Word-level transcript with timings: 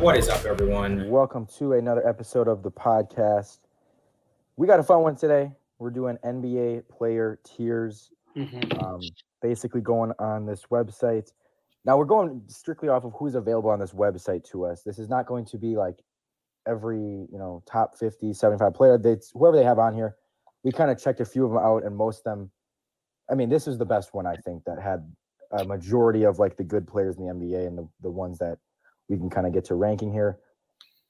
What 0.00 0.16
is 0.16 0.28
up, 0.28 0.44
everyone? 0.46 1.10
Welcome 1.10 1.46
to 1.58 1.74
another 1.74 2.06
episode 2.08 2.48
of 2.48 2.62
the 2.62 2.70
podcast. 2.70 3.58
We 4.56 4.66
got 4.66 4.80
a 4.80 4.82
fun 4.82 5.02
one 5.02 5.14
today. 5.14 5.52
We're 5.78 5.90
doing 5.90 6.16
NBA 6.24 6.88
player 6.88 7.38
tiers, 7.44 8.10
Mhm. 8.34 8.82
um, 8.82 9.00
basically 9.42 9.82
going 9.82 10.12
on 10.18 10.46
this 10.46 10.64
website. 10.66 11.32
Now 11.84 11.98
we're 11.98 12.06
going 12.06 12.42
strictly 12.48 12.88
off 12.88 13.04
of 13.04 13.12
who's 13.14 13.34
available 13.34 13.68
on 13.70 13.78
this 13.78 13.92
website 13.92 14.44
to 14.44 14.64
us. 14.64 14.82
This 14.82 14.98
is 14.98 15.08
not 15.08 15.26
going 15.26 15.44
to 15.46 15.58
be 15.58 15.76
like 15.76 16.02
every 16.66 16.98
you 17.30 17.38
know 17.38 17.62
top 17.66 17.96
50, 17.96 18.32
75 18.32 18.72
player. 18.74 18.96
That's 18.98 19.30
whoever 19.32 19.56
they 19.56 19.64
have 19.64 19.78
on 19.78 19.94
here. 19.94 20.16
We 20.62 20.72
kind 20.72 20.90
of 20.90 20.98
checked 20.98 21.20
a 21.20 21.24
few 21.24 21.44
of 21.44 21.50
them 21.52 21.60
out, 21.62 21.84
and 21.84 21.96
most 21.96 22.18
of 22.20 22.24
them. 22.24 22.50
I 23.30 23.34
mean, 23.34 23.48
this 23.48 23.68
is 23.68 23.78
the 23.78 23.86
best 23.86 24.12
one 24.14 24.26
I 24.26 24.36
think 24.36 24.64
that 24.64 24.78
had 24.80 25.14
a 25.52 25.64
majority 25.64 26.24
of 26.24 26.38
like 26.38 26.56
the 26.56 26.64
good 26.64 26.86
players 26.86 27.16
in 27.18 27.24
the 27.26 27.30
NBA 27.32 27.66
and 27.66 27.76
the, 27.78 27.88
the 28.00 28.10
ones 28.10 28.38
that 28.38 28.58
we 29.10 29.18
can 29.18 29.28
kind 29.28 29.46
of 29.46 29.52
get 29.52 29.64
to 29.66 29.74
ranking 29.74 30.12
here. 30.12 30.38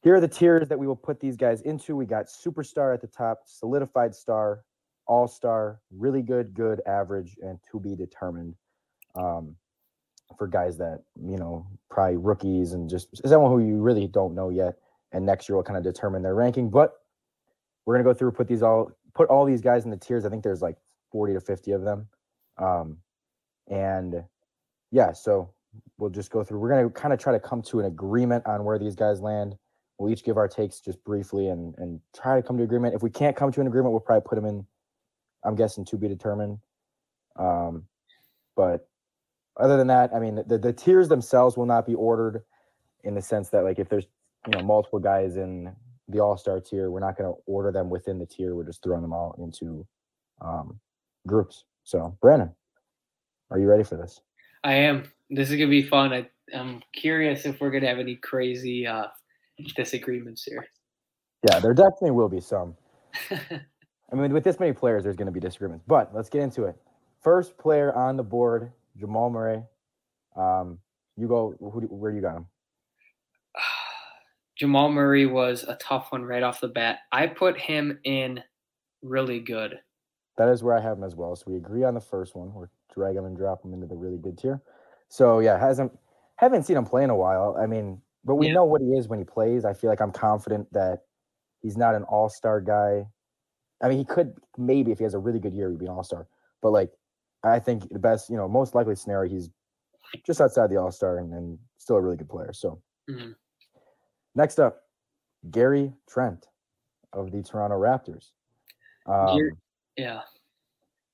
Here 0.03 0.15
are 0.15 0.21
the 0.21 0.29
tiers 0.29 0.69
that 0.69 0.79
we 0.79 0.87
will 0.87 0.97
put 0.97 1.21
these 1.21 1.37
guys 1.37 1.61
into. 1.61 1.95
We 1.95 2.07
got 2.07 2.27
superstar 2.27 2.95
at 2.95 3.03
the 3.03 3.07
top, 3.07 3.43
solidified 3.45 4.15
star, 4.15 4.65
all 5.07 5.29
star, 5.29 5.81
really 5.91 6.23
good, 6.23 6.55
good, 6.55 6.81
average, 6.87 7.37
and 7.43 7.59
to 7.71 7.79
be 7.79 7.95
determined. 7.95 8.55
Um, 9.15 9.57
for 10.39 10.47
guys 10.47 10.79
that 10.79 11.03
you 11.21 11.37
know, 11.37 11.67
probably 11.91 12.17
rookies 12.17 12.73
and 12.73 12.89
just 12.89 13.09
someone 13.27 13.51
who 13.51 13.59
you 13.59 13.81
really 13.81 14.07
don't 14.07 14.35
know 14.35 14.49
yet, 14.49 14.77
and 15.13 15.27
next 15.27 15.49
year 15.49 15.57
will 15.57 15.65
kind 15.65 15.77
of 15.77 15.83
determine 15.83 16.23
their 16.23 16.35
ranking. 16.35 16.71
But 16.71 16.95
we're 17.85 17.95
gonna 17.95 18.05
go 18.05 18.15
through 18.15 18.33
put 18.33 18.49
these 18.49 18.63
all 18.63 18.93
put 19.13 19.29
all 19.29 19.45
these 19.45 19.61
guys 19.61 19.85
in 19.85 19.91
the 19.91 19.97
tiers. 19.97 20.25
I 20.25 20.31
think 20.31 20.43
there's 20.43 20.63
like 20.63 20.77
40 21.13 21.35
to 21.35 21.41
50 21.41 21.73
of 21.73 21.83
them. 21.83 22.07
Um, 22.57 22.99
and 23.69 24.25
yeah, 24.93 25.13
so 25.13 25.53
we'll 25.99 26.11
just 26.11 26.31
go 26.31 26.45
through. 26.45 26.59
We're 26.59 26.71
gonna 26.71 26.91
kind 26.91 27.13
of 27.13 27.21
try 27.21 27.33
to 27.33 27.41
come 27.41 27.63
to 27.63 27.81
an 27.81 27.87
agreement 27.87 28.47
on 28.47 28.65
where 28.65 28.79
these 28.79 28.95
guys 28.95 29.21
land. 29.21 29.57
We'll 29.99 30.13
each 30.13 30.25
give 30.25 30.37
our 30.37 30.49
takes 30.49 30.81
just 30.81 31.03
briefly 31.05 31.49
and 31.49 31.75
and 31.79 32.01
try 32.15 32.37
to 32.37 32.47
come 32.47 32.57
to 32.59 32.65
agreement. 32.65 32.95
If 32.95 33.03
we 33.03 33.11
can't 33.11 33.37
come 33.37 33.53
to 33.53 33.61
an 33.61 33.67
agreement, 33.67 33.93
we'll 33.93 34.01
probably 34.01 34.27
put 34.29 34.37
them 34.37 34.47
in. 34.47 34.67
I'm 35.45 35.55
guessing 35.55 35.85
to 35.87 35.97
be 35.97 36.09
determined. 36.09 36.59
Um, 37.37 37.85
but 38.57 38.89
other 39.57 39.77
than 39.77 39.89
that, 39.89 40.15
I 40.15 40.19
mean, 40.19 40.43
the 40.47 40.59
the 40.59 40.73
tiers 40.73 41.09
themselves 41.09 41.57
will 41.57 41.67
not 41.67 41.87
be 41.87 41.95
ordered 41.95 42.43
in 43.05 43.15
the 43.15 43.23
sense 43.23 43.49
that 43.51 43.65
like 43.65 43.79
if 43.79 43.89
there's 43.89 44.07
you 44.47 44.53
know 44.53 44.63
multiple 44.63 44.99
guys 44.99 45.37
in 45.37 45.75
the 46.09 46.21
All 46.21 46.37
Star 46.37 46.61
tier, 46.61 46.91
we're 46.91 47.01
not 47.01 47.17
going 47.17 47.33
to 47.33 47.39
order 47.47 47.71
them 47.73 47.91
within 47.91 48.19
the 48.19 48.27
tier. 48.27 48.55
We're 48.55 48.65
just 48.65 48.83
throwing 48.83 49.03
them 49.03 49.13
all 49.13 49.35
into 49.39 49.87
um, 50.41 50.81
groups. 51.27 51.65
So, 51.85 52.17
Brandon, 52.21 52.55
are 53.51 53.59
you 53.59 53.67
ready 53.69 53.85
for 53.85 53.97
this? 53.97 54.21
I 54.65 54.75
am. 54.75 55.05
This 55.31 55.51
is 55.51 55.57
gonna 55.57 55.71
be 55.71 55.83
fun. 55.83 56.13
I, 56.13 56.29
I'm 56.55 56.83
curious 56.93 57.47
if 57.47 57.61
we're 57.61 57.71
gonna 57.71 57.89
have 57.89 57.99
any 57.99 58.17
crazy 58.17 58.87
uh, 58.87 59.07
disagreements 59.77 60.45
here. 60.45 60.67
Yeah, 61.49 61.59
there 61.61 61.73
definitely 61.73 62.11
will 62.11 62.29
be 62.29 62.41
some. 62.41 62.77
I 64.13 64.17
mean, 64.17 64.33
with 64.33 64.45
this 64.45 64.59
many 64.59 64.73
players, 64.73 65.05
there's 65.05 65.17
going 65.17 65.27
to 65.27 65.33
be 65.33 65.41
disagreements. 65.41 65.85
But 65.87 66.15
let's 66.15 66.29
get 66.29 66.43
into 66.43 66.65
it. 66.65 66.77
First 67.23 67.57
player 67.59 67.95
on 67.95 68.17
the 68.17 68.23
board, 68.23 68.73
Jamal 68.99 69.31
Murray. 69.31 69.63
Um, 70.37 70.79
you 71.17 71.29
go. 71.29 71.55
Who, 71.61 71.81
where 71.83 72.11
do 72.11 72.17
you 72.17 72.23
got 72.23 72.37
him? 72.37 72.47
Jamal 74.59 74.91
Murray 74.91 75.27
was 75.27 75.65
a 75.65 75.77
tough 75.77 76.09
one 76.11 76.25
right 76.25 76.43
off 76.43 76.61
the 76.61 76.69
bat. 76.69 76.99
I 77.13 77.27
put 77.27 77.59
him 77.59 77.99
in 78.05 78.43
really 79.03 79.41
good. 79.41 79.79
That 80.41 80.49
is 80.49 80.63
where 80.63 80.75
I 80.75 80.81
have 80.81 80.97
him 80.97 81.05
as 81.05 81.15
well. 81.15 81.37
So 81.37 81.45
we 81.49 81.57
agree 81.57 81.85
on 81.85 81.93
the 81.93 82.01
first 82.01 82.35
one. 82.35 82.55
We're 82.55 82.71
drag 82.95 83.15
him 83.15 83.27
and 83.27 83.37
drop 83.37 83.63
him 83.63 83.75
into 83.75 83.87
the 83.87 83.95
really 83.95 84.17
good 84.17 84.39
tier. 84.39 84.63
So 85.11 85.41
yeah, 85.41 85.59
hasn't 85.59 85.93
haven't 86.37 86.63
seen 86.63 86.79
him 86.79 86.87
play 86.87 87.05
in 87.05 87.11
a 87.11 87.15
while. 87.15 87.59
I 87.61 87.67
mean, 87.67 88.01
but 88.25 88.37
we 88.37 88.47
Yeah. 88.47 88.55
know 88.55 88.65
what 88.65 88.81
he 88.81 88.95
is 88.95 89.07
when 89.07 89.19
he 89.19 89.25
plays. 89.27 89.67
I 89.67 89.75
feel 89.75 89.91
like 89.91 90.01
I'm 90.01 90.13
confident 90.13 90.73
that 90.73 91.03
he's 91.61 91.77
not 91.77 91.95
an 91.95 92.05
all 92.05 92.31
star 92.31 92.63
guy. 92.63 93.07
I 93.83 93.91
mean, 93.91 93.99
he 93.99 94.05
could 94.07 94.33
maybe 94.57 94.93
if 94.93 94.97
he 94.97 95.05
has 95.05 95.13
a 95.13 95.19
really 95.19 95.41
good 95.41 95.53
year, 95.53 95.69
he'd 95.69 95.79
be 95.79 95.85
an 95.85 95.93
all 95.93 96.05
star. 96.05 96.27
But 96.63 96.71
like, 96.71 96.91
I 97.45 97.59
think 97.59 97.91
the 97.91 97.99
best, 97.99 98.31
you 98.31 98.39
know, 98.39 98.49
most 98.49 98.75
likely 98.75 98.95
scenario, 98.95 99.31
he's 99.31 99.51
just 100.25 100.41
outside 100.41 100.71
the 100.71 100.79
all 100.79 100.91
star 100.91 101.19
and, 101.19 101.35
and 101.35 101.59
still 101.77 101.97
a 101.97 102.01
really 102.01 102.17
good 102.17 102.31
player. 102.31 102.55
So 102.55 102.81
Mhm. 103.11 103.35
next 104.35 104.59
up, 104.59 104.85
Gary 105.51 105.93
Trent 106.09 106.49
of 107.13 107.31
the 107.31 107.43
Toronto 107.43 107.79
Raptors. 107.79 108.31
Um, 109.05 109.61
Yeah. 110.01 110.21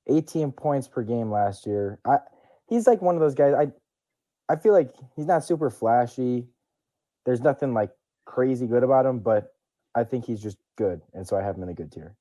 18 0.08 0.52
points 0.52 0.86
per 0.86 1.02
game 1.02 1.30
last 1.30 1.66
year. 1.66 1.98
I 2.04 2.19
he's 2.69 2.86
like 2.86 3.02
one 3.02 3.16
of 3.16 3.20
those 3.20 3.34
guys. 3.34 3.54
I 3.54 3.72
I 4.52 4.56
feel 4.56 4.72
like 4.72 4.94
he's 5.16 5.26
not 5.26 5.44
super 5.44 5.70
flashy. 5.70 6.47
There's 7.24 7.41
nothing 7.41 7.74
like 7.74 7.91
crazy 8.24 8.66
good 8.69 8.84
about 8.84 9.04
him, 9.04 9.19
but 9.19 9.54
I 9.97 10.04
think 10.04 10.24
he's 10.24 10.41
just 10.41 10.58
good, 10.76 11.00
and 11.14 11.26
so 11.26 11.36
I 11.36 11.42
have 11.42 11.56
him 11.56 11.64
in 11.64 11.70
a 11.70 11.74
good 11.74 11.91
tier. 11.91 12.14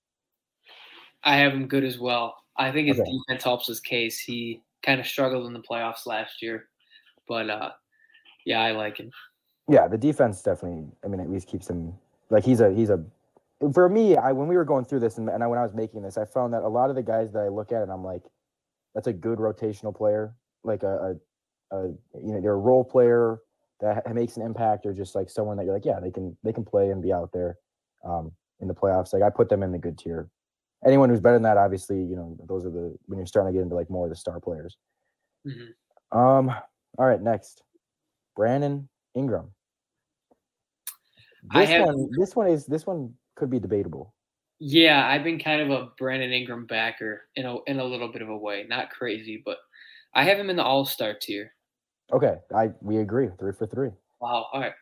I 1.24 1.36
have 1.38 1.54
him 1.54 1.68
good 1.68 1.84
as 1.84 2.00
well. 2.00 2.36
I 2.58 2.72
think 2.72 2.88
his 2.88 3.00
Okay. 3.00 3.12
defense 3.12 3.44
helps 3.44 3.68
his 3.68 3.80
case. 3.80 4.20
He 4.20 4.62
kind 4.82 5.00
of 5.00 5.06
struggled 5.06 5.46
in 5.46 5.54
the 5.54 5.60
playoffs 5.62 6.06
last 6.08 6.42
year, 6.42 6.68
but 7.28 7.50
uh, 7.50 7.72
yeah, 8.46 8.62
I 8.62 8.72
like 8.72 8.98
him. 8.98 9.12
Yeah, 9.68 9.88
the 9.88 9.98
defense 9.98 10.42
definitely. 10.42 10.88
I 11.04 11.08
mean, 11.08 11.20
at 11.20 11.30
least 11.30 11.48
keeps 11.48 11.70
him 11.70 11.94
like 12.32 12.44
he's 12.44 12.62
a 12.62 12.74
he's 12.74 12.90
a. 12.90 13.04
For 13.74 13.88
me, 13.90 14.18
I 14.18 14.32
when 14.34 14.48
we 14.48 14.58
were 14.58 14.66
going 14.66 14.86
through 14.86 15.00
this 15.00 15.18
and, 15.18 15.30
and 15.30 15.44
I, 15.44 15.48
when 15.48 15.58
I 15.58 15.64
was 15.64 15.74
making 15.74 16.02
this, 16.02 16.18
I 16.18 16.26
found 16.26 16.54
that 16.54 16.64
a 16.64 16.68
lot 16.68 16.90
of 16.90 16.96
the 16.96 17.04
guys 17.04 17.32
that 17.34 17.40
I 17.40 17.48
look 17.48 17.72
at 17.72 17.82
and 17.82 17.92
I'm 17.92 18.04
like, 18.04 18.24
that's 18.94 19.08
a 19.08 19.14
good 19.14 19.40
rotational 19.40 19.96
player, 19.96 20.36
like 20.64 20.84
a, 20.84 21.16
a, 21.72 21.76
a 21.78 21.88
you 22.22 22.34
know 22.34 22.42
they're 22.42 22.54
a 22.54 22.58
role 22.58 22.84
player 22.84 23.40
that 23.82 24.14
makes 24.14 24.38
an 24.38 24.44
impact 24.44 24.86
or 24.86 24.94
just 24.94 25.16
like 25.16 25.30
someone 25.30 25.58
that 25.58 25.66
you're 25.66 25.74
like, 25.74 25.86
yeah, 25.86 26.00
they 26.00 26.12
can 26.12 26.36
they 26.44 26.52
can 26.54 26.66
play 26.66 26.90
and 26.92 27.02
be 27.02 27.14
out 27.14 27.32
there 27.32 27.58
um, 28.06 28.32
in 28.60 28.68
the 28.68 28.74
playoffs. 28.74 29.14
Like 29.14 29.24
I 29.24 29.30
put 29.30 29.48
them 29.50 29.64
in 29.64 29.72
the 29.72 29.78
good 29.80 29.98
tier. 29.98 30.30
Anyone 30.86 31.10
who's 31.10 31.22
better 31.22 31.36
than 31.38 31.44
that, 31.44 31.58
obviously, 31.58 31.98
you 32.04 32.16
know, 32.16 32.38
those 32.48 32.66
are 32.66 32.70
the 32.70 32.96
when 33.06 33.18
you're 33.18 33.26
starting 33.26 33.54
to 33.54 33.58
get 33.58 33.64
into 33.64 33.76
like 33.76 33.90
more 33.90 34.06
of 34.06 34.10
the 34.10 34.16
star 34.18 34.40
players. 34.42 34.78
Mhm. 35.48 35.70
Um. 36.12 36.50
All 36.98 37.06
right, 37.06 37.22
next, 37.22 37.64
Brandon 38.36 38.88
Ingram. 39.16 39.52
I 41.52 41.62
This 41.62 41.70
have- 41.70 41.86
one, 41.88 42.10
this 42.18 42.36
one 42.36 42.48
is 42.48 42.66
this 42.66 42.86
one 42.86 43.14
could 43.36 43.50
be 43.50 43.60
debatable. 43.60 44.14
Yeah, 44.60 45.06
I've 45.08 45.24
been 45.24 45.40
kind 45.40 45.62
of 45.62 45.70
a 45.70 45.90
Brandon 45.98 46.32
Ingram 46.32 46.66
backer 46.66 47.24
in 47.36 47.46
a 47.46 47.58
in 47.68 47.80
a 47.80 47.84
little 47.84 48.12
bit 48.12 48.22
of 48.22 48.30
a 48.30 48.38
way. 48.38 48.66
Not 48.68 48.90
crazy, 48.90 49.42
but 49.46 49.58
I 50.14 50.24
have 50.24 50.38
him 50.40 50.50
in 50.50 50.56
the 50.56 50.64
All 50.64 50.86
Star 50.86 51.14
tier. 51.20 51.52
Okay, 52.14 52.36
I 52.56 52.70
we 52.82 52.98
agree, 52.98 53.28
three 53.40 53.52
for 53.52 53.68
three. 53.68 53.90
Wow. 54.22 54.48
All 54.54 54.62
right. 54.62 54.74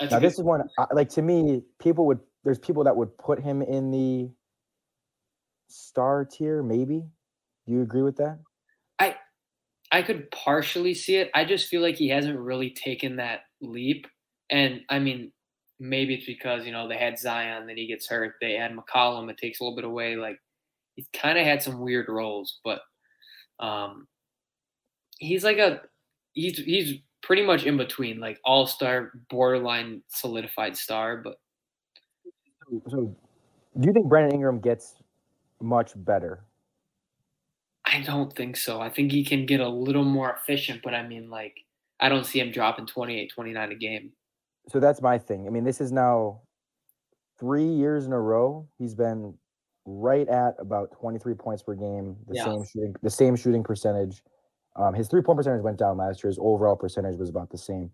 That's 0.00 0.12
Now 0.12 0.18
this 0.18 0.34
is 0.34 0.42
one 0.42 0.62
I- 0.78 0.86
like 0.94 1.10
to 1.10 1.22
me, 1.22 1.62
people 1.78 2.06
would 2.06 2.20
there's 2.44 2.58
people 2.58 2.84
that 2.84 2.96
would 2.96 3.16
put 3.18 3.40
him 3.42 3.60
in 3.62 3.90
the 3.90 4.30
star 5.68 6.24
tier, 6.24 6.62
maybe. 6.62 7.04
Do 7.66 7.72
you 7.72 7.82
agree 7.82 8.02
with 8.02 8.16
that? 8.16 8.38
I 8.98 9.16
I 9.90 10.02
could 10.02 10.30
partially 10.30 10.94
see 10.94 11.16
it. 11.16 11.30
I 11.34 11.44
just 11.44 11.68
feel 11.68 11.82
like 11.82 11.96
he 11.96 12.08
hasn't 12.08 12.38
really 12.38 12.70
taken 12.70 13.16
that 13.16 13.40
leap. 13.60 14.06
And 14.50 14.80
I 14.88 14.98
mean, 14.98 15.32
maybe 15.82 16.14
it's 16.14 16.26
because, 16.26 16.64
you 16.64 16.70
know, 16.70 16.86
they 16.86 16.96
had 16.96 17.18
Zion, 17.18 17.66
then 17.66 17.76
he 17.76 17.88
gets 17.88 18.08
hurt. 18.08 18.34
They 18.40 18.56
add 18.56 18.72
McCollum, 18.72 19.28
it 19.28 19.36
takes 19.36 19.60
a 19.60 19.64
little 19.64 19.74
bit 19.74 19.84
away. 19.84 20.14
Like 20.14 20.38
he's 20.94 21.08
kind 21.12 21.36
of 21.36 21.44
had 21.44 21.60
some 21.60 21.80
weird 21.80 22.08
roles, 22.08 22.60
but 22.64 22.80
um 23.58 24.06
he's 25.18 25.42
like 25.42 25.58
a 25.58 25.82
he's 26.34 26.56
he's 26.58 27.00
pretty 27.22 27.44
much 27.44 27.64
in 27.64 27.76
between, 27.76 28.20
like 28.20 28.38
all 28.44 28.64
star, 28.64 29.12
borderline 29.28 30.02
solidified 30.06 30.76
star, 30.76 31.16
but 31.16 31.36
So 32.88 33.16
do 33.80 33.86
you 33.86 33.92
think 33.92 34.08
Brandon 34.08 34.34
Ingram 34.34 34.60
gets 34.60 34.94
much 35.60 35.92
better? 35.96 36.44
I 37.84 38.00
don't 38.02 38.32
think 38.32 38.56
so. 38.56 38.80
I 38.80 38.88
think 38.88 39.10
he 39.10 39.24
can 39.24 39.46
get 39.46 39.58
a 39.58 39.68
little 39.68 40.04
more 40.04 40.32
efficient, 40.32 40.80
but 40.84 40.94
I 40.94 41.02
mean 41.06 41.28
like 41.28 41.56
I 41.98 42.08
don't 42.08 42.24
see 42.24 42.38
him 42.38 42.52
dropping 42.52 42.86
28, 42.86 43.32
29 43.34 43.72
a 43.72 43.74
game. 43.74 44.12
So 44.68 44.80
that's 44.80 45.02
my 45.02 45.18
thing. 45.18 45.46
I 45.46 45.50
mean, 45.50 45.64
this 45.64 45.80
is 45.80 45.92
now 45.92 46.42
three 47.38 47.66
years 47.66 48.06
in 48.06 48.12
a 48.12 48.20
row. 48.20 48.68
He's 48.78 48.94
been 48.94 49.34
right 49.84 50.28
at 50.28 50.54
about 50.58 50.92
23 50.92 51.34
points 51.34 51.62
per 51.62 51.74
game, 51.74 52.16
the 52.28 52.36
Yeah. 52.36 52.44
same 52.44 52.64
shooting, 52.64 52.94
the 53.02 53.10
same 53.10 53.36
shooting 53.36 53.64
percentage. 53.64 54.22
Um, 54.76 54.94
his 54.94 55.08
three 55.08 55.22
point 55.22 55.36
percentage 55.36 55.62
went 55.62 55.78
down 55.78 55.96
last 55.98 56.22
year. 56.22 56.28
His 56.28 56.38
overall 56.40 56.76
percentage 56.76 57.18
was 57.18 57.28
about 57.28 57.50
the 57.50 57.58
same. 57.58 57.92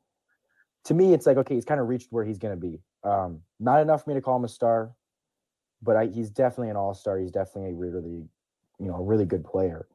To 0.84 0.94
me, 0.94 1.12
it's 1.14 1.26
like 1.26 1.36
okay, 1.38 1.54
he's 1.54 1.64
kind 1.64 1.80
of 1.80 1.88
reached 1.88 2.08
where 2.12 2.24
he's 2.24 2.38
going 2.38 2.54
to 2.54 2.60
be. 2.60 2.80
Um, 3.04 3.40
not 3.58 3.80
enough 3.80 4.04
for 4.04 4.10
me 4.10 4.14
to 4.14 4.20
call 4.20 4.36
him 4.36 4.44
a 4.44 4.48
star, 4.48 4.94
but 5.82 5.96
I, 5.96 6.06
he's 6.06 6.30
definitely 6.30 6.70
an 6.70 6.76
all 6.76 6.94
star. 6.94 7.18
He's 7.18 7.32
definitely 7.32 7.70
a 7.70 7.74
really, 7.74 8.28
you 8.78 8.86
know, 8.86 8.96
a 8.96 9.02
really 9.02 9.24
good 9.24 9.44
player. 9.44 9.88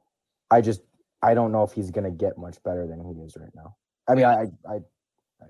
I 0.52 0.62
just 0.62 0.82
I 1.22 1.36
don't 1.36 1.52
know 1.52 1.64
if 1.64 1.72
he's 1.72 1.92
going 1.92 2.04
to 2.04 2.12
get 2.12 2.38
much 2.38 2.62
better 2.64 2.86
than 2.88 3.00
he 3.04 3.22
is 3.22 3.38
right 3.40 3.54
now. 3.56 3.76
I 4.08 4.16
mean, 4.16 4.26
I 4.26 4.48
I 4.68 4.80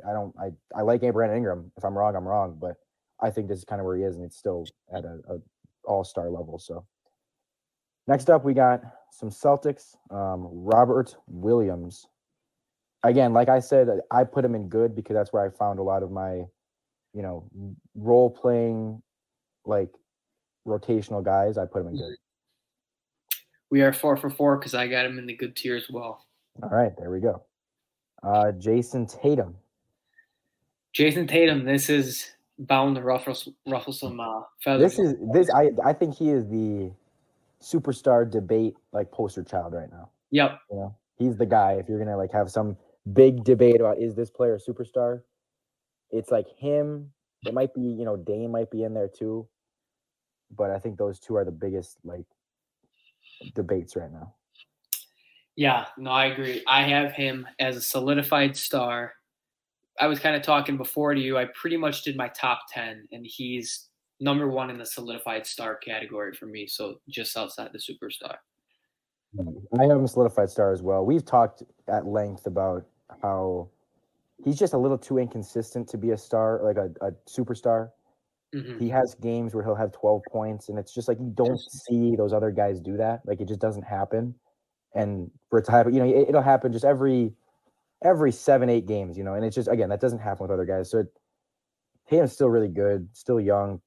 I 0.08 0.14
don't 0.14 0.34
I 0.40 0.50
I 0.78 0.82
like 0.82 1.02
Brandon 1.02 1.38
Ingram. 1.38 1.72
If 1.78 1.84
I'm 1.84 1.98
wrong, 1.98 2.16
I'm 2.16 2.28
wrong, 2.28 2.58
but 2.60 2.76
I 3.22 3.30
think 3.30 3.48
this 3.48 3.60
is 3.60 3.66
kind 3.66 3.80
of 3.80 3.86
where 3.86 3.98
he 3.98 4.04
is, 4.04 4.16
and 4.18 4.26
it's 4.26 4.38
still 4.38 4.66
at 4.94 5.06
a, 5.06 5.20
a 5.30 5.38
all 5.86 6.04
star 6.04 6.30
level. 6.30 6.60
So 6.60 6.86
next 8.08 8.30
up, 8.30 8.44
we 8.44 8.54
got 8.54 8.82
some 9.12 9.30
Celtics. 9.30 9.96
Um, 10.10 10.48
Robert 10.52 11.16
Williams. 11.28 12.06
Again, 13.06 13.34
like 13.34 13.50
I 13.50 13.60
said, 13.60 13.90
I 14.12 14.24
put 14.24 14.46
him 14.46 14.56
in 14.56 14.70
good 14.70 14.96
because 14.96 15.14
that's 15.14 15.34
where 15.34 15.46
I 15.46 15.50
found 15.50 15.78
a 15.78 15.84
lot 15.84 16.04
of 16.04 16.12
my 16.12 16.44
you 17.14 17.22
know, 17.22 17.48
role 17.96 18.30
playing, 18.30 19.02
like 19.66 19.90
rotational 20.68 21.24
guys, 21.24 21.58
I 21.58 21.66
put 21.66 21.82
him 21.82 21.90
in 21.90 21.98
good. 21.98 22.16
We 23.70 23.82
are 23.82 23.94
four 23.94 24.18
for 24.18 24.30
four 24.30 24.58
because 24.58 24.74
I 24.74 24.88
got 24.88 25.06
him 25.06 25.18
in 25.18 25.26
the 25.26 25.36
good 25.36 25.56
tier 25.56 25.76
as 25.76 25.90
well. 25.90 26.26
All 26.62 26.70
right, 26.70 26.92
there 26.98 27.12
we 27.12 27.20
go. 27.20 27.44
Uh, 28.22 28.52
Jayson 28.58 29.08
Tatum. 29.08 29.56
Jayson 30.94 31.28
Tatum, 31.28 31.66
this 31.66 31.90
is 31.90 32.32
bound 32.60 32.96
to 32.96 33.02
ruffle 33.02 33.36
ruffle 33.68 33.94
some 33.94 34.20
uh, 34.20 34.42
feathers. 34.64 34.96
This 34.96 35.00
is 35.00 35.16
this. 35.34 35.50
I 35.50 35.72
I 35.84 35.94
think 35.94 36.16
he 36.16 36.30
is 36.30 36.48
the 36.48 36.92
superstar 37.62 38.30
debate 38.30 38.76
like 38.92 39.12
poster 39.12 39.44
child 39.44 39.74
right 39.74 39.90
now. 39.92 40.10
Yep. 40.32 40.60
You 40.70 40.78
know, 40.78 40.96
he's 41.18 41.38
the 41.38 41.46
guy. 41.46 41.74
If 41.74 41.90
you're 41.90 42.00
gonna 42.00 42.18
like 42.18 42.32
have 42.32 42.52
some 42.52 42.78
big 43.14 43.44
debate 43.44 43.80
about 43.80 43.98
is 44.00 44.16
this 44.16 44.30
player 44.30 44.56
a 44.56 44.60
superstar, 44.60 45.22
it's 46.12 46.32
like 46.32 46.48
him. 46.58 47.12
It 47.46 47.54
might 47.54 47.74
be 47.74 47.82
you 47.82 48.06
know 48.06 48.18
Dame 48.18 48.52
might 48.52 48.70
be 48.70 48.84
in 48.84 48.94
there 48.94 49.10
too, 49.10 49.48
but 50.56 50.70
I 50.70 50.80
think 50.80 50.98
those 50.98 51.20
two 51.20 51.36
are 51.36 51.46
the 51.46 51.52
biggest 51.52 51.98
like 52.04 52.26
debates 53.56 53.96
right 53.96 54.12
now. 54.12 54.34
Yeah, 55.56 55.86
no, 55.98 56.10
I 56.12 56.26
agree. 56.26 56.64
I 56.68 56.84
have 56.84 57.14
him 57.14 57.48
as 57.60 57.78
a 57.78 57.82
solidified 57.82 58.58
star. 58.58 59.14
I 60.00 60.08
was 60.08 60.20
kind 60.20 60.36
of 60.36 60.42
talking 60.42 60.78
before 60.78 61.14
to 61.14 61.22
you. 61.22 61.38
I 61.38 61.46
pretty 61.46 61.78
much 61.78 62.04
did 62.04 62.18
my 62.18 62.28
top 62.30 62.62
10, 62.72 63.08
and 63.12 63.26
he's 63.26 63.90
number 64.20 64.50
one 64.50 64.70
in 64.70 64.78
the 64.78 64.86
solidified 64.86 65.46
star 65.46 65.76
category 65.76 66.34
for 66.34 66.46
me. 66.46 66.66
So 66.68 66.96
just 67.10 67.36
outside 67.38 67.72
the 67.74 67.80
superstar. 67.80 68.38
I 69.80 69.84
have 69.84 69.98
him 69.98 70.08
solidified 70.08 70.50
star 70.50 70.72
as 70.72 70.82
well. 70.82 71.06
We've 71.06 71.26
talked 71.26 71.64
at 71.88 72.06
length 72.06 72.46
about 72.46 72.86
how 73.22 73.70
he's 74.44 74.58
just 74.58 74.74
a 74.74 74.78
little 74.78 74.98
too 74.98 75.18
inconsistent 75.18 75.88
to 75.90 75.98
be 75.98 76.12
a 76.12 76.18
star, 76.18 76.62
like 76.64 76.78
a, 76.78 76.92
a 77.06 77.12
superstar. 77.28 77.90
Mhm. 78.54 78.80
He 78.80 78.90
has 78.90 79.16
games 79.16 79.56
where 79.56 79.64
he'll 79.64 79.76
have 79.76 79.92
12 79.92 80.22
points, 80.32 80.70
and 80.70 80.78
it's 80.78 80.94
just 80.94 81.08
like 81.08 81.20
you 81.20 81.32
don't 81.34 81.60
see 81.60 82.16
those 82.16 82.34
other 82.34 82.52
guys 82.52 82.80
do 82.80 82.96
that. 82.98 83.22
Like 83.26 83.42
it 83.42 83.48
just 83.48 83.60
doesn't 83.60 83.84
happen. 83.84 84.36
And 84.94 85.32
for 85.50 85.60
it 85.60 85.66
to 85.66 85.72
happen, 85.72 85.94
you 85.94 86.00
know, 86.00 86.06
it, 86.06 86.30
it'll 86.30 86.42
happen 86.44 86.72
just 86.72 86.86
every 86.86 87.34
every 88.04 88.32
seven, 88.32 88.70
eight 88.70 88.86
games, 88.86 89.18
you 89.18 89.24
know, 89.24 89.34
and 89.34 89.44
it's 89.46 89.56
just 89.56 89.68
again 89.70 89.90
that 89.90 90.02
doesn't 90.02 90.20
happen 90.20 90.44
with 90.44 90.52
other 90.52 90.66
guys. 90.66 90.92
So 90.92 91.00
it, 91.00 91.08
Tatum's 92.10 92.34
still 92.34 92.50
really 92.50 92.68
good, 92.68 93.08
still 93.14 93.40
young, 93.40 93.82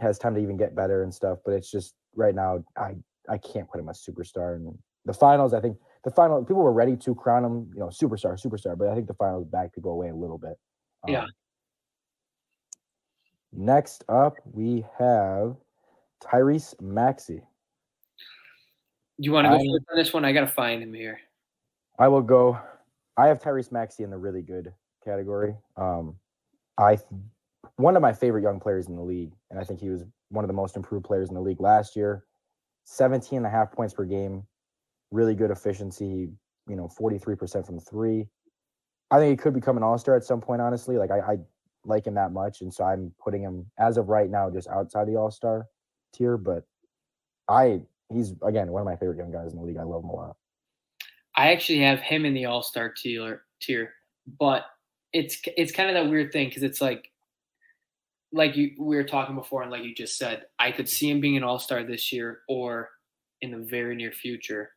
has 0.00 0.18
time 0.18 0.34
to 0.34 0.40
even 0.40 0.56
get 0.56 0.74
better 0.74 1.02
and 1.02 1.12
stuff. 1.12 1.38
But 1.44 1.54
it's 1.54 1.70
just 1.70 1.94
right 2.14 2.34
now, 2.34 2.64
I 2.76 2.94
I 3.28 3.38
can't 3.38 3.68
put 3.68 3.80
him 3.80 3.88
as 3.88 4.04
superstar. 4.04 4.56
And 4.56 4.78
the 5.04 5.12
finals, 5.12 5.52
I 5.52 5.60
think 5.60 5.76
the 6.04 6.10
final 6.10 6.44
people 6.44 6.62
were 6.62 6.72
ready 6.72 6.96
to 6.96 7.14
crown 7.14 7.44
him, 7.44 7.70
you 7.74 7.80
know, 7.80 7.88
superstar, 7.88 8.40
superstar. 8.40 8.78
But 8.78 8.88
I 8.88 8.94
think 8.94 9.06
the 9.06 9.14
finals 9.14 9.46
backed 9.46 9.74
people 9.74 9.92
away 9.92 10.08
a 10.08 10.14
little 10.14 10.38
bit. 10.38 10.54
Yeah. 11.06 11.24
Um, 11.24 11.28
Next 13.52 14.04
up, 14.08 14.36
we 14.44 14.84
have 14.98 15.56
Tyrese 16.22 16.80
Maxey. 16.80 17.42
You 19.18 19.32
want 19.32 19.46
to 19.46 19.48
go 19.50 19.54
I- 19.56 19.58
first 19.58 19.84
on 19.90 19.96
this 19.96 20.12
one? 20.12 20.24
I 20.24 20.32
got 20.32 20.42
to 20.42 20.46
find 20.46 20.82
him 20.82 20.94
here. 20.94 21.18
I 21.98 22.08
will 22.08 22.22
go. 22.22 22.58
I 23.20 23.28
have 23.28 23.38
Tyrese 23.38 23.70
Maxey 23.70 24.02
in 24.02 24.08
the 24.08 24.16
really 24.16 24.40
good 24.40 24.72
category. 25.04 25.54
Um, 25.76 26.16
I 26.78 26.96
one 27.76 27.94
of 27.94 28.00
my 28.00 28.14
favorite 28.14 28.40
young 28.40 28.58
players 28.58 28.88
in 28.88 28.96
the 28.96 29.02
league, 29.02 29.34
and 29.50 29.60
I 29.60 29.64
think 29.64 29.78
he 29.78 29.90
was 29.90 30.06
one 30.30 30.42
of 30.42 30.48
the 30.48 30.54
most 30.54 30.74
improved 30.74 31.04
players 31.04 31.28
in 31.28 31.34
the 31.34 31.40
league 31.42 31.60
last 31.60 31.96
year. 31.96 32.24
17 32.84 33.36
and 33.36 33.46
a 33.46 33.50
half 33.50 33.72
points 33.72 33.92
per 33.92 34.06
game, 34.06 34.44
really 35.10 35.34
good 35.34 35.50
efficiency, 35.50 36.30
you 36.66 36.76
know, 36.76 36.88
43% 36.98 37.66
from 37.66 37.78
three. 37.78 38.26
I 39.10 39.18
think 39.18 39.30
he 39.32 39.36
could 39.36 39.52
become 39.52 39.76
an 39.76 39.82
all-star 39.82 40.16
at 40.16 40.24
some 40.24 40.40
point, 40.40 40.62
honestly. 40.62 40.96
Like 40.96 41.10
I, 41.10 41.18
I 41.18 41.36
like 41.84 42.06
him 42.06 42.14
that 42.14 42.32
much, 42.32 42.62
and 42.62 42.72
so 42.72 42.84
I'm 42.84 43.12
putting 43.22 43.42
him 43.42 43.66
as 43.78 43.98
of 43.98 44.08
right 44.08 44.30
now 44.30 44.48
just 44.48 44.66
outside 44.68 45.06
the 45.06 45.16
all-star 45.16 45.66
tier, 46.14 46.38
but 46.38 46.64
I 47.48 47.82
he's 48.08 48.32
again 48.42 48.72
one 48.72 48.80
of 48.80 48.86
my 48.86 48.96
favorite 48.96 49.18
young 49.18 49.30
guys 49.30 49.52
in 49.52 49.58
the 49.58 49.64
league. 49.66 49.76
I 49.76 49.82
love 49.82 50.04
him 50.04 50.08
a 50.08 50.16
lot. 50.16 50.36
I 51.40 51.52
actually 51.52 51.78
have 51.78 52.00
him 52.00 52.26
in 52.26 52.34
the 52.34 52.44
All 52.44 52.62
Star 52.62 52.90
tier, 52.90 53.44
tier, 53.62 53.94
but 54.38 54.66
it's 55.14 55.40
it's 55.56 55.72
kind 55.72 55.88
of 55.88 55.94
that 55.94 56.10
weird 56.10 56.32
thing 56.32 56.48
because 56.48 56.62
it's 56.62 56.82
like, 56.82 57.10
like 58.30 58.56
you 58.56 58.72
we 58.78 58.94
were 58.94 59.04
talking 59.04 59.34
before, 59.34 59.62
and 59.62 59.70
like 59.70 59.82
you 59.82 59.94
just 59.94 60.18
said, 60.18 60.44
I 60.58 60.70
could 60.70 60.86
see 60.86 61.08
him 61.08 61.18
being 61.18 61.38
an 61.38 61.42
All 61.42 61.58
Star 61.58 61.82
this 61.82 62.12
year 62.12 62.40
or 62.46 62.90
in 63.40 63.52
the 63.52 63.56
very 63.56 63.96
near 63.96 64.12
future. 64.12 64.72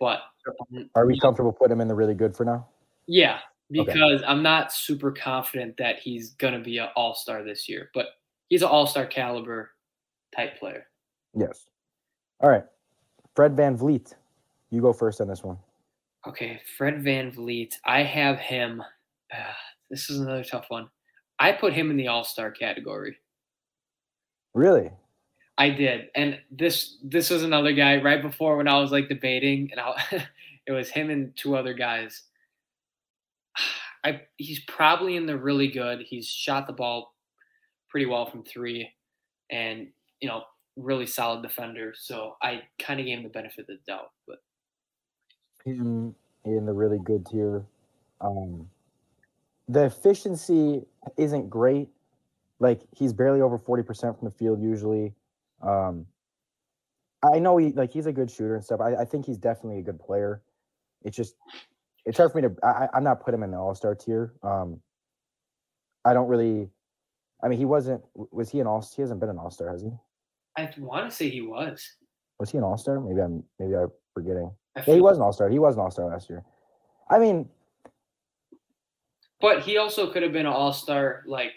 But 0.00 0.20
Are 0.94 1.04
we 1.06 1.20
comfortable 1.20 1.52
putting 1.52 1.72
him 1.72 1.82
in 1.82 1.88
the 1.88 1.94
really 1.94 2.14
good 2.14 2.34
for 2.34 2.46
now? 2.46 2.66
yeah, 3.06 3.40
Okay. 3.70 3.84
because 3.84 4.22
I'm 4.26 4.42
not 4.42 4.72
super 4.72 5.12
confident 5.12 5.76
that 5.76 5.98
he's 5.98 6.30
gonna 6.30 6.60
be 6.60 6.78
an 6.78 6.88
All 6.96 7.14
Star 7.14 7.42
this 7.42 7.68
year, 7.68 7.90
but 7.92 8.06
he's 8.48 8.62
an 8.62 8.68
All 8.68 8.86
Star 8.86 9.04
caliber 9.04 9.70
type 10.34 10.58
player. 10.58 10.86
Yes. 11.34 11.66
All 12.40 12.48
right. 12.48 12.64
Fred 13.36 13.54
VanVleet. 13.54 14.14
You 14.70 14.80
go 14.80 14.94
first 14.94 15.20
on 15.20 15.28
this 15.28 15.44
one. 15.44 15.58
Okay, 16.26 16.60
Fred 16.78 17.02
VanVleet. 17.02 17.74
I 17.84 18.02
have 18.02 18.38
him. 18.38 18.82
ah, 19.32 19.56
this 19.90 20.08
is 20.08 20.20
another 20.20 20.44
tough 20.44 20.66
one. 20.68 20.88
I 21.38 21.52
put 21.52 21.74
him 21.74 21.90
in 21.90 21.96
the 21.96 22.08
All 22.08 22.24
Star 22.24 22.50
category. 22.50 23.16
Really? 24.54 24.90
I 25.56 25.70
did, 25.70 26.08
and 26.16 26.38
this 26.50 26.98
this 27.02 27.30
was 27.30 27.44
another 27.44 27.72
guy 27.72 28.00
right 28.02 28.20
before 28.20 28.56
when 28.56 28.66
I 28.66 28.78
was 28.78 28.90
like 28.90 29.08
debating, 29.08 29.70
and 29.70 29.80
I, 29.80 30.26
it 30.66 30.72
was 30.72 30.88
him 30.88 31.10
and 31.10 31.36
two 31.36 31.56
other 31.56 31.74
guys. 31.74 32.22
I 34.04 34.22
he's 34.36 34.60
probably 34.66 35.16
in 35.16 35.26
the 35.26 35.38
really 35.38 35.68
good. 35.68 36.00
He's 36.00 36.26
shot 36.26 36.66
the 36.66 36.72
ball 36.72 37.14
pretty 37.88 38.06
well 38.06 38.26
from 38.26 38.44
three, 38.44 38.90
and 39.50 39.88
you 40.20 40.28
know 40.28 40.42
really 40.76 41.06
solid 41.06 41.42
defender. 41.42 41.94
So 41.96 42.36
I 42.42 42.62
kind 42.80 42.98
of 42.98 43.06
gave 43.06 43.18
him 43.18 43.24
the 43.24 43.30
benefit 43.30 43.60
of 43.60 43.66
the 43.68 43.78
doubt, 43.86 44.10
but 44.26 44.38
Him 45.64 46.14
in 46.44 46.66
the 46.66 46.72
really 46.72 46.98
good 46.98 47.26
tier. 47.26 47.64
Um, 48.20 48.68
the 49.68 49.84
efficiency 49.84 50.82
isn't 51.16 51.48
great. 51.48 51.88
Like 52.60 52.82
he's 52.92 53.12
barely 53.12 53.40
over 53.40 53.58
40% 53.58 54.18
from 54.18 54.28
the 54.28 54.30
field 54.30 54.62
usually. 54.62 55.14
Um, 55.62 56.06
I 57.22 57.38
know 57.38 57.56
he 57.56 57.72
like 57.72 57.90
he's 57.90 58.06
a 58.06 58.12
good 58.12 58.30
shooter 58.30 58.54
and 58.54 58.64
stuff. 58.64 58.80
I, 58.80 58.94
I 58.96 59.04
think 59.04 59.24
he's 59.24 59.38
definitely 59.38 59.78
a 59.78 59.82
good 59.82 59.98
player. 59.98 60.42
It's 61.02 61.16
just 61.16 61.36
it's 62.04 62.18
hard 62.18 62.32
for 62.32 62.40
me 62.40 62.48
to 62.48 62.54
I, 62.62 62.88
I'm 62.92 63.04
not 63.04 63.24
putting 63.24 63.40
him 63.40 63.44
in 63.44 63.50
the 63.50 63.56
all-star 63.56 63.94
tier. 63.94 64.34
Um, 64.42 64.80
I 66.04 66.12
don't 66.12 66.28
really 66.28 66.68
I 67.42 67.48
mean 67.48 67.58
he 67.58 67.64
wasn't 67.64 68.02
was 68.14 68.50
he 68.50 68.60
an 68.60 68.66
all 68.66 68.86
he 68.94 69.00
hasn't 69.00 69.20
been 69.20 69.30
an 69.30 69.38
all-star, 69.38 69.70
has 69.70 69.82
he? 69.82 69.90
I 70.56 70.70
want 70.78 71.10
to 71.10 71.16
say 71.16 71.30
he 71.30 71.40
was. 71.40 71.96
Was 72.38 72.50
he 72.50 72.58
an 72.58 72.64
all-star? 72.64 73.00
Maybe 73.00 73.20
I'm 73.20 73.42
maybe 73.58 73.74
I'm 73.74 73.90
forgetting. 74.12 74.50
Yeah, 74.76 74.82
he 74.82 75.00
was 75.00 75.16
an 75.16 75.22
all-star. 75.22 75.48
He 75.48 75.58
was 75.58 75.74
an 75.76 75.80
all-star 75.82 76.06
last 76.06 76.28
year. 76.28 76.44
I 77.10 77.18
mean, 77.18 77.48
But 79.40 79.60
he 79.60 79.76
also 79.76 80.10
could 80.10 80.22
have 80.22 80.32
been 80.32 80.46
an 80.46 80.52
all 80.52 80.72
star, 80.72 81.22
like, 81.26 81.52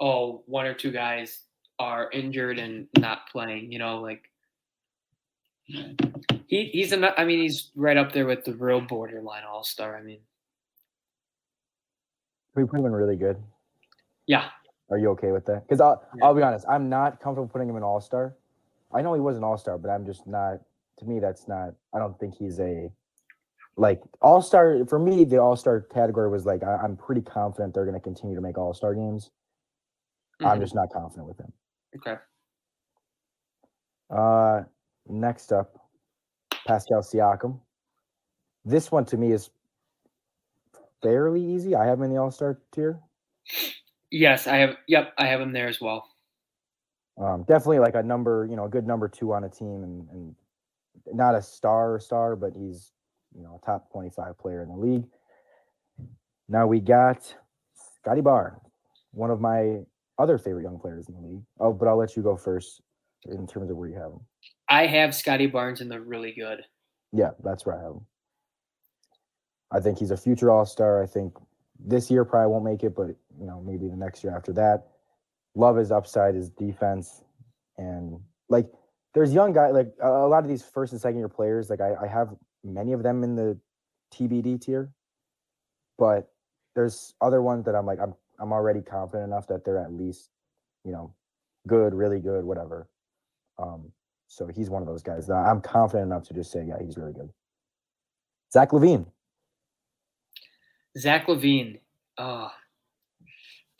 oh, 0.00 0.42
one 0.46 0.66
or 0.66 0.74
two 0.74 0.90
guys 0.90 1.44
are 1.78 2.10
injured 2.10 2.58
and 2.58 2.86
not 2.98 3.28
playing, 3.30 3.70
you 3.72 3.78
know, 3.78 4.00
like 4.00 4.30
he 5.66 6.64
he's 6.72 6.92
a 6.92 7.18
I 7.20 7.24
mean, 7.24 7.40
he's 7.40 7.70
right 7.74 7.96
up 7.96 8.12
there 8.12 8.26
with 8.26 8.44
the 8.44 8.52
real 8.54 8.80
borderline 8.80 9.44
all 9.44 9.64
star. 9.64 9.96
I 9.96 10.02
mean, 10.02 10.20
we 12.54 12.64
put 12.64 12.78
him 12.80 12.86
in 12.86 12.92
really 12.92 13.16
good. 13.16 13.36
yeah. 14.26 14.48
Are 14.90 14.98
you 14.98 15.08
okay 15.10 15.32
with 15.32 15.46
that? 15.46 15.66
Because 15.66 15.80
I'll, 15.80 16.04
Yeah. 16.16 16.26
I'll 16.26 16.34
be 16.34 16.42
honest, 16.42 16.66
I'm 16.68 16.88
not 16.90 17.18
comfortable 17.20 17.48
putting 17.48 17.68
him 17.68 17.76
in 17.76 17.82
All 17.82 18.00
Star. 18.02 18.36
I 18.92 19.00
know 19.00 19.14
he 19.14 19.20
was 19.20 19.36
an 19.38 19.42
All 19.42 19.56
Star, 19.56 19.78
but 19.78 19.88
I'm 19.88 20.04
just 20.04 20.26
not. 20.26 20.60
To 20.98 21.04
me, 21.06 21.18
that's 21.20 21.48
not. 21.48 21.74
I 21.94 21.98
don't 21.98 22.18
think 22.20 22.34
he's 22.38 22.60
a 22.60 22.90
like 23.76 24.00
All 24.22 24.40
Star. 24.42 24.84
For 24.86 24.98
me, 24.98 25.24
the 25.24 25.38
All 25.38 25.56
Star 25.56 25.80
category 25.80 26.28
was 26.30 26.46
like 26.46 26.62
I, 26.62 26.76
I'm 26.76 26.96
pretty 26.96 27.20
confident 27.22 27.74
they're 27.74 27.84
going 27.84 27.94
to 27.94 28.00
continue 28.00 28.36
to 28.36 28.40
make 28.42 28.58
All 28.58 28.74
Star 28.74 28.94
games. 28.94 29.30
I'm 30.40 30.58
Mhm. 30.58 30.62
just 30.62 30.74
not 30.74 30.90
confident 30.92 31.26
with 31.28 31.38
him. 31.38 31.52
okay. 31.96 32.16
Uh, 34.10 34.62
next 35.08 35.52
up, 35.52 35.76
Pascal 36.66 37.00
Siakam. 37.02 37.58
This 38.64 38.92
one 38.92 39.04
to 39.06 39.16
me 39.16 39.32
is 39.32 39.50
fairly 41.02 41.42
easy. 41.44 41.74
I 41.74 41.86
have 41.86 41.98
him 41.98 42.04
in 42.04 42.10
the 42.10 42.18
All 42.20 42.30
Star 42.30 42.60
tier. 42.72 43.00
Yes, 44.10 44.46
I 44.46 44.56
have. 44.58 44.76
Yep, 44.86 45.14
I 45.18 45.26
have 45.26 45.40
him 45.40 45.52
there 45.52 45.66
as 45.68 45.80
well. 45.80 46.08
Um, 47.18 47.42
definitely 47.44 47.78
like 47.80 47.94
a 47.94 48.02
number, 48.02 48.46
you 48.48 48.56
know, 48.56 48.64
a 48.64 48.68
good 48.68 48.86
number 48.86 49.08
two 49.08 49.32
on 49.32 49.44
a 49.44 49.48
team, 49.48 49.82
and, 49.84 50.08
and 50.10 50.34
not 51.12 51.34
a 51.34 51.42
star 51.42 51.98
star, 51.98 52.36
but 52.36 52.52
he's 52.54 52.92
you 53.36 53.42
know 53.42 53.60
a 53.62 53.66
top 53.66 53.90
twenty 53.90 54.10
five 54.10 54.38
player 54.38 54.62
in 54.62 54.68
the 54.68 54.76
league. 54.76 55.04
Now 56.48 56.66
we 56.66 56.80
got 56.80 57.34
Scotty 57.96 58.20
Barr, 58.20 58.60
one 59.12 59.30
of 59.30 59.40
my 59.40 59.80
other 60.18 60.38
favorite 60.38 60.62
young 60.62 60.78
players 60.78 61.08
in 61.08 61.14
the 61.14 61.20
league. 61.20 61.42
Oh, 61.58 61.72
but 61.72 61.88
I'll 61.88 61.96
let 61.96 62.16
you 62.16 62.22
go 62.22 62.36
first 62.36 62.82
in 63.26 63.46
terms 63.46 63.70
of 63.70 63.76
where 63.76 63.88
you 63.88 63.94
have 63.94 64.12
him. 64.12 64.20
I 64.68 64.86
have 64.86 65.14
Scottie 65.14 65.46
Barnes 65.46 65.80
in 65.80 65.88
the 65.88 66.00
really 66.00 66.32
good. 66.32 66.64
Yeah, 67.12 67.30
that's 67.42 67.64
where 67.64 67.78
I 67.78 67.82
have 67.82 67.92
him. 67.92 68.06
I 69.72 69.80
think 69.80 69.98
he's 69.98 70.10
a 70.10 70.16
future 70.16 70.50
All 70.50 70.66
Star. 70.66 71.02
I 71.02 71.06
think 71.06 71.34
this 71.78 72.10
year 72.10 72.24
probably 72.24 72.52
won't 72.52 72.64
make 72.64 72.84
it, 72.84 72.94
but 72.94 73.08
you 73.38 73.46
know 73.46 73.62
maybe 73.64 73.88
the 73.88 73.96
next 73.96 74.22
year 74.22 74.36
after 74.36 74.52
that. 74.52 74.88
Love 75.54 75.76
his 75.76 75.90
upside, 75.92 76.34
his 76.34 76.50
defense, 76.50 77.22
and 77.78 78.18
like 78.48 78.66
there's 79.14 79.32
young 79.32 79.52
guys 79.52 79.72
like 79.72 79.92
a, 80.02 80.08
a 80.08 80.28
lot 80.28 80.42
of 80.42 80.48
these 80.48 80.62
first 80.62 80.92
and 80.92 81.00
second 81.00 81.18
year 81.18 81.28
players. 81.28 81.70
Like 81.70 81.80
I, 81.80 81.94
I 82.02 82.06
have 82.06 82.34
many 82.62 82.92
of 82.92 83.02
them 83.02 83.22
in 83.22 83.36
the 83.36 83.58
TBD 84.12 84.60
tier, 84.60 84.90
but 85.98 86.30
there's 86.74 87.14
other 87.20 87.42
ones 87.42 87.64
that 87.66 87.74
I'm 87.74 87.86
like 87.86 88.00
I'm 88.00 88.14
I'm 88.40 88.52
already 88.52 88.80
confident 88.80 89.28
enough 89.28 89.46
that 89.48 89.64
they're 89.64 89.78
at 89.78 89.92
least 89.92 90.30
you 90.84 90.92
know 90.92 91.14
good, 91.66 91.94
really 91.94 92.20
good, 92.20 92.44
whatever. 92.44 92.88
Um, 93.58 93.92
so 94.26 94.46
he's 94.46 94.70
one 94.70 94.82
of 94.82 94.88
those 94.88 95.02
guys 95.02 95.26
that 95.28 95.34
I'm 95.34 95.60
confident 95.60 96.06
enough 96.10 96.24
to 96.28 96.34
just 96.34 96.50
say, 96.50 96.64
yeah, 96.66 96.76
he's 96.84 96.96
really 96.96 97.12
good. 97.12 97.30
Zach 98.52 98.70
LaVine. 98.70 99.06
Zach 100.98 101.26
LaVine. 101.26 101.80
Uh, 102.18 102.48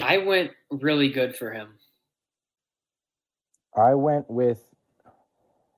I 0.00 0.19
went 0.19 0.53
really 0.71 1.11
good 1.11 1.37
for 1.37 1.53
him. 1.53 1.79
I 3.76 3.95
went 3.95 4.31
with, 4.31 4.62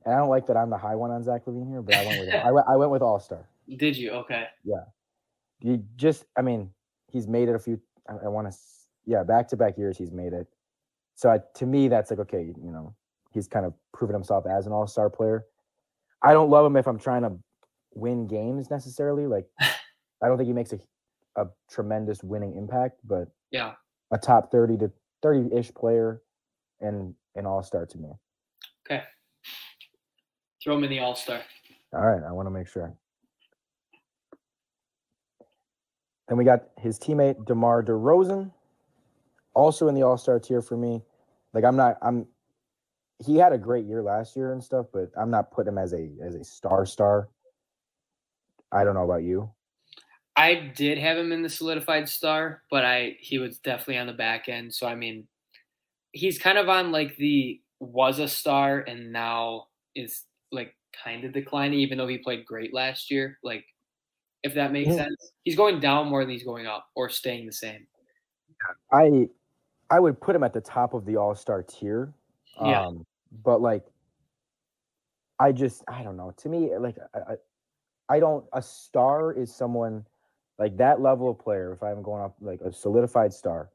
and 0.07 0.15
I 0.15 0.19
don't 0.19 0.29
like 0.31 0.47
that 0.47 0.57
I'm 0.57 0.71
the 0.71 0.79
high 0.79 0.95
one 0.95 1.11
on 1.11 1.23
Zach 1.23 1.45
LaVine 1.45 1.69
here, 1.69 1.83
but 1.83 1.95
I 1.95 2.05
went 2.07 2.21
with 2.21 2.35
I 2.45 2.51
went, 2.53 2.67
I 2.69 2.77
went 2.77 2.91
with 2.93 3.03
All 3.03 3.21
Star. 3.21 3.47
Did 3.77 3.97
you? 3.97 4.13
Okay. 4.13 4.45
Yeah. 4.65 4.85
You 5.61 5.83
just, 5.97 6.25
I 6.37 6.43
mean, 6.43 6.71
he's 7.11 7.27
made 7.27 7.49
it 7.49 7.55
a 7.55 7.59
few. 7.59 7.81
I, 8.09 8.27
I 8.27 8.29
want 8.29 8.51
to, 8.51 8.57
yeah, 9.05 9.23
back 9.25 9.49
to 9.49 9.57
back 9.57 9.77
years 9.77 9.99
he's 9.99 10.13
made 10.13 10.33
it. 10.33 10.47
So 11.17 11.29
I, 11.31 11.41
to 11.57 11.67
me, 11.67 11.89
that's 11.89 12.11
like 12.11 12.21
okay, 12.21 12.43
you 12.43 12.71
know, 12.71 12.95
he's 13.33 13.49
kind 13.49 13.67
of 13.67 13.75
proven 13.93 14.15
himself 14.15 14.47
as 14.47 14.67
an 14.67 14.73
All 14.73 14.87
Star 14.87 15.11
player. 15.11 15.45
I 16.23 16.33
don't 16.33 16.51
love 16.51 16.65
him 16.65 16.77
if 16.77 16.87
I'm 16.87 16.99
trying 16.99 17.23
to 17.23 17.33
win 17.95 18.27
games 18.27 18.71
necessarily. 18.71 19.27
Like, 19.27 19.47
I 19.61 20.29
don't 20.29 20.37
think 20.39 20.47
he 20.47 20.53
makes 20.55 20.73
a 20.73 20.79
a 21.39 21.47
tremendous 21.71 22.23
winning 22.25 22.57
impact, 22.57 23.01
but 23.05 23.29
Yeah. 23.51 23.75
a 24.11 24.17
top 24.19 24.51
thirty 24.51 24.77
to 24.79 24.91
thirty 25.23 25.55
ish 25.55 25.73
player 25.75 26.23
and 26.81 27.15
an 27.35 27.45
All 27.47 27.63
Star 27.63 27.85
to 27.87 27.99
me. 27.99 28.11
Okay. 28.87 29.03
Throw 30.67 30.77
him 30.77 30.83
in 30.83 30.91
the 30.91 30.99
All 30.99 31.15
Star. 31.15 31.41
All 31.93 32.05
right, 32.05 32.25
I 32.29 32.33
want 32.33 32.47
to 32.47 32.51
make 32.51 32.67
sure. 32.67 32.93
Then 36.27 36.37
we 36.37 36.45
got 36.45 36.71
his 36.77 36.99
teammate 36.99 37.47
DeMar 37.47 37.85
DeRozan, 37.85 38.51
also 39.55 39.87
in 39.87 39.95
the 39.95 40.03
All 40.03 40.19
Star 40.19 40.41
tier 40.41 40.61
for 40.61 40.77
me. 40.77 41.03
Like 41.55 41.63
I'm 41.63 41.77
not, 41.77 41.99
I'm. 42.03 42.27
He 43.25 43.37
had 43.37 43.53
a 43.53 43.59
great 43.59 43.87
year 43.87 44.03
last 44.03 44.35
year 44.35 44.53
and 44.53 44.63
stuff, 44.63 44.87
but 44.93 45.13
I'm 45.17 45.31
not 45.31 45.53
putting 45.53 45.73
him 45.73 45.79
as 45.79 45.93
a 45.93 46.11
as 46.21 46.35
a 46.35 46.43
star 46.43 46.85
star. 46.85 47.29
I 48.73 48.83
don't 48.83 48.95
know 48.95 49.05
about 49.05 49.23
you. 49.23 49.49
I 50.35 50.73
did 50.75 50.99
have 50.99 51.17
him 51.17 51.31
in 51.31 51.43
the 51.43 51.49
solidified 51.49 52.09
star, 52.09 52.63
but 52.73 52.85
I 52.85 53.17
he 53.21 53.39
was 53.39 53.59
definitely 53.59 53.99
on 53.99 54.09
the 54.09 54.13
back 54.15 54.49
end. 54.49 54.75
So 54.75 54.89
I 54.89 54.97
mean, 54.97 55.29
he's 56.11 56.41
kind 56.41 56.59
of 56.59 56.69
on 56.69 56.91
like 56.91 57.17
the 57.19 57.61
was 57.79 58.19
a 58.19 58.27
star 58.27 58.81
and 58.81 59.13
now 59.13 59.69
is 59.95 60.25
like 60.53 60.75
kind 61.05 61.25
of 61.25 61.33
declining, 61.33 61.79
even 61.81 61.99
though 61.99 62.07
he 62.07 62.19
played 62.19 62.45
great 62.47 62.73
last 62.73 63.11
year. 63.11 63.39
Like, 63.43 63.65
if 64.43 64.55
that 64.55 64.73
makes 64.73 64.89
Yeah. 64.91 65.05
sense, 65.05 65.33
he's 65.45 65.57
going 65.57 65.81
down 65.81 66.09
more 66.09 66.23
than 66.25 66.31
he's 66.31 66.45
going 66.45 66.67
up, 66.67 66.87
or 66.95 67.09
staying 67.09 67.47
the 67.47 67.53
same. 67.53 67.87
I 68.93 69.29
I 69.91 70.01
would 70.01 70.21
put 70.21 70.35
him 70.35 70.43
at 70.43 70.53
the 70.53 70.61
top 70.61 70.95
of 70.95 71.05
the 71.05 71.17
All 71.17 71.35
Star 71.35 71.63
tier. 71.63 72.13
Yeah. 72.61 72.87
Um, 72.87 73.05
but 73.45 73.61
like, 73.61 73.85
I 75.39 75.53
just 75.53 75.85
I 75.89 76.03
don't 76.03 76.17
know. 76.17 76.33
To 76.39 76.49
me, 76.49 76.77
like 76.77 76.97
I, 77.15 77.19
I 77.19 77.37
I 78.09 78.21
don't. 78.21 78.45
A 78.53 78.63
star 78.63 79.33
is 79.33 79.55
someone 79.55 80.07
like 80.59 80.77
that 80.79 81.01
level 81.01 81.31
of 81.31 81.39
player. 81.39 81.73
If 81.73 81.83
I'm 81.83 82.03
going 82.03 82.23
up 82.23 82.37
like 82.41 82.61
a 82.63 82.73
solidified 82.73 83.35
star, 83.35 83.71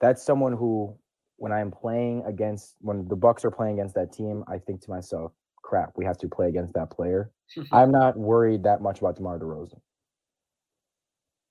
that's 0.00 0.22
someone 0.22 0.52
who, 0.52 0.94
when 1.36 1.50
I'm 1.50 1.70
playing 1.70 2.22
against, 2.26 2.76
when 2.80 3.08
the 3.08 3.16
Bucks 3.16 3.44
are 3.44 3.50
playing 3.50 3.74
against 3.80 3.94
that 3.96 4.12
team, 4.12 4.44
I 4.46 4.58
think 4.58 4.80
to 4.82 4.90
myself, 4.90 5.32
"Crap, 5.68 5.92
we 5.96 6.04
have 6.06 6.16
to 6.18 6.28
play 6.28 6.48
against 6.48 6.72
that 6.74 6.90
player." 6.90 7.30
I'm 7.72 7.90
not 7.90 8.16
worried 8.16 8.62
that 8.64 8.80
much 8.80 9.00
about 9.00 9.16
DeMar 9.16 9.38
DeRozan. 9.38 9.80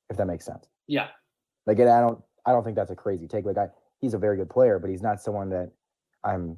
If 0.10 0.18
that 0.18 0.26
makes 0.26 0.46
sense. 0.46 0.66
yeah, 0.88 1.10
Like, 1.66 1.80
and 1.80 1.90
I 1.90 2.00
don't, 2.00 2.22
I 2.46 2.52
don't 2.52 2.64
think 2.64 2.76
that's 2.76 2.92
a 2.92 2.96
crazy 2.96 3.28
take. 3.28 3.46
Like, 3.46 3.58
I, 3.58 3.68
he's 4.00 4.14
a 4.14 4.18
very 4.18 4.38
good 4.38 4.50
player, 4.50 4.80
but 4.80 4.90
he's 4.90 5.02
not 5.02 5.22
someone 5.22 5.50
that 5.50 5.72
I'm, 6.24 6.58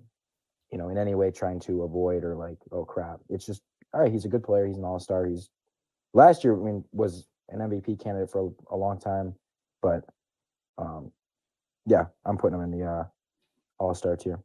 you 0.72 0.78
know, 0.78 0.90
in 0.90 0.98
any 0.98 1.16
way 1.16 1.32
trying 1.32 1.60
to 1.62 1.84
avoid 1.84 2.24
or 2.24 2.36
like, 2.36 2.58
oh 2.72 2.86
crap. 2.86 3.20
It's 3.30 3.46
just, 3.46 3.62
all 3.94 4.02
right, 4.02 4.12
he's 4.12 4.26
a 4.26 4.30
good 4.30 4.44
player. 4.44 4.68
He's 4.68 4.78
an 4.78 4.86
all 4.86 5.00
star. 5.00 5.26
He's 5.26 5.50
last 6.14 6.44
year, 6.44 6.56
I 6.56 6.64
mean, 6.64 6.84
was 6.92 7.26
an 7.50 7.60
MVP 7.60 8.00
candidate 8.04 8.30
for 8.30 8.48
a, 8.48 8.76
a 8.76 8.78
long 8.78 9.00
time, 9.00 9.34
but, 9.82 10.06
um, 10.78 11.12
yeah, 11.88 12.06
I'm 12.26 12.38
putting 12.38 12.60
him 12.60 12.66
in 12.72 12.80
the 12.80 12.86
uh, 12.86 13.04
all 13.80 13.96
star 13.96 14.16
tier. 14.16 14.40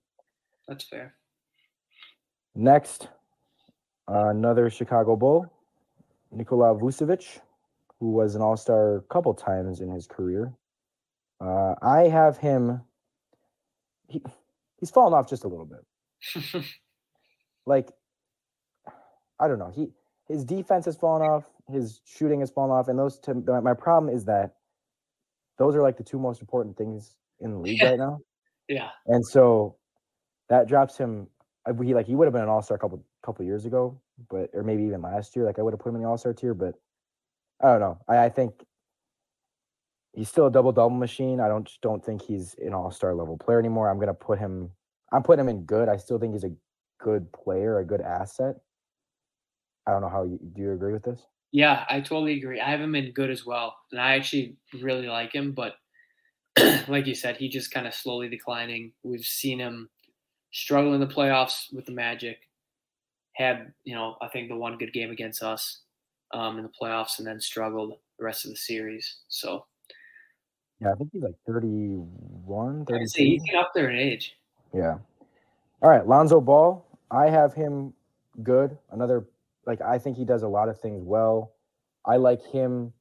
that's 0.67 0.85
fair. 0.85 1.15
Next, 2.55 3.09
uh, 4.09 4.29
another 4.29 4.71
Chicago 4.71 5.17
Bull, 5.17 5.53
Nikola 6.31 6.75
Vucevic, 6.75 7.41
who 8.01 8.13
was 8.13 8.35
an 8.35 8.43
All 8.43 8.57
Star 8.57 8.97
a 8.97 9.01
couple 9.03 9.35
times 9.35 9.81
in 9.81 9.91
his 9.91 10.07
career. 10.07 10.53
Uh, 11.41 11.75
I 11.83 12.03
have 12.09 12.39
him. 12.39 12.81
He, 14.09 14.23
he's 14.79 14.91
fallen 14.91 15.15
off 15.15 15.29
just 15.29 15.45
a 15.45 15.49
little 15.49 15.67
bit. 15.67 16.65
Like, 17.67 17.89
I 19.41 19.49
don't 19.49 19.59
know. 19.59 19.73
He 19.75 19.89
his 20.29 20.45
defense 20.45 20.85
has 20.85 20.99
fallen 20.99 21.23
off. 21.23 21.45
His 21.67 22.03
shooting 22.05 22.41
has 22.41 22.51
fallen 22.51 22.71
off, 22.71 22.89
and 22.89 22.99
those. 22.99 23.19
To, 23.21 23.33
my- 23.33 23.61
my 23.61 23.73
problem 23.73 24.15
is 24.15 24.27
that 24.27 24.57
those 25.57 25.75
are 25.75 25.81
like 25.81 25.97
the 25.97 26.05
two 26.05 26.19
most 26.19 26.43
important 26.43 26.77
things 26.77 27.17
in 27.41 27.53
the 27.53 27.59
league 27.59 27.81
Yeah. 27.81 27.89
right 27.89 27.99
now. 27.99 28.21
yeah, 28.69 28.91
And 29.07 29.25
so 29.25 29.77
that 30.51 30.69
drops 30.69 30.99
him. 30.99 31.29
He 31.83 31.95
like 31.95 32.07
he 32.07 32.15
would 32.15 32.27
have 32.27 32.33
been 32.33 32.43
an 32.43 32.49
all 32.49 32.63
star 32.63 32.77
a 32.77 32.81
couple 32.81 33.05
couple 33.23 33.45
years 33.45 33.65
ago, 33.65 34.01
but 34.31 34.51
or 34.53 34.63
maybe 34.63 34.83
even 34.85 35.03
last 35.03 35.35
year. 35.35 35.45
Like 35.45 35.59
I 35.59 35.63
would 35.63 35.73
have 35.73 35.81
put 35.81 35.89
him 35.89 35.97
in 35.97 36.03
the 36.03 36.09
all 36.09 36.19
star 36.19 36.35
tier, 36.35 36.55
but 36.55 36.75
I 37.63 37.69
don't 37.69 37.81
know. 37.81 37.99
I, 38.09 38.25
I 38.25 38.29
think 38.29 38.65
he's 40.13 40.29
still 40.29 40.47
a 40.47 40.51
double 40.51 40.73
double 40.73 40.91
machine. 40.97 41.41
I 41.41 41.49
don't 41.49 41.71
don't 41.81 42.05
think 42.05 42.23
he's 42.23 42.55
an 42.65 42.75
all 42.75 42.91
star 42.91 43.15
level 43.15 43.39
player 43.39 43.59
anymore. 43.59 43.89
I'm 43.89 43.99
gonna 43.99 44.15
put 44.15 44.39
him. 44.39 44.71
I'm 45.13 45.23
putting 45.23 45.41
him 45.41 45.49
in 45.49 45.65
good. 45.65 45.89
I 45.89 45.97
still 45.97 46.19
think 46.19 46.35
he's 46.35 46.45
a 46.45 46.53
good 47.01 47.33
player, 47.33 47.79
a 47.79 47.85
good 47.85 48.01
asset. 48.01 48.57
I 49.87 49.93
don't 49.93 50.03
know 50.03 50.09
how 50.09 50.25
you 50.25 50.39
do. 50.55 50.63
You 50.63 50.73
agree 50.73 50.93
with 50.93 51.05
this? 51.05 51.27
yeah, 51.55 51.85
I 51.89 52.01
totally 52.01 52.37
agree. 52.37 52.61
I 52.61 52.69
have 52.69 52.81
him 52.81 52.97
in 52.97 53.13
good 53.13 53.31
as 53.31 53.47
well, 53.47 53.77
and 53.93 54.01
I 54.01 54.17
actually 54.17 54.57
really 54.83 55.07
like 55.07 55.33
him. 55.33 55.53
But 55.53 55.75
like 56.89 57.07
you 57.07 57.15
said, 57.15 57.37
he 57.37 57.49
just 57.49 57.71
kind 57.71 57.87
of 57.87 57.95
slowly 57.95 58.29
declining. 58.29 58.91
We've 59.05 59.25
seen 59.25 59.61
him 59.61 59.89
struggle 60.55 60.95
in 60.95 61.01
the 61.01 61.07
playoffs 61.07 61.73
with 61.73 61.85
the 61.85 61.93
Magic. 61.93 62.39
Had 63.35 63.73
you 63.83 63.95
know, 63.95 64.17
I 64.23 64.29
think 64.29 64.49
the 64.49 64.57
one 64.57 64.79
good 64.79 64.93
game 64.93 65.11
against 65.11 65.43
us 65.43 65.81
um, 66.33 66.57
in 66.57 66.63
the 66.63 66.71
playoffs, 66.81 67.19
and 67.19 67.27
then 67.27 67.41
struggled 67.41 67.97
the 68.19 68.25
rest 68.25 68.45
of 68.45 68.53
the 68.53 68.57
series. 68.57 69.17
So 69.29 69.67
Yeah, 70.81 70.93
I 70.93 70.95
think 70.95 71.11
he's 71.13 71.23
like 71.23 71.35
31, 71.47 72.87
I'd 72.93 73.11
say 73.11 73.27
he's 73.27 73.43
up 73.57 73.73
there 73.75 73.91
in 73.91 73.99
age. 73.99 74.37
Yeah. 74.73 74.99
All 75.83 75.91
right, 75.91 76.07
Lonzo 76.07 76.41
Ball. 76.41 76.87
I 77.11 77.29
have 77.29 77.53
him 77.55 77.93
good. 78.43 78.79
Another 78.93 79.27
like 79.67 79.81
I 79.81 79.99
think 79.99 80.17
he 80.17 80.25
does 80.25 80.43
a 80.43 80.49
lot 80.49 80.69
of 80.69 80.81
things 80.81 81.03
well. 81.03 81.55
I 82.07 82.17
like 82.17 82.45
him. 82.47 82.93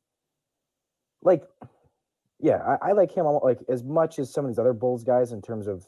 Like, 1.22 1.44
yeah, 2.40 2.58
I, 2.82 2.90
I 2.90 2.92
like 2.94 3.12
him 3.12 3.26
like 3.26 3.60
as 3.70 3.84
much 3.84 4.18
as 4.18 4.34
some 4.34 4.46
of 4.46 4.52
these 4.52 4.60
other 4.60 4.74
Bulls 4.74 5.04
guys 5.04 5.32
in 5.32 5.42
terms 5.42 5.68
of 5.68 5.86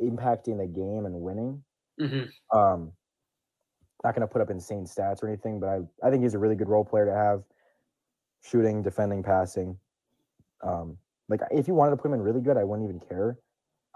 impacting 0.00 0.58
the 0.58 0.66
game 0.66 1.06
and 1.06 1.14
winning. 1.20 1.62
hmm 1.98 2.24
Um, 2.52 2.92
not 4.04 4.14
going 4.14 4.26
to 4.26 4.32
put 4.32 4.40
up 4.40 4.50
insane 4.50 4.84
stats 4.84 5.22
or 5.22 5.28
anything, 5.28 5.58
but 5.58 5.68
I 5.68 5.80
I 6.06 6.10
think 6.10 6.22
he's 6.22 6.34
a 6.34 6.38
really 6.38 6.54
good 6.54 6.68
role 6.68 6.84
player 6.84 7.06
to 7.06 7.14
have, 7.14 7.42
shooting, 8.44 8.82
defending, 8.82 9.22
passing. 9.22 9.78
Um, 10.62 10.98
like 11.28 11.40
if 11.50 11.68
you 11.68 11.74
wanted 11.74 11.90
to 11.92 11.96
put 11.96 12.08
him 12.08 12.14
in 12.14 12.20
really 12.20 12.40
good, 12.40 12.56
I 12.56 12.64
wouldn't 12.64 12.88
even 12.88 13.00
care. 13.00 13.38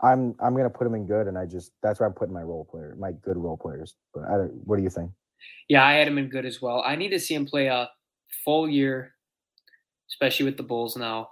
I'm 0.02 0.34
I'm 0.40 0.56
gonna 0.56 0.70
put 0.70 0.86
him 0.86 0.94
in 0.94 1.06
good, 1.06 1.28
and 1.28 1.38
I 1.38 1.46
just 1.46 1.72
that's 1.82 2.00
where 2.00 2.08
I'm 2.08 2.14
putting 2.14 2.34
my 2.34 2.42
role 2.42 2.64
player, 2.64 2.96
my 2.98 3.12
good 3.12 3.36
role 3.36 3.56
players. 3.56 3.94
But 4.12 4.24
I 4.24 4.36
don't, 4.36 4.50
what 4.66 4.76
do 4.76 4.82
you 4.82 4.90
think? 4.90 5.12
Yeah, 5.68 5.84
I 5.84 5.94
had 5.94 6.08
him 6.08 6.18
in 6.18 6.28
good 6.28 6.44
as 6.44 6.60
well. 6.60 6.82
I 6.84 6.96
need 6.96 7.10
to 7.10 7.20
see 7.20 7.34
him 7.34 7.46
play 7.46 7.66
a 7.66 7.88
full 8.44 8.68
year, 8.68 9.14
especially 10.10 10.46
with 10.46 10.56
the 10.56 10.62
Bulls 10.62 10.96
now, 10.96 11.30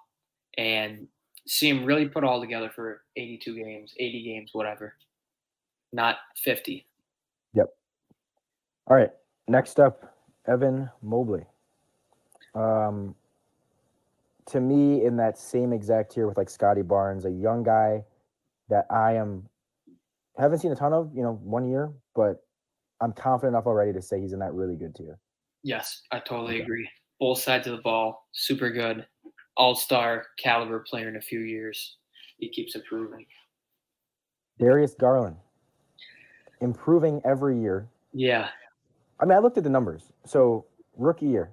and 0.57 1.09
see 1.51 1.69
him 1.69 1.85
really 1.85 2.09
put 2.09 2.23
all 2.23 2.41
together 2.41 2.71
for 2.73 3.03
82 3.17 3.57
games, 3.57 3.93
80 3.99 4.23
games, 4.23 4.51
whatever. 4.53 4.95
Not 5.93 6.19
50. 6.37 6.87
Yep. 7.55 7.67
All 8.87 8.97
right, 8.97 9.11
next 9.49 9.81
up, 9.81 10.15
Evan 10.47 10.89
Mobley. 11.03 11.45
Um, 12.55 13.17
to 14.47 14.61
me, 14.61 15.05
in 15.05 15.17
that 15.17 15.39
same 15.39 15.73
exact 15.73 16.13
tier 16.13 16.29
with 16.29 16.37
like 16.37 16.49
Scottie 16.49 16.83
Barnes, 16.83 17.25
a 17.25 17.31
young 17.31 17.65
guy 17.65 18.05
that 18.69 18.87
I 18.89 19.15
am 19.15 19.49
haven't 20.39 20.61
seen 20.61 20.71
a 20.71 20.77
ton 20.77 20.93
of, 20.93 21.11
you 21.15 21.23
know, 21.25 21.33
one 21.43 21.69
year, 21.69 21.93
but 22.15 22.45
I'm 23.01 23.13
confident 23.13 23.55
enough 23.55 23.67
already 23.67 23.93
to 23.93 24.01
say 24.01 24.21
he's 24.21 24.33
in 24.33 24.39
that 24.39 24.55
really 24.55 24.77
good 24.77 24.95
tier. 24.95 25.19
Yes, 25.65 26.03
I 26.13 26.21
totally 26.21 26.55
Okay. 26.55 26.63
agree. 26.63 26.89
both 27.19 27.39
sides 27.41 27.67
of 27.67 27.77
the 27.77 27.83
ball, 27.83 28.27
super 28.33 28.71
good, 28.71 29.07
all 29.61 29.75
star 29.75 30.25
caliber 30.39 30.81
player 30.81 31.07
in 31.11 31.17
a 31.17 31.21
few 31.21 31.41
years. 31.41 31.99
He 32.39 32.49
keeps 32.49 32.75
improving. 32.75 33.27
Darius 34.59 34.95
Garland, 34.95 35.37
improving 36.63 37.21
every 37.27 37.61
year. 37.61 37.87
Yeah. 38.15 38.49
I 39.21 39.27
mean, 39.27 39.37
I 39.37 39.39
looked 39.39 39.59
at 39.59 39.65
the 39.65 39.71
numbers. 39.71 40.13
So 40.25 40.65
rookie 40.97 41.27
year, 41.27 41.51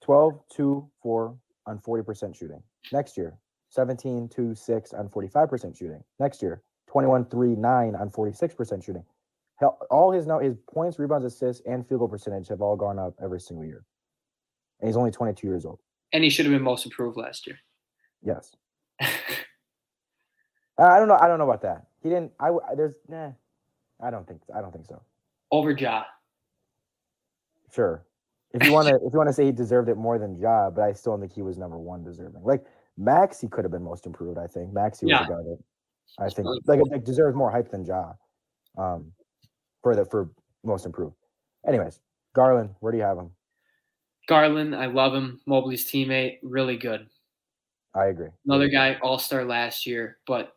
12, 0.00 0.40
2, 0.56 0.90
4 1.02 1.36
on 1.66 1.78
40% 1.80 2.34
shooting. 2.34 2.62
Next 2.92 3.18
year, 3.18 3.36
17, 3.68 4.30
2, 4.30 4.54
6 4.54 4.92
on 4.94 5.08
45% 5.10 5.76
shooting. 5.76 6.02
Next 6.18 6.40
year, 6.40 6.62
21, 6.88 7.26
3, 7.26 7.56
9 7.56 7.94
on 7.94 8.10
46% 8.10 8.82
shooting. 8.82 9.04
Hell, 9.56 9.78
all 9.90 10.10
his 10.10 10.26
now 10.26 10.38
his 10.38 10.56
points, 10.72 10.98
rebounds, 10.98 11.26
assists, 11.26 11.62
and 11.66 11.86
field 11.86 11.98
goal 11.98 12.08
percentage 12.08 12.48
have 12.48 12.62
all 12.62 12.76
gone 12.76 12.98
up 12.98 13.12
every 13.22 13.38
single 13.38 13.66
year. 13.66 13.84
And 14.80 14.88
he's 14.88 14.96
only 14.96 15.10
22 15.10 15.46
years 15.46 15.66
old. 15.66 15.78
And 16.12 16.24
he 16.24 16.30
should 16.30 16.46
have 16.46 16.52
been 16.52 16.62
most 16.62 16.84
improved 16.84 17.16
last 17.16 17.46
year. 17.46 17.56
Yes. 18.22 18.54
I 19.00 20.98
don't 20.98 21.08
know. 21.08 21.18
I 21.20 21.28
don't 21.28 21.38
know 21.38 21.44
about 21.44 21.62
that. 21.62 21.86
He 22.02 22.08
didn't. 22.08 22.32
I 22.40 22.50
there's. 22.76 22.94
Nah. 23.08 23.32
I 24.02 24.10
don't 24.10 24.26
think. 24.26 24.40
I 24.54 24.60
don't 24.60 24.72
think 24.72 24.86
so. 24.86 25.02
Over 25.50 25.72
Ja. 25.72 26.04
Sure. 27.74 28.04
If 28.52 28.64
you 28.66 28.72
want 28.72 28.88
to, 28.88 28.94
if 29.04 29.12
you 29.12 29.18
want 29.18 29.28
to 29.28 29.32
say 29.32 29.44
he 29.44 29.52
deserved 29.52 29.88
it 29.88 29.96
more 29.96 30.18
than 30.18 30.38
Ja, 30.38 30.70
but 30.70 30.82
I 30.82 30.92
still 30.92 31.12
don't 31.12 31.20
think 31.20 31.32
he 31.32 31.42
was 31.42 31.58
number 31.58 31.78
one 31.78 32.02
deserving. 32.02 32.42
Like 32.42 32.64
Max, 32.96 33.40
he 33.40 33.48
could 33.48 33.64
have 33.64 33.70
been 33.70 33.84
most 33.84 34.06
improved. 34.06 34.38
I 34.38 34.46
think 34.46 34.72
Max, 34.72 35.00
he 35.00 35.06
was 35.06 35.12
Yeah. 35.12 35.26
guy 35.28 35.42
that 35.42 35.58
I 36.18 36.28
think 36.28 36.48
like, 36.66 36.80
like 36.90 37.04
deserves 37.04 37.36
more 37.36 37.50
hype 37.50 37.70
than 37.70 37.84
Ja. 37.84 38.12
Um, 38.78 39.12
for 39.82 39.94
the 39.94 40.04
for 40.04 40.30
most 40.64 40.86
improved. 40.86 41.14
Anyways, 41.66 42.00
Garland, 42.34 42.70
where 42.80 42.92
do 42.92 42.98
you 42.98 43.04
have 43.04 43.18
him? 43.18 43.30
Garland, 44.30 44.76
I 44.76 44.86
love 44.86 45.12
him. 45.12 45.40
Mobley's 45.44 45.84
teammate, 45.84 46.38
really 46.44 46.76
good. 46.76 47.08
I 47.96 48.06
agree. 48.06 48.28
Another 48.46 48.68
guy, 48.68 48.96
all 49.02 49.18
star 49.18 49.44
last 49.44 49.86
year, 49.86 50.18
but 50.24 50.54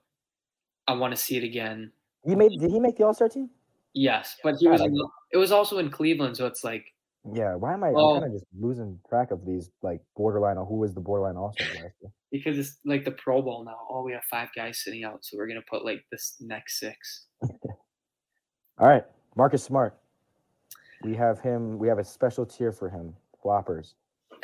I 0.88 0.94
want 0.94 1.12
to 1.12 1.18
see 1.18 1.38
it 1.38 1.44
again. 1.44 1.92
He 2.24 2.36
made. 2.36 2.52
Did 2.60 2.70
he 2.70 2.80
make 2.80 2.98
the 2.98 3.04
All 3.04 3.16
Star 3.16 3.28
team? 3.28 3.50
Yes, 3.94 4.38
but 4.44 4.58
he 4.60 4.68
was. 4.68 4.82
It 5.32 5.38
was 5.38 5.52
also 5.52 5.80
in 5.80 5.90
Cleveland, 5.90 6.38
so 6.38 6.46
it's 6.46 6.64
like 6.64 6.86
Yeah. 7.34 7.56
Why 7.56 7.74
am 7.74 7.84
I? 7.84 7.90
Oh. 7.96 8.14
I'm 8.14 8.22
kind 8.22 8.32
of 8.32 8.40
just 8.40 8.46
losing 8.60 9.00
track 9.10 9.32
of 9.32 9.44
these 9.44 9.72
like 9.82 10.02
borderline. 10.16 10.58
Who 10.58 10.76
was 10.76 10.94
the 10.94 11.02
borderline 11.02 11.36
All 11.36 11.52
Star 11.54 11.68
last 11.70 11.96
year? 12.00 12.12
because 12.32 12.60
it's 12.60 12.78
like 12.86 13.06
the 13.06 13.12
Pro 13.12 13.42
Bowl 13.42 13.66
now. 13.66 13.80
Oh, 13.90 14.04
we 14.04 14.12
have 14.12 14.24
five 14.30 14.50
guys 14.56 14.84
sitting 14.84 15.04
out, 15.04 15.26
so 15.26 15.36
we're 15.36 15.48
gonna 15.48 15.62
put 15.68 15.84
like 15.84 16.06
this 16.12 16.36
next 16.40 16.80
six. 16.80 17.26
All 18.78 18.88
right, 18.88 19.06
Marcus 19.36 19.64
Smart. 19.64 19.98
We 21.04 21.16
have 21.16 21.40
him. 21.40 21.80
We 21.80 21.88
have 21.88 21.98
a 21.98 22.04
special 22.04 22.46
tier 22.46 22.72
for 22.72 22.88
him. 22.88 23.16
Floppers. 23.44 23.94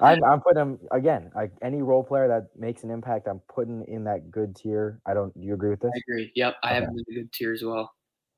I'm, 0.00 0.22
I'm 0.24 0.40
putting 0.40 0.60
him 0.62 0.78
again. 0.92 1.30
Like 1.34 1.52
any 1.62 1.82
role 1.82 2.04
player 2.04 2.28
that 2.28 2.48
makes 2.58 2.84
an 2.84 2.90
impact, 2.90 3.28
I'm 3.28 3.40
putting 3.52 3.84
in 3.88 4.04
that 4.04 4.30
good 4.30 4.54
tier. 4.56 5.00
I 5.06 5.14
don't. 5.14 5.38
Do 5.38 5.46
you 5.46 5.54
agree 5.54 5.70
with 5.70 5.80
this? 5.80 5.92
I 5.94 6.00
agree. 6.06 6.32
Yep, 6.34 6.56
I 6.62 6.74
have 6.74 6.82
Okay. 6.82 6.92
him 6.92 6.98
in 6.98 7.04
the 7.08 7.14
good 7.14 7.32
tier 7.32 7.52
as 7.52 7.62
well. 7.62 7.92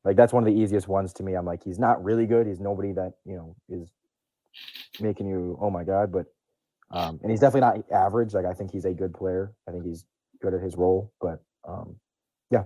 Like 0.04 0.16
that's 0.16 0.32
one 0.32 0.46
of 0.46 0.52
the 0.52 0.58
easiest 0.58 0.88
ones 0.88 1.12
to 1.14 1.22
me. 1.22 1.34
I'm 1.34 1.44
like, 1.44 1.62
he's 1.64 1.78
not 1.78 2.02
really 2.02 2.26
good. 2.26 2.46
He's 2.46 2.60
nobody 2.60 2.92
that 2.92 3.14
you 3.24 3.36
know 3.36 3.56
is 3.68 3.90
making 5.00 5.26
you 5.28 5.58
oh 5.60 5.70
my 5.70 5.84
god. 5.84 6.12
But 6.12 6.26
um, 6.90 7.18
and 7.22 7.30
he's 7.30 7.40
definitely 7.40 7.82
not 7.82 7.92
average. 7.92 8.34
Like 8.34 8.46
I 8.46 8.54
think 8.54 8.70
he's 8.70 8.84
a 8.84 8.94
good 8.94 9.12
player. 9.12 9.52
I 9.68 9.72
think 9.72 9.84
he's 9.84 10.06
good 10.40 10.54
at 10.54 10.62
his 10.62 10.76
role. 10.76 11.12
But 11.20 11.42
um, 11.66 11.96
yeah, 12.50 12.64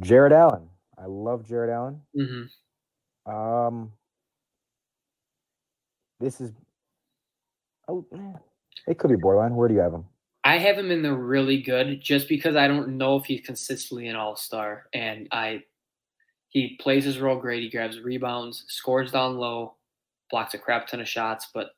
Jarrett 0.00 0.32
Allen. 0.32 0.68
I 0.98 1.06
love 1.06 1.46
Jarrett 1.46 1.70
Allen. 1.70 2.00
hmm 2.14 3.30
Um, 3.30 3.92
this 6.20 6.40
is 6.40 6.52
oh, 7.88 8.04
eh, 8.14 8.38
it 8.86 8.98
could 8.98 9.10
be 9.10 9.16
borderline. 9.16 9.54
Where 9.56 9.68
do 9.68 9.74
you 9.74 9.80
have 9.80 9.94
him? 9.94 10.04
I 10.44 10.58
have 10.58 10.78
him 10.78 10.90
in 10.90 11.02
the 11.02 11.14
really 11.14 11.60
good 11.60 12.00
just 12.00 12.28
because 12.28 12.56
I 12.56 12.66
don't 12.66 12.96
know 12.96 13.16
if 13.16 13.24
he's 13.24 13.44
consistently 13.44 14.08
an 14.08 14.16
all 14.16 14.36
star. 14.36 14.86
And 14.94 15.28
I 15.32 15.62
he 16.48 16.78
plays 16.80 17.04
his 17.04 17.20
role 17.20 17.38
great. 17.38 17.62
He 17.62 17.70
grabs 17.70 18.00
rebounds, 18.00 18.64
scores 18.68 19.12
down 19.12 19.36
low, 19.36 19.74
blocks 20.30 20.54
a 20.54 20.58
crap 20.58 20.86
ton 20.86 21.00
of 21.00 21.08
shots, 21.08 21.48
but 21.54 21.70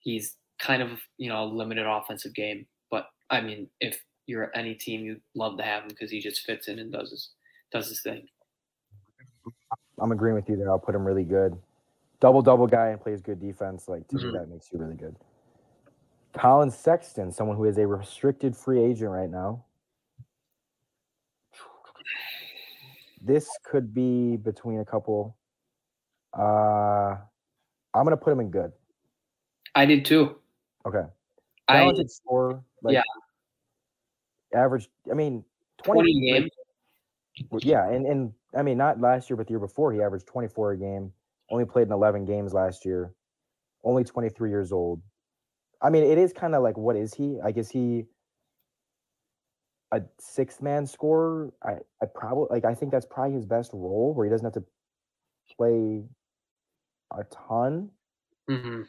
he's 0.00 0.36
kind 0.58 0.82
of, 0.82 0.98
you 1.18 1.28
know, 1.28 1.44
a 1.44 1.46
limited 1.46 1.86
offensive 1.86 2.34
game. 2.34 2.66
But 2.90 3.06
I 3.30 3.40
mean, 3.40 3.68
if 3.80 4.02
you're 4.26 4.50
any 4.54 4.74
team, 4.74 5.04
you'd 5.04 5.20
love 5.34 5.56
to 5.58 5.62
have 5.62 5.82
him 5.82 5.88
because 5.88 6.10
he 6.10 6.20
just 6.20 6.44
fits 6.44 6.68
in 6.68 6.78
and 6.78 6.92
does 6.92 7.10
his 7.10 7.30
does 7.72 7.88
his 7.88 8.02
thing. 8.02 8.26
I'm 10.00 10.12
agreeing 10.12 10.34
with 10.34 10.48
you 10.48 10.56
there. 10.56 10.70
I'll 10.70 10.78
put 10.78 10.94
him 10.94 11.04
really 11.04 11.24
good. 11.24 11.56
Double 12.20 12.42
double 12.42 12.66
guy 12.66 12.88
and 12.88 13.00
plays 13.00 13.20
good 13.22 13.40
defense. 13.40 13.88
Like 13.88 14.06
to 14.08 14.16
Mhm. 14.16 14.32
me, 14.32 14.38
that 14.38 14.48
makes 14.48 14.72
you 14.72 14.78
really 14.78 14.96
good. 14.96 15.16
Collin 16.32 16.70
Sexton, 16.70 17.30
someone 17.32 17.56
who 17.56 17.64
is 17.64 17.78
a 17.78 17.86
restricted 17.86 18.56
free 18.56 18.80
agent 18.80 19.10
right 19.10 19.30
now. 19.30 19.64
This 23.20 23.48
could 23.64 23.92
be 23.92 24.36
between 24.36 24.80
a 24.80 24.84
couple. 24.84 25.36
Uh, 26.32 27.16
I'm 27.94 28.04
gonna 28.04 28.16
put 28.16 28.32
him 28.32 28.40
in 28.40 28.50
good. 28.50 28.72
I 29.74 29.86
did 29.86 30.04
too. 30.04 30.40
Okay. 30.86 31.04
I 31.68 31.78
Talented 31.78 32.10
scorer. 32.10 32.62
Like, 32.82 32.94
Yeah. 32.94 33.02
Average. 34.54 34.90
I 35.10 35.14
mean, 35.14 35.44
20 35.78 36.00
20 36.00 36.30
a 36.30 36.40
game. 36.40 36.48
Well, 37.50 37.60
Yeah, 37.62 37.88
and 37.88 38.06
and 38.06 38.34
I 38.54 38.62
mean 38.62 38.78
not 38.78 39.00
last 39.00 39.28
year, 39.28 39.36
but 39.36 39.46
the 39.46 39.52
year 39.52 39.58
before, 39.60 39.92
he 39.92 40.00
averaged 40.00 40.26
24 40.26 40.72
a 40.72 40.76
game. 40.76 41.12
Only 41.50 41.64
played 41.64 41.86
in 41.86 41.92
11 41.92 42.24
games 42.24 42.52
last 42.52 42.84
year. 42.84 43.14
Only 43.84 44.04
23 44.04 44.50
years 44.50 44.72
old. 44.72 45.02
I 45.80 45.90
mean, 45.90 46.04
it 46.04 46.18
is 46.18 46.32
kind 46.32 46.54
of 46.54 46.62
like 46.62 46.76
what 46.76 46.96
is 46.96 47.14
he? 47.14 47.38
Like, 47.42 47.56
is 47.56 47.70
he 47.70 48.06
a 49.92 50.02
sixth 50.18 50.60
man 50.60 50.86
scorer? 50.86 51.52
I 51.62 51.76
I 52.02 52.06
probably 52.14 52.48
like 52.50 52.64
I 52.64 52.74
think 52.74 52.92
that's 52.92 53.06
probably 53.06 53.34
his 53.34 53.46
best 53.46 53.72
role, 53.72 54.12
where 54.14 54.26
he 54.26 54.30
doesn't 54.30 54.44
have 54.44 54.54
to 54.54 54.64
play 55.56 56.04
a 57.16 57.24
ton. 57.24 57.90
hmm 58.48 58.82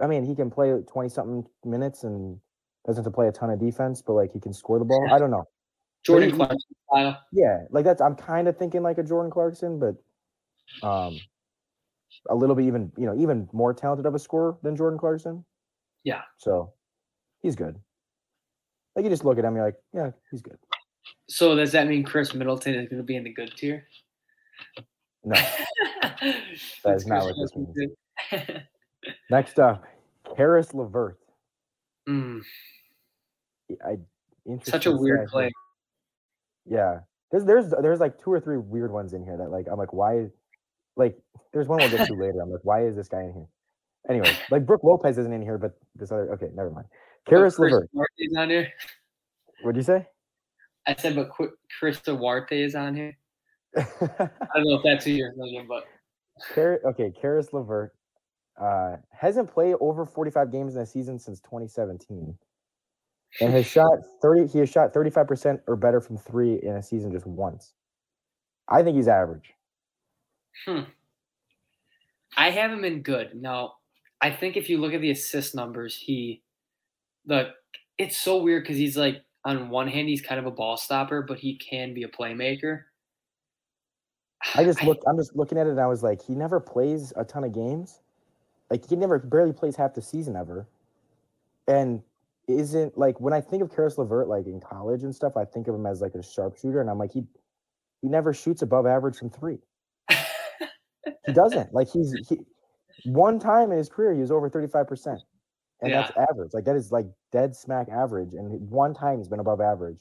I 0.00 0.06
mean, 0.08 0.24
he 0.24 0.34
can 0.34 0.50
play 0.50 0.72
20 0.80 1.08
something 1.08 1.46
minutes 1.64 2.02
and 2.02 2.40
doesn't 2.86 3.04
have 3.04 3.12
to 3.12 3.14
play 3.14 3.28
a 3.28 3.32
ton 3.32 3.50
of 3.50 3.60
defense, 3.60 4.02
but 4.02 4.14
like 4.14 4.32
he 4.32 4.40
can 4.40 4.52
score 4.52 4.78
the 4.78 4.84
ball. 4.84 5.08
I 5.12 5.18
don't 5.18 5.30
know. 5.30 5.44
Jordan 6.02 6.32
Clarkson 6.32 6.58
style. 6.88 7.20
Yeah, 7.32 7.64
like 7.70 7.84
that's 7.84 8.00
I'm 8.00 8.16
kind 8.16 8.48
of 8.48 8.56
thinking 8.56 8.82
like 8.82 8.98
a 8.98 9.04
Jordan 9.04 9.30
Clarkson, 9.30 9.78
but 9.78 9.94
um 10.86 11.20
a 12.28 12.34
little 12.34 12.54
bit 12.54 12.66
even, 12.66 12.92
you 12.96 13.06
know, 13.06 13.16
even 13.16 13.48
more 13.52 13.72
talented 13.74 14.06
of 14.06 14.14
a 14.14 14.18
scorer 14.18 14.56
than 14.62 14.76
Jordan 14.76 14.98
Clarkson. 14.98 15.44
Yeah. 16.04 16.22
So 16.38 16.72
he's 17.42 17.56
good. 17.56 17.78
Like 18.94 19.04
you 19.04 19.10
just 19.10 19.24
look 19.24 19.38
at 19.38 19.44
him, 19.44 19.54
you're 19.54 19.64
like, 19.64 19.76
yeah, 19.94 20.10
he's 20.30 20.42
good. 20.42 20.58
So 21.28 21.54
does 21.54 21.72
that 21.72 21.86
mean 21.86 22.04
Khris 22.04 22.34
Middleton 22.34 22.74
is 22.74 22.88
going 22.88 22.98
to 22.98 23.04
be 23.04 23.16
in 23.16 23.24
the 23.24 23.32
good 23.32 23.52
tier? 23.56 23.86
No. 25.24 25.34
that 26.02 26.94
is 26.94 27.06
not 27.06 27.24
what 27.24 27.34
this 27.40 27.56
means. 27.56 28.62
Next 29.30 29.58
up, 29.58 29.84
Caris 30.36 30.74
LeVert. 30.74 31.18
mm, 32.08 32.42
I 33.84 33.96
such 34.62 34.86
a 34.86 34.92
weird 34.92 35.28
play. 35.28 35.50
Yeah. 36.66 37.00
There's 37.30 37.44
there's 37.44 37.72
there's 37.80 38.00
like 38.00 38.22
two 38.22 38.30
or 38.30 38.40
three 38.40 38.58
weird 38.58 38.92
ones 38.92 39.14
in 39.14 39.24
here 39.24 39.36
that 39.36 39.50
like 39.50 39.66
I'm 39.70 39.78
like, 39.78 39.92
why 39.92 40.26
like 40.96 41.16
there's 41.52 41.68
one 41.68 41.78
we'll 41.78 41.90
get 41.90 42.06
to 42.06 42.14
later. 42.18 42.40
I'm 42.40 42.50
like, 42.50 42.64
why 42.64 42.84
is 42.84 42.96
this 42.96 43.08
guy 43.08 43.22
in 43.22 43.32
here? 43.32 43.46
Anyway, 44.08 44.36
like 44.50 44.66
Brook 44.66 44.82
Lopez 44.82 45.18
isn't 45.18 45.32
in 45.32 45.42
here, 45.42 45.58
but 45.58 45.72
this 45.94 46.10
other 46.10 46.32
okay, 46.34 46.48
never 46.54 46.70
mind. 46.70 46.86
Caris 47.28 47.58
LeVert. 47.58 47.88
Duarte 47.92 48.36
on 48.36 48.50
here. 48.50 48.68
What'd 49.62 49.76
you 49.76 49.82
say? 49.82 50.06
I 50.86 50.96
said, 50.96 51.14
but 51.14 51.30
Qu- 51.30 51.52
Chris 51.78 52.00
Duarte 52.00 52.60
is 52.60 52.74
on 52.74 52.96
here. 52.96 53.16
I 53.76 53.84
don't 53.86 54.64
know 54.64 54.74
if 54.74 54.82
that's 54.82 55.04
who 55.04 55.12
you're 55.12 55.32
thinking, 55.32 55.66
but 55.68 55.84
Car- 56.54 56.80
okay, 56.84 57.12
Caris 57.12 57.52
LeVert 57.52 57.94
uh, 58.60 58.96
hasn't 59.12 59.52
played 59.52 59.76
over 59.80 60.04
45 60.04 60.50
games 60.50 60.74
in 60.74 60.82
a 60.82 60.86
season 60.86 61.18
since 61.18 61.40
2017, 61.40 62.36
and 63.40 63.52
has 63.52 63.66
shot 63.66 63.98
30. 64.20 64.48
He 64.48 64.58
has 64.58 64.68
shot 64.68 64.92
35 64.92 65.28
percent 65.28 65.60
or 65.68 65.76
better 65.76 66.00
from 66.00 66.18
three 66.18 66.60
in 66.62 66.76
a 66.76 66.82
season 66.82 67.12
just 67.12 67.26
once. 67.26 67.74
I 68.68 68.82
think 68.82 68.96
he's 68.96 69.08
average. 69.08 69.54
Hmm. 70.66 70.82
I 72.36 72.50
have 72.50 72.70
him 72.70 72.84
in 72.84 73.02
good. 73.02 73.30
Now, 73.34 73.74
I 74.20 74.30
think 74.30 74.56
if 74.56 74.68
you 74.68 74.78
look 74.78 74.94
at 74.94 75.00
the 75.00 75.10
assist 75.10 75.54
numbers, 75.54 75.96
he 75.96 76.42
the 77.26 77.50
it's 77.98 78.16
so 78.16 78.42
weird 78.42 78.64
because 78.64 78.76
he's 78.76 78.96
like 78.96 79.22
on 79.44 79.68
one 79.68 79.88
hand 79.88 80.08
he's 80.08 80.22
kind 80.22 80.38
of 80.38 80.46
a 80.46 80.50
ball 80.50 80.76
stopper, 80.76 81.22
but 81.22 81.38
he 81.38 81.56
can 81.56 81.94
be 81.94 82.04
a 82.04 82.08
playmaker. 82.08 82.82
I 84.54 84.64
just 84.64 84.82
look. 84.82 85.02
I'm 85.06 85.16
just 85.16 85.36
looking 85.36 85.58
at 85.58 85.66
it, 85.66 85.70
and 85.70 85.80
I 85.80 85.86
was 85.86 86.02
like, 86.02 86.22
he 86.22 86.34
never 86.34 86.58
plays 86.60 87.12
a 87.16 87.24
ton 87.24 87.44
of 87.44 87.52
games. 87.52 88.00
Like 88.70 88.88
he 88.88 88.96
never 88.96 89.18
barely 89.18 89.52
plays 89.52 89.76
half 89.76 89.94
the 89.94 90.02
season 90.02 90.36
ever, 90.36 90.66
and 91.68 92.02
isn't 92.48 92.98
like 92.98 93.20
when 93.20 93.32
I 93.32 93.40
think 93.40 93.62
of 93.62 93.74
Caris 93.74 93.98
LeVert, 93.98 94.28
like 94.28 94.46
in 94.46 94.60
college 94.60 95.04
and 95.04 95.14
stuff, 95.14 95.36
I 95.36 95.44
think 95.44 95.68
of 95.68 95.74
him 95.74 95.86
as 95.86 96.00
like 96.00 96.14
a 96.14 96.22
sharpshooter, 96.22 96.80
and 96.80 96.90
I'm 96.90 96.98
like 96.98 97.12
he 97.12 97.24
he 98.00 98.08
never 98.08 98.32
shoots 98.32 98.62
above 98.62 98.86
average 98.86 99.16
from 99.16 99.30
three. 99.30 99.58
He 101.26 101.32
doesn't. 101.32 101.72
Like 101.74 101.88
he's 101.90 102.14
he 102.28 102.38
One 103.04 103.38
time 103.38 103.72
in 103.72 103.78
his 103.78 103.88
career, 103.88 104.14
he 104.14 104.20
was 104.20 104.30
over 104.30 104.48
35%. 104.48 105.18
And 105.80 105.90
Yeah. 105.90 106.02
that's 106.02 106.12
average. 106.30 106.52
Like 106.54 106.64
that 106.64 106.76
is 106.76 106.92
like 106.92 107.06
dead 107.32 107.56
smack 107.56 107.88
average. 107.88 108.34
And 108.34 108.70
one 108.70 108.94
time 108.94 109.18
he's 109.18 109.28
been 109.28 109.40
above 109.40 109.60
average. 109.60 109.98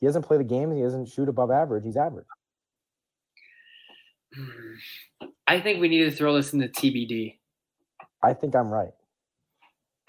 He 0.00 0.06
doesn't 0.06 0.22
play 0.22 0.38
the 0.38 0.44
game. 0.44 0.70
He 0.74 0.82
doesn't 0.82 1.06
shoot 1.06 1.28
above 1.28 1.50
average. 1.50 1.84
He's 1.84 1.96
average. 1.96 2.26
I 5.46 5.60
think 5.60 5.80
we 5.80 5.88
need 5.88 6.04
to 6.04 6.10
throw 6.10 6.34
this 6.34 6.52
in 6.52 6.58
the 6.58 6.68
TBD. 6.68 7.38
I 8.22 8.32
think 8.32 8.56
I'm 8.56 8.68
right. 8.68 8.92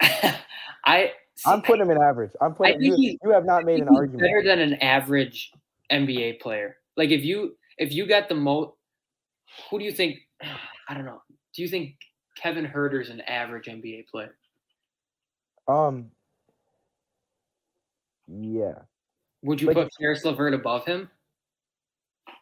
I 0.02 1.12
see, 1.34 1.50
I'm 1.50 1.60
putting 1.62 1.82
him 1.82 1.90
in 1.90 1.98
average. 2.02 2.32
I'm 2.40 2.54
putting 2.54 2.82
you, 2.82 2.96
he- 2.96 3.18
you 3.22 3.30
have 3.30 3.44
not 3.44 3.62
I 3.62 3.64
made 3.64 3.80
an 3.80 3.88
argument. 3.88 4.20
better 4.22 4.42
than 4.42 4.58
an 4.60 4.74
average 4.82 5.52
NBA 5.92 6.40
player. 6.40 6.76
Like 6.96 7.10
if 7.10 7.24
you 7.24 7.56
if 7.78 7.92
you 7.92 8.06
got 8.06 8.28
the 8.30 8.34
most, 8.34 8.72
who 9.70 9.78
do 9.78 9.84
you 9.84 9.92
think? 9.92 10.16
I 10.88 10.94
don't 10.94 11.04
know. 11.04 11.22
Do 11.54 11.62
you 11.62 11.68
think 11.68 11.96
Kevin 12.36 12.64
Huerter's 12.64 13.10
an 13.10 13.20
average 13.22 13.66
NBA 13.66 14.06
player? 14.08 14.36
Um 15.68 16.10
yeah. 18.28 18.74
Would 19.42 19.60
you 19.60 19.68
Like- 19.68 19.76
put 19.76 19.92
Caris 19.98 20.24
LeVert 20.24 20.54
above 20.54 20.84
him? 20.84 21.10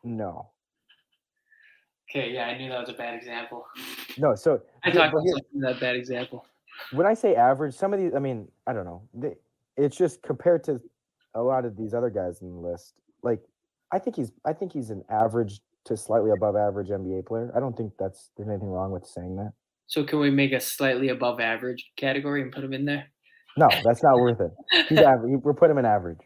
No. 0.02 0.50
Okay, 2.10 2.30
yeah, 2.32 2.46
I 2.46 2.56
knew 2.58 2.68
that 2.68 2.80
was 2.80 2.88
a 2.90 2.94
bad 2.94 3.14
example. 3.14 3.66
No, 4.18 4.34
so 4.34 4.62
I 4.84 4.90
about 4.90 5.12
here- 5.24 5.34
that 5.60 5.80
bad 5.80 5.96
example. 5.96 6.46
when 6.92 7.06
I 7.06 7.14
say 7.14 7.34
average, 7.34 7.74
some 7.74 7.92
of 7.92 8.00
these, 8.00 8.14
I 8.14 8.18
mean, 8.18 8.50
I 8.66 8.72
don't 8.72 8.84
know. 8.84 9.02
They, 9.14 9.34
it's 9.76 9.96
just 9.96 10.22
compared 10.22 10.62
to 10.64 10.80
a 11.34 11.42
lot 11.42 11.64
of 11.64 11.76
these 11.76 11.92
other 11.94 12.10
guys 12.10 12.40
in 12.42 12.50
the 12.54 12.60
list. 12.60 12.94
Like, 13.22 13.42
I 13.90 13.98
think 13.98 14.16
he's, 14.16 14.32
I 14.44 14.52
think 14.52 14.72
he's 14.72 14.90
an 14.90 15.04
average 15.08 15.60
to 15.84 15.96
slightly 15.96 16.30
above 16.30 16.56
average 16.56 16.88
NBA 16.88 17.26
player. 17.26 17.52
I 17.56 17.60
don't 17.60 17.76
think 17.76 17.92
that's 17.98 18.30
there's 18.36 18.48
anything 18.48 18.68
wrong 18.68 18.90
with 18.90 19.06
saying 19.06 19.36
that. 19.36 19.52
So 19.86 20.04
can 20.04 20.18
we 20.18 20.30
make 20.30 20.52
a 20.52 20.60
slightly 20.60 21.08
above 21.10 21.40
average 21.40 21.90
category 21.96 22.42
and 22.42 22.50
put 22.50 22.64
him 22.64 22.72
in 22.72 22.84
there? 22.84 23.06
No, 23.56 23.68
that's 23.84 24.02
not 24.02 24.16
worth 24.16 24.40
it. 24.40 24.50
He's 24.88 24.98
average. 25.00 25.40
We're 25.42 25.54
putting 25.54 25.72
him 25.72 25.78
in 25.78 25.84
average. 25.84 26.18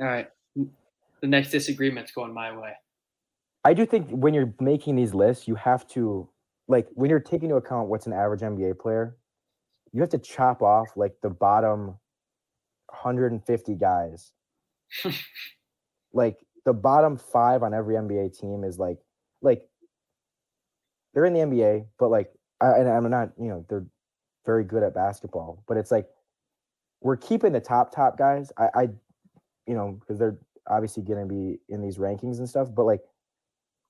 All 0.00 0.06
right. 0.06 0.28
The 0.54 1.26
next 1.26 1.50
disagreement's 1.50 2.12
going 2.12 2.34
my 2.34 2.56
way. 2.56 2.72
I 3.64 3.74
do 3.74 3.86
think 3.86 4.10
when 4.10 4.34
you're 4.34 4.54
making 4.60 4.96
these 4.96 5.14
lists, 5.14 5.48
you 5.48 5.54
have 5.54 5.86
to 5.88 6.28
like 6.68 6.86
when 6.94 7.10
you're 7.10 7.20
taking 7.20 7.44
into 7.44 7.56
account 7.56 7.88
what's 7.88 8.06
an 8.06 8.12
average 8.12 8.40
NBA 8.40 8.78
player, 8.78 9.16
you 9.92 10.00
have 10.00 10.10
to 10.10 10.18
chop 10.18 10.62
off 10.62 10.88
like 10.96 11.12
the 11.22 11.30
bottom 11.30 11.98
150 12.88 13.74
guys. 13.74 14.32
like 16.12 16.36
the 16.66 16.74
bottom 16.74 17.16
five 17.16 17.62
on 17.62 17.72
every 17.72 17.94
NBA 17.94 18.38
team 18.38 18.64
is 18.64 18.78
like 18.78 18.98
like 19.40 19.62
they're 21.14 21.24
in 21.24 21.32
the 21.32 21.40
NBA, 21.40 21.86
but 21.98 22.10
like 22.10 22.30
I, 22.60 22.72
and 22.72 22.88
I'm 22.88 23.08
not 23.08 23.30
you 23.40 23.48
know 23.48 23.64
they're 23.68 23.86
very 24.44 24.64
good 24.64 24.82
at 24.82 24.92
basketball, 24.92 25.62
but 25.66 25.76
it's 25.76 25.92
like 25.92 26.08
we're 27.00 27.16
keeping 27.16 27.52
the 27.52 27.60
top 27.60 27.94
top 27.94 28.18
guys. 28.18 28.52
I, 28.58 28.68
I 28.74 28.82
you 29.66 29.74
know 29.74 29.96
because 30.00 30.18
they're 30.18 30.38
obviously 30.68 31.04
going 31.04 31.26
to 31.26 31.32
be 31.32 31.60
in 31.68 31.80
these 31.80 31.98
rankings 31.98 32.38
and 32.38 32.48
stuff, 32.48 32.68
but 32.74 32.84
like 32.84 33.00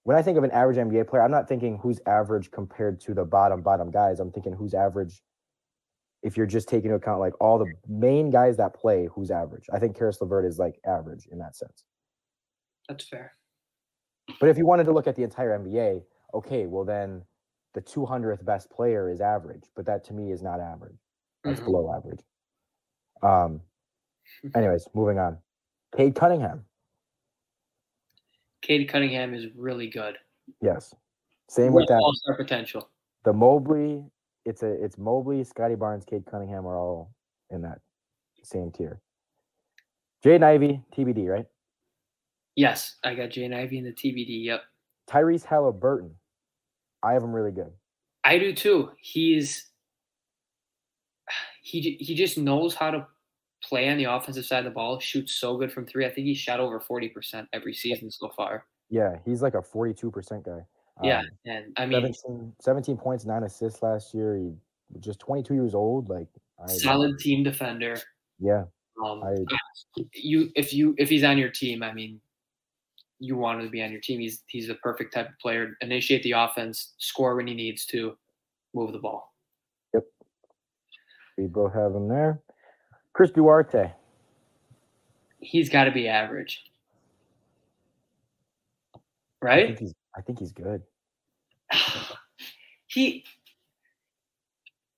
when 0.02 0.14
I 0.14 0.22
think 0.22 0.36
of 0.36 0.44
an 0.44 0.50
average 0.50 0.76
NBA 0.76 1.08
player, 1.08 1.22
I'm 1.22 1.30
not 1.30 1.48
thinking 1.48 1.78
who's 1.78 1.98
average 2.06 2.50
compared 2.50 3.00
to 3.00 3.14
the 3.14 3.24
bottom 3.24 3.62
bottom 3.62 3.90
guys. 3.90 4.20
I'm 4.20 4.30
thinking 4.30 4.52
who's 4.52 4.74
average 4.74 5.22
if 6.22 6.36
you're 6.36 6.44
just 6.44 6.68
taking 6.68 6.90
into 6.90 6.96
account 6.96 7.20
like 7.20 7.32
all 7.40 7.58
the 7.58 7.72
main 7.88 8.28
guys 8.28 8.58
that 8.58 8.74
play, 8.74 9.08
who's 9.14 9.30
average. 9.30 9.64
I 9.72 9.78
think 9.78 9.96
Caris 9.96 10.20
LeVert 10.20 10.44
is 10.44 10.58
like 10.58 10.78
average 10.84 11.26
in 11.32 11.38
that 11.38 11.56
sense. 11.56 11.84
That's 12.88 13.08
fair. 13.08 13.32
But 14.40 14.48
if 14.48 14.58
you 14.58 14.66
wanted 14.66 14.84
to 14.84 14.92
look 14.92 15.06
at 15.06 15.16
the 15.16 15.22
entire 15.22 15.58
NBA, 15.58 16.02
okay, 16.34 16.66
well 16.66 16.84
then 16.84 17.22
the 17.74 17.80
200th 17.80 18.44
best 18.44 18.70
player 18.70 19.10
is 19.10 19.20
average, 19.20 19.64
but 19.74 19.86
that 19.86 20.04
to 20.04 20.12
me 20.14 20.32
is 20.32 20.42
not 20.42 20.60
average. 20.60 20.98
That's 21.44 21.60
Mhm. 21.60 21.64
below 21.64 21.92
average. 21.94 22.20
Um. 23.22 23.60
Anyways, 24.54 24.88
moving 24.94 25.18
on. 25.18 25.38
Cade 25.96 26.14
Cunningham. 26.14 26.64
Cade 28.62 28.88
Cunningham 28.88 29.34
is 29.34 29.46
really 29.54 29.88
good. 29.88 30.18
Yes. 30.60 30.94
Same 31.48 31.72
with 31.72 31.86
that. 31.88 32.00
All 32.00 32.12
star 32.14 32.36
potential. 32.36 32.90
The 33.24 33.32
Mobley. 33.32 34.04
It's 34.44 34.62
a. 34.62 34.72
It's 34.84 34.98
Mobley, 34.98 35.44
Scottie 35.44 35.74
Barnes, 35.76 36.04
Cade 36.04 36.26
Cunningham 36.26 36.66
are 36.66 36.76
all 36.76 37.14
in 37.50 37.62
that 37.62 37.80
same 38.42 38.70
tier. 38.72 39.00
Jaden 40.24 40.42
Ivey, 40.42 40.82
TBD, 40.92 41.28
right? 41.28 41.46
Yes, 42.56 42.96
I 43.04 43.14
got 43.14 43.30
Jane 43.30 43.52
Ivey 43.54 43.78
in 43.78 43.84
the 43.84 43.92
TBD. 43.92 44.44
Yep. 44.44 44.62
Tyrese 45.08 45.44
Halliburton. 45.44 46.10
I 47.02 47.12
have 47.12 47.22
him 47.22 47.32
really 47.32 47.52
good. 47.52 47.70
I 48.24 48.38
do 48.38 48.52
too. 48.52 48.90
He's 48.98 49.70
he 51.62 51.96
he 52.00 52.14
just 52.14 52.38
knows 52.38 52.74
how 52.74 52.90
to 52.90 53.06
play 53.62 53.88
on 53.88 53.98
the 53.98 54.04
offensive 54.04 54.44
side 54.44 54.60
of 54.60 54.64
the 54.64 54.70
ball. 54.70 54.98
Shoots 54.98 55.34
so 55.34 55.56
good 55.56 55.70
from 55.70 55.86
three. 55.86 56.06
I 56.06 56.10
think 56.10 56.26
he 56.26 56.34
shot 56.34 56.58
over 56.58 56.80
forty 56.80 57.08
percent 57.08 57.46
every 57.52 57.74
season 57.74 58.10
so 58.10 58.30
far. 58.30 58.64
Yeah, 58.88 59.16
he's 59.24 59.42
like 59.42 59.54
a 59.54 59.62
42% 59.62 60.44
guy. 60.44 60.60
Yeah, 61.02 61.18
Um, 61.18 61.26
and 61.44 61.64
I 61.76 61.86
mean, 61.86 62.12
17, 62.12 62.52
17 62.60 62.96
points, 62.96 63.26
nine 63.26 63.42
assists 63.42 63.82
last 63.82 64.14
year. 64.14 64.36
He 64.36 64.52
just 65.00 65.18
22 65.18 65.54
years 65.54 65.74
old. 65.74 66.08
Like, 66.08 66.28
I, 66.62 66.68
solid 66.68 67.18
team 67.18 67.42
defender. 67.42 67.96
yeah, 68.38 68.64
Um, 69.04 69.22
I, 69.24 69.34
you 70.14 70.50
if 70.54 70.72
you 70.72 70.94
if 70.98 71.08
he's 71.08 71.24
on 71.24 71.36
your 71.36 71.50
team, 71.50 71.82
I 71.82 71.92
mean, 71.92 72.20
you 73.18 73.36
want 73.36 73.62
to 73.62 73.68
be 73.68 73.82
on 73.82 73.90
your 73.90 74.00
team. 74.00 74.20
He's 74.20 74.42
he's 74.48 74.68
the 74.68 74.74
perfect 74.76 75.14
type 75.14 75.28
of 75.28 75.38
player. 75.38 75.76
Initiate 75.80 76.22
the 76.22 76.32
offense, 76.32 76.94
score 76.98 77.36
when 77.36 77.46
he 77.46 77.54
needs 77.54 77.86
to, 77.86 78.16
move 78.74 78.92
the 78.92 78.98
ball. 78.98 79.32
Yep. 79.94 80.04
We 81.38 81.46
both 81.46 81.72
have 81.74 81.94
him 81.94 82.08
there. 82.08 82.40
Chris 83.12 83.30
Duarte. 83.30 83.90
He's 85.40 85.68
got 85.68 85.84
to 85.84 85.92
be 85.92 86.08
average, 86.08 86.64
I 88.94 88.98
right? 89.42 89.66
think 89.68 89.78
he's, 89.78 89.94
I 90.16 90.20
think 90.22 90.38
he's 90.38 90.52
good. 90.52 90.82
he 92.86 93.24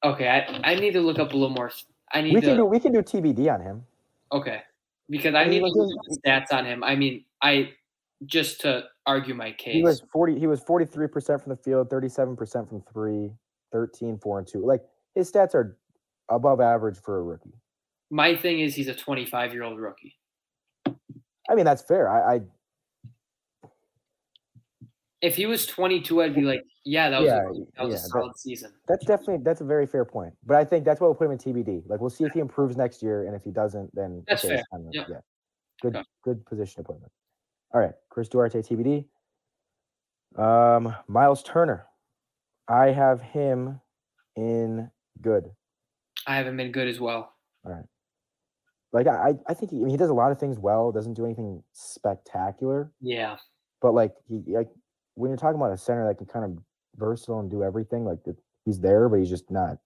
okay 0.04 0.28
I, 0.28 0.72
I 0.72 0.74
need 0.76 0.92
to 0.92 1.00
look 1.00 1.18
up 1.18 1.32
a 1.32 1.36
little 1.36 1.54
more 1.54 1.70
i 2.12 2.20
need 2.20 2.34
We 2.34 2.40
to 2.42 2.46
can 2.48 2.56
do, 2.56 2.64
we 2.66 2.78
can 2.78 2.92
do 2.92 3.02
TBD 3.02 3.52
on 3.52 3.60
him. 3.60 3.84
okay 4.30 4.62
because 5.10 5.34
i 5.34 5.40
I 5.40 5.44
need 5.48 5.62
mean, 5.62 5.72
to 5.74 5.82
look 5.82 5.96
at 6.10 6.50
stats 6.52 6.56
on 6.56 6.64
him 6.66 6.84
i 6.84 6.94
mean 6.94 7.24
i 7.42 7.70
just 8.26 8.60
to 8.62 8.84
argue 9.06 9.34
my 9.34 9.52
case 9.52 9.74
He 9.74 9.82
was 9.82 10.02
40, 10.12 10.38
he 10.38 10.46
was 10.46 10.60
43% 10.62 11.40
from 11.42 11.50
the 11.50 11.56
field, 11.56 11.88
37% 11.90 12.68
from 12.68 12.82
three, 12.92 13.30
13, 13.72 14.18
four, 14.18 14.38
and 14.38 14.46
two. 14.48 14.64
Like, 14.66 14.82
his 15.14 15.30
stats 15.30 15.54
are 15.54 15.76
above 16.28 16.60
average 16.60 16.98
for 16.98 17.18
a 17.18 17.22
rookie. 17.22 17.54
my 18.10 18.36
thing 18.36 18.60
is 18.60 18.74
he's 18.74 18.88
a 18.88 18.94
25 18.94 19.52
year 19.52 19.62
old 19.62 19.78
rookie 19.78 20.14
I 21.50 21.54
mean, 21.54 21.64
that's 21.64 21.82
fair. 21.82 22.08
I, 22.10 22.34
I 22.36 22.40
if 25.20 25.34
he 25.34 25.46
was 25.46 25.66
22 25.66 26.22
i'd 26.22 26.34
be 26.34 26.42
like 26.42 26.62
yeah 26.84 27.10
that 27.10 27.20
was, 27.20 27.26
Yeah, 27.26 27.38
a, 27.38 27.42
that 27.42 27.44
was 27.48 27.64
yeah, 27.76 27.82
a 27.82 27.88
that- 27.90 27.98
solid 28.08 28.38
season 28.38 28.72
That's 28.86 29.04
definitely 29.04 29.38
that's 29.42 29.60
a 29.60 29.64
very 29.64 29.86
fair 29.86 30.04
point. 30.04 30.32
But 30.46 30.56
I 30.56 30.64
think 30.64 30.84
that's 30.84 31.00
why 31.00 31.06
we'll 31.06 31.14
put 31.16 31.24
him 31.26 31.32
in 31.32 31.38
TBD. 31.38 31.82
Like 31.88 32.00
we'll 32.00 32.10
see 32.10 32.24
if 32.24 32.32
he 32.32 32.40
improves 32.40 32.76
next 32.76 33.02
year, 33.02 33.26
and 33.26 33.34
if 33.34 33.42
he 33.42 33.50
doesn't, 33.50 33.92
then 33.94 34.22
That's 34.28 34.44
okay, 34.44 34.56
fair. 34.56 34.64
time 34.72 34.84
to- 34.92 34.98
Yep. 34.98 35.06
yeah, 35.10 35.20
good 35.82 35.96
Okay. 35.96 36.04
good 36.22 36.46
position 36.46 36.82
to 36.82 36.86
put 36.86 36.96
him 36.96 37.02
in. 37.04 37.10
All 37.72 37.80
right, 37.80 37.94
Chris 38.10 38.28
Duarte 38.28 38.60
TBD. 38.60 39.04
Um, 40.36 40.94
Miles 41.06 41.42
Turner, 41.42 41.86
I 42.68 42.86
have 42.86 43.20
him 43.20 43.80
in 44.36 44.90
good. 45.20 45.50
i 46.26 46.36
haven't 46.36 46.56
been 46.56 46.70
good 46.70 46.86
as 46.86 47.00
well 47.00 47.32
All 47.64 47.72
right. 47.72 47.84
Like 48.92 49.06
I 49.06 49.34
I 49.46 49.54
think 49.54 49.70
he, 49.70 49.78
I 49.78 49.80
mean, 49.80 49.90
he 49.90 49.96
does 49.96 50.10
a 50.10 50.14
lot 50.14 50.32
of 50.32 50.38
things 50.38 50.58
well. 50.58 50.92
Doesn't 50.92 51.14
do 51.14 51.24
anything 51.26 51.62
spectacular, 51.72 52.92
yeah 53.00 53.36
but 53.80 53.94
like 53.94 54.12
he 54.28 54.42
like 54.48 54.68
when 55.14 55.30
you're 55.30 55.36
talking 55.38 55.60
about 55.60 55.72
a 55.72 55.76
center 55.76 56.06
that 56.06 56.18
can 56.18 56.26
kind 56.26 56.44
of 56.44 56.58
versatile 56.96 57.40
and 57.40 57.50
do 57.50 57.62
everything, 57.62 58.04
like 58.04 58.18
he's 58.64 58.80
there, 58.80 59.08
but 59.08 59.18
he's 59.18 59.30
just 59.30 59.50
not. 59.50 59.78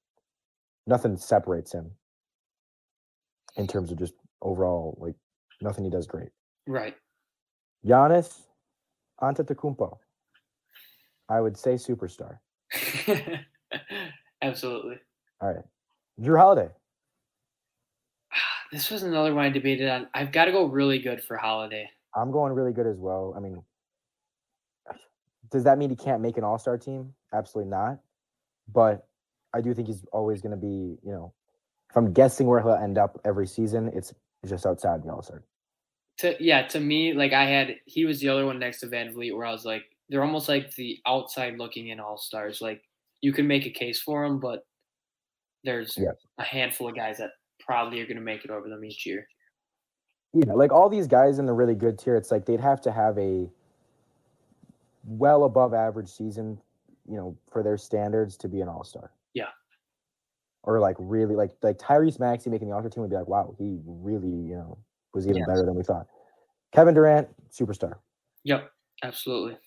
Nothing 0.87 1.17
separates 1.17 1.73
him 1.73 1.93
in 3.57 3.67
terms 3.67 3.93
of 3.93 3.99
just 3.99 4.15
overall 4.41 4.97
like 5.01 5.15
nothing 5.61 5.85
he 5.85 5.91
does 5.91 6.07
great. 6.07 6.31
right 6.67 6.95
Giannis 7.87 8.43
Antetokounmpo, 9.21 9.99
I 11.29 11.41
would 11.41 11.57
say 11.57 11.75
superstar. 11.75 12.39
absolutely 14.43 14.97
All 15.41 15.49
right, 15.55 15.65
Jrue 16.21 16.39
Holiday. 16.39 16.69
this 18.73 18.91
was 18.91 19.03
another 19.03 19.35
one 19.35 19.45
i 19.45 19.51
debated 19.51 19.89
on 19.91 20.07
i've 20.15 20.33
got 20.33 20.47
to 20.47 20.53
go 20.53 20.65
really 20.65 20.99
good 20.99 21.23
for 21.23 21.37
holiday 21.37 21.87
I'm 22.15 22.31
going 22.31 22.53
really 22.53 22.73
good 22.73 22.87
as 22.87 22.99
well. 22.99 23.35
I 23.37 23.41
mean, 23.41 23.63
does 25.51 25.65
that 25.65 25.79
mean 25.79 25.91
he 25.91 25.97
can't 25.97 26.21
make 26.21 26.37
an 26.37 26.45
All 26.45 26.59
Star 26.59 26.77
team? 26.77 27.15
Absolutely 27.33 27.71
not. 27.71 27.99
But 28.73 29.07
I 29.55 29.61
do 29.61 29.75
think 29.75 29.89
he's 29.89 30.05
always 30.13 30.41
going 30.41 30.53
to 30.53 30.57
be, 30.57 30.99
you 31.03 31.13
know, 31.13 31.33
if 31.91 31.97
I'm 31.97 32.13
guessing 32.13 32.47
where 32.47 32.61
he'll 32.61 32.75
end 32.75 32.99
up 32.99 33.21
every 33.25 33.47
season, 33.47 33.91
it's 33.95 34.15
just 34.47 34.67
outside 34.67 35.03
the 35.03 35.11
All 35.11 35.23
Star. 35.23 35.43
To 36.23 36.37
yeah, 36.39 36.67
to 36.69 36.79
me, 36.81 37.13
like 37.15 37.33
I 37.33 37.45
had 37.45 37.77
he 37.87 38.05
was 38.05 38.21
the 38.21 38.29
other 38.29 38.47
one 38.47 38.59
next 38.59 38.81
to 38.81 38.87
VanVleet 38.87 39.37
where 39.37 39.45
I 39.45 39.51
was 39.53 39.65
like, 39.65 39.85
they're 40.09 40.23
almost 40.23 40.49
like 40.49 40.73
the 40.77 40.99
outside 41.07 41.59
looking 41.59 41.89
in 41.89 41.99
all 41.99 42.17
stars. 42.17 42.61
Like 42.61 42.83
you 43.23 43.33
can 43.33 43.47
make 43.47 43.67
a 43.67 43.71
case 43.71 44.01
for 44.01 44.25
him, 44.25 44.39
but 44.39 44.65
there's 45.65 45.97
Yeah. 45.99 46.13
a 46.39 46.43
handful 46.45 46.89
of 46.89 46.95
guys 46.95 47.19
that 47.19 47.31
probably 47.61 48.01
are 48.01 48.07
going 48.07 48.17
to 48.17 48.23
make 48.23 48.45
it 48.45 48.51
over 48.51 48.69
them 48.69 48.85
each 48.85 49.05
year. 49.07 49.27
Yeah, 50.33 50.53
like 50.53 50.73
all 50.73 50.89
these 50.89 51.07
guys 51.07 51.39
in 51.39 51.47
the 51.47 51.53
really 51.53 51.75
good 51.75 51.99
tier, 51.99 52.17
it's 52.17 52.31
like 52.31 52.47
they'd 52.47 52.61
have 52.61 52.81
to 52.83 52.93
have 52.93 53.19
a 53.19 53.49
well 55.05 55.45
above 55.45 55.75
average 55.75 56.09
season, 56.09 56.61
you 57.09 57.17
know, 57.17 57.37
for 57.51 57.63
their 57.63 57.77
standards 57.77 58.37
to 58.39 58.49
be 58.49 58.61
an 58.61 58.69
all 58.69 58.85
star. 58.85 59.11
Yeah. 59.35 59.51
Or 60.63 60.79
like 60.79 60.97
really 60.99 61.35
like 61.35 61.51
like 61.63 61.79
Tyrese 61.79 62.21
Maxey 62.21 62.49
making 62.49 62.69
the 62.69 62.75
all 62.75 62.81
star 62.81 62.91
team 62.91 63.03
would 63.03 63.11
be 63.11 63.17
like, 63.17 63.29
wow, 63.29 63.55
he 63.59 63.79
really, 63.85 64.29
you 64.29 64.55
know, 64.55 64.79
was 65.15 65.27
even 65.27 65.39
Yes. 65.39 65.47
better 65.49 65.65
than 65.65 65.75
we 65.75 65.83
thought. 65.83 66.07
Kevin 66.73 66.95
Durant, 66.95 67.29
superstar. 67.51 67.99
Yep, 68.45 68.71
absolutely. 69.03 69.59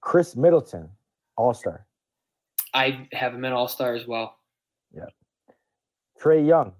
Khris 0.00 0.36
Middleton, 0.36 0.90
all 1.36 1.54
star. 1.54 1.86
I 2.72 3.08
have 3.12 3.32
him 3.34 3.44
in 3.44 3.52
All 3.52 3.68
Star 3.68 3.94
as 3.94 4.06
well. 4.06 4.36
Yeah. 4.92 5.06
Trae 6.20 6.44
Young. 6.44 6.74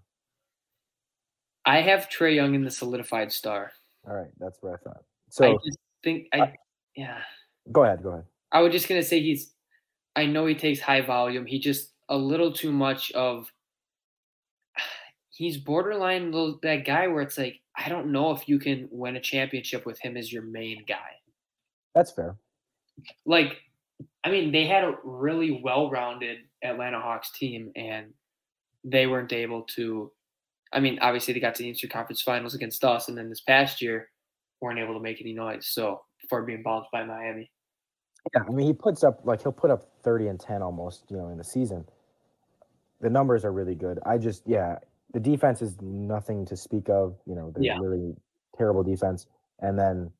I 1.65 1.81
have 1.81 2.09
Trae 2.09 2.35
Young 2.35 2.55
in 2.55 2.65
the 2.65 2.71
solidified 2.71 3.31
star. 3.33 3.73
All 4.07 4.15
right, 4.15 4.31
that's 4.39 4.59
what 4.61 4.75
I 4.75 4.77
thought. 4.79 5.05
So 5.31 5.53
I 5.53 5.57
just 5.65 5.79
think 6.03 6.27
I, 6.33 6.41
I- 6.41 6.55
yeah. 6.97 7.21
go 7.73 7.85
ahead, 7.85 8.03
go 8.03 8.11
ahead. 8.11 8.25
I 8.53 8.61
was 8.61 8.73
just 8.73 8.89
gonna 8.89 9.03
say 9.03 9.21
he's. 9.21 9.53
I 10.17 10.27
know 10.27 10.47
he 10.47 10.55
takes 10.55 10.81
high 10.81 11.01
volume. 11.01 11.47
He 11.47 11.59
just 11.59 11.93
a 12.09 12.17
little 12.17 12.53
too 12.53 12.73
much 12.73 13.13
of. 13.13 13.51
He's 15.37 15.57
borderline 15.57 16.31
little- 16.31 16.59
that 16.63 16.85
guy 16.85 17.09
where 17.09 17.23
it's 17.23 17.37
like 17.39 17.61
I 17.77 17.89
don't 17.89 18.13
know 18.13 18.31
if 18.31 18.49
you 18.49 18.59
can 18.59 18.89
win 18.91 19.17
a 19.17 19.21
championship 19.21 19.85
with 19.85 19.99
him 20.01 20.17
as 20.17 20.33
your 20.33 20.43
main 20.43 20.85
guy. 20.87 21.19
That's 21.95 22.13
fair. 22.13 22.37
Like, 23.27 23.57
I 24.23 24.31
mean, 24.31 24.53
they 24.53 24.67
had 24.67 24.85
a 24.85 24.97
really 25.03 25.61
well-rounded 25.63 26.39
Atlanta 26.63 27.01
Hawks 27.01 27.33
team, 27.33 27.73
and 27.75 28.13
they 28.85 29.07
weren't 29.07 29.33
able 29.33 29.63
to. 29.75 30.13
I 30.73 30.81
mean, 30.81 30.99
obviously 31.01 31.35
they 31.35 31.41
got 31.41 31.55
to 31.57 31.63
the 31.63 31.69
Eastern 31.69 31.91
Conference 31.91 32.23
Finals 32.23 32.55
against 32.55 32.85
us, 32.85 33.09
and 33.09 33.19
then 33.19 33.29
this 33.29 33.41
past 33.41 33.83
year 33.83 34.09
weren't 34.61 34.79
able 34.79 34.95
to 34.95 35.01
make 35.01 35.21
any 35.21 35.33
noise. 35.33 35.67
So 35.67 36.03
for 36.29 36.43
being 36.43 36.63
bounced 36.63 36.91
by 36.93 37.05
Miami. 37.05 37.51
Yeah, 38.35 38.43
I 38.49 38.51
mean, 38.51 38.67
he 38.67 38.73
puts 38.73 39.05
up 39.05 39.21
like 39.25 39.43
he'll 39.43 39.53
put 39.53 39.71
up 39.71 39.91
thirty 40.03 40.29
and 40.29 40.39
ten 40.39 40.63
almost, 40.63 41.05
you 41.11 41.17
know, 41.17 41.29
in 41.29 41.39
the 41.39 41.45
season. 41.45 41.85
The 43.01 43.11
numbers 43.11 43.45
are 43.45 43.53
really 43.53 43.75
good. 43.75 43.99
I 44.07 44.17
just, 44.17 44.43
yeah, 44.47 44.79
the 45.15 45.21
defense 45.21 45.63
is 45.63 45.81
nothing 45.81 46.45
to 46.45 46.57
speak 46.57 46.91
of. 46.91 47.17
You 47.25 47.37
know, 47.37 47.51
they're 47.53 47.63
Yeah. 47.63 47.79
really 47.81 48.15
terrible 48.55 48.83
defense. 48.83 49.27
And 49.61 49.79
then 49.79 50.13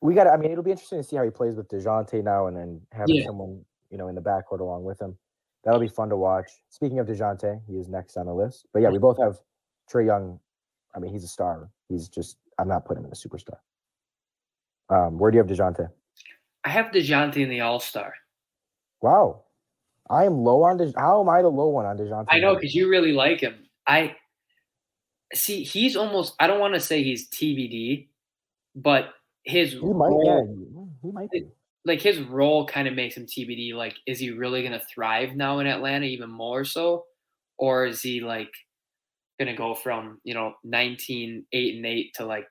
we 0.00 0.14
got. 0.14 0.26
I 0.26 0.36
mean, 0.36 0.50
it'll 0.50 0.64
be 0.64 0.70
interesting 0.70 0.98
to 0.98 1.02
see 1.04 1.16
how 1.16 1.22
he 1.22 1.30
plays 1.30 1.54
with 1.54 1.68
Dejounte 1.68 2.24
now, 2.24 2.46
and 2.46 2.56
then 2.56 2.80
having 2.92 3.16
Yeah. 3.16 3.26
someone, 3.26 3.64
you 3.90 3.98
know, 3.98 4.08
in 4.08 4.14
the 4.14 4.22
backcourt 4.22 4.60
along 4.60 4.84
with 4.84 5.00
him. 5.00 5.16
That'll 5.64 5.80
be 5.80 5.88
fun 5.88 6.08
to 6.08 6.16
watch. 6.16 6.62
Speaking 6.70 6.98
of 6.98 7.06
Dejounte, 7.06 7.62
he 7.66 7.78
is 7.78 7.88
next 7.88 8.16
on 8.16 8.26
the 8.26 8.34
list. 8.34 8.66
But 8.72 8.80
yeah, 8.80 8.90
we 8.90 8.98
both 8.98 9.18
have 9.18 9.38
Trae 9.90 10.06
Young. 10.06 10.40
I 10.94 10.98
mean, 10.98 11.12
he's 11.12 11.24
a 11.24 11.28
star. 11.28 11.70
He's 11.88 12.08
just. 12.08 12.38
I'm 12.58 12.68
not 12.68 12.84
putting 12.86 13.02
him 13.04 13.06
in 13.06 13.12
a 13.12 13.14
superstar. 13.14 13.58
Um, 14.88 15.18
where 15.18 15.30
do 15.30 15.36
you 15.36 15.42
have 15.42 15.50
Dejounte? 15.50 15.90
I 16.64 16.68
have 16.70 16.86
DeJounte 16.86 17.36
in 17.36 17.50
the 17.50 17.60
All 17.60 17.78
Star. 17.80 18.14
Wow. 19.02 19.44
I 20.10 20.24
am 20.24 20.38
low 20.38 20.62
on 20.64 20.78
De- 20.78 20.92
how 20.96 21.20
am 21.20 21.28
I 21.28 21.42
the 21.42 21.48
low 21.48 21.68
one 21.68 21.86
on 21.86 21.98
DeJounte? 21.98 22.26
I 22.28 22.38
know 22.38 22.54
because 22.54 22.74
you 22.74 22.88
really 22.88 23.12
like 23.12 23.40
him. 23.40 23.66
I 23.86 24.16
see. 25.34 25.62
He's 25.62 25.96
almost. 25.96 26.34
I 26.40 26.46
don't 26.46 26.60
want 26.60 26.74
to 26.74 26.80
say 26.80 27.02
he's 27.02 27.28
TBD, 27.28 28.08
but 28.74 29.10
his 29.44 29.72
he 29.72 29.78
might 29.78 30.08
role, 30.08 30.24
yeah, 30.24 31.08
he 31.08 31.12
might 31.12 31.30
be. 31.30 31.46
like 31.84 32.00
his 32.00 32.20
role 32.20 32.66
kind 32.66 32.88
of 32.88 32.94
makes 32.94 33.16
him 33.16 33.26
TBD. 33.26 33.74
Like, 33.74 33.96
is 34.06 34.18
he 34.18 34.30
really 34.30 34.62
going 34.62 34.72
to 34.72 34.86
thrive 34.86 35.36
now 35.36 35.58
in 35.58 35.66
Atlanta 35.66 36.06
even 36.06 36.30
more 36.30 36.64
so, 36.64 37.04
or 37.58 37.86
is 37.86 38.00
he 38.02 38.20
like 38.20 38.52
going 39.38 39.48
to 39.48 39.56
go 39.56 39.74
from 39.74 40.20
you 40.24 40.34
know 40.34 40.54
19 40.64 41.44
8 41.52 41.76
and 41.76 41.86
8 41.86 42.14
to 42.14 42.26
like 42.26 42.46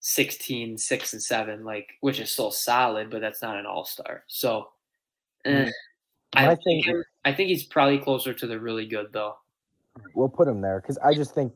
16 0.00 0.78
6 0.78 1.12
and 1.12 1.22
7 1.22 1.64
like 1.64 1.88
which 2.00 2.20
is 2.20 2.30
still 2.30 2.50
solid 2.50 3.10
but 3.10 3.20
that's 3.20 3.42
not 3.42 3.58
an 3.58 3.66
all-star 3.66 4.24
so 4.26 4.68
eh, 5.44 5.70
I 6.36 6.46
My 6.46 6.54
think 6.56 6.86
I 7.24 7.32
think 7.32 7.48
he's 7.48 7.64
probably 7.64 7.98
closer 7.98 8.34
to 8.34 8.46
the 8.46 8.58
really 8.58 8.86
good 8.86 9.12
though 9.12 9.36
We'll 10.14 10.28
put 10.28 10.48
him 10.48 10.60
there 10.60 10.80
because 10.80 10.98
I 10.98 11.14
just 11.14 11.34
think 11.34 11.52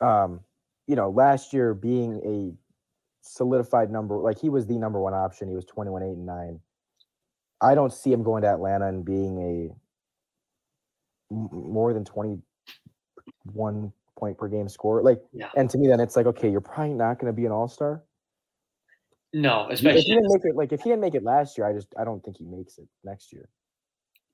um, 0.00 0.40
you 0.86 0.96
know, 0.96 1.10
last 1.10 1.52
year 1.52 1.74
being 1.74 2.20
a 2.24 2.52
solidified 3.22 3.90
number 3.90 4.16
like 4.16 4.38
he 4.38 4.48
was 4.48 4.66
the 4.66 4.78
number 4.78 5.00
one 5.00 5.14
option. 5.14 5.48
He 5.48 5.54
was 5.54 5.64
21, 5.64 6.02
8, 6.02 6.06
and 6.06 6.26
9. 6.26 6.60
I 7.62 7.74
don't 7.74 7.92
see 7.92 8.12
him 8.12 8.22
going 8.22 8.42
to 8.42 8.48
Atlanta 8.48 8.88
and 8.88 9.04
being 9.04 9.70
a 11.30 11.34
more 11.54 11.92
than 11.92 12.04
21 12.04 13.92
point 14.18 14.38
per 14.38 14.48
game 14.48 14.68
score. 14.68 15.02
Like 15.02 15.20
Yeah. 15.32 15.50
and 15.56 15.68
to 15.70 15.78
me 15.78 15.88
then 15.88 16.00
it's 16.00 16.16
like, 16.16 16.26
okay, 16.26 16.50
you're 16.50 16.60
probably 16.60 16.94
not 16.94 17.18
gonna 17.18 17.32
be 17.32 17.46
an 17.46 17.52
all-star. 17.52 18.02
no 19.32 19.68
if 19.70 19.80
he 19.80 19.88
especially 19.88 20.02
didn't 20.02 20.28
make 20.28 20.44
it 20.44 20.56
like 20.56 20.72
if 20.72 20.80
he 20.80 20.90
didn't 20.90 21.02
make 21.02 21.14
it 21.14 21.22
last 21.22 21.56
year, 21.56 21.66
I 21.68 21.72
just 21.72 21.94
I 21.98 22.04
don't 22.04 22.22
think 22.24 22.38
he 22.38 22.44
makes 22.44 22.78
it 22.78 22.88
next 23.04 23.32
year. 23.32 23.48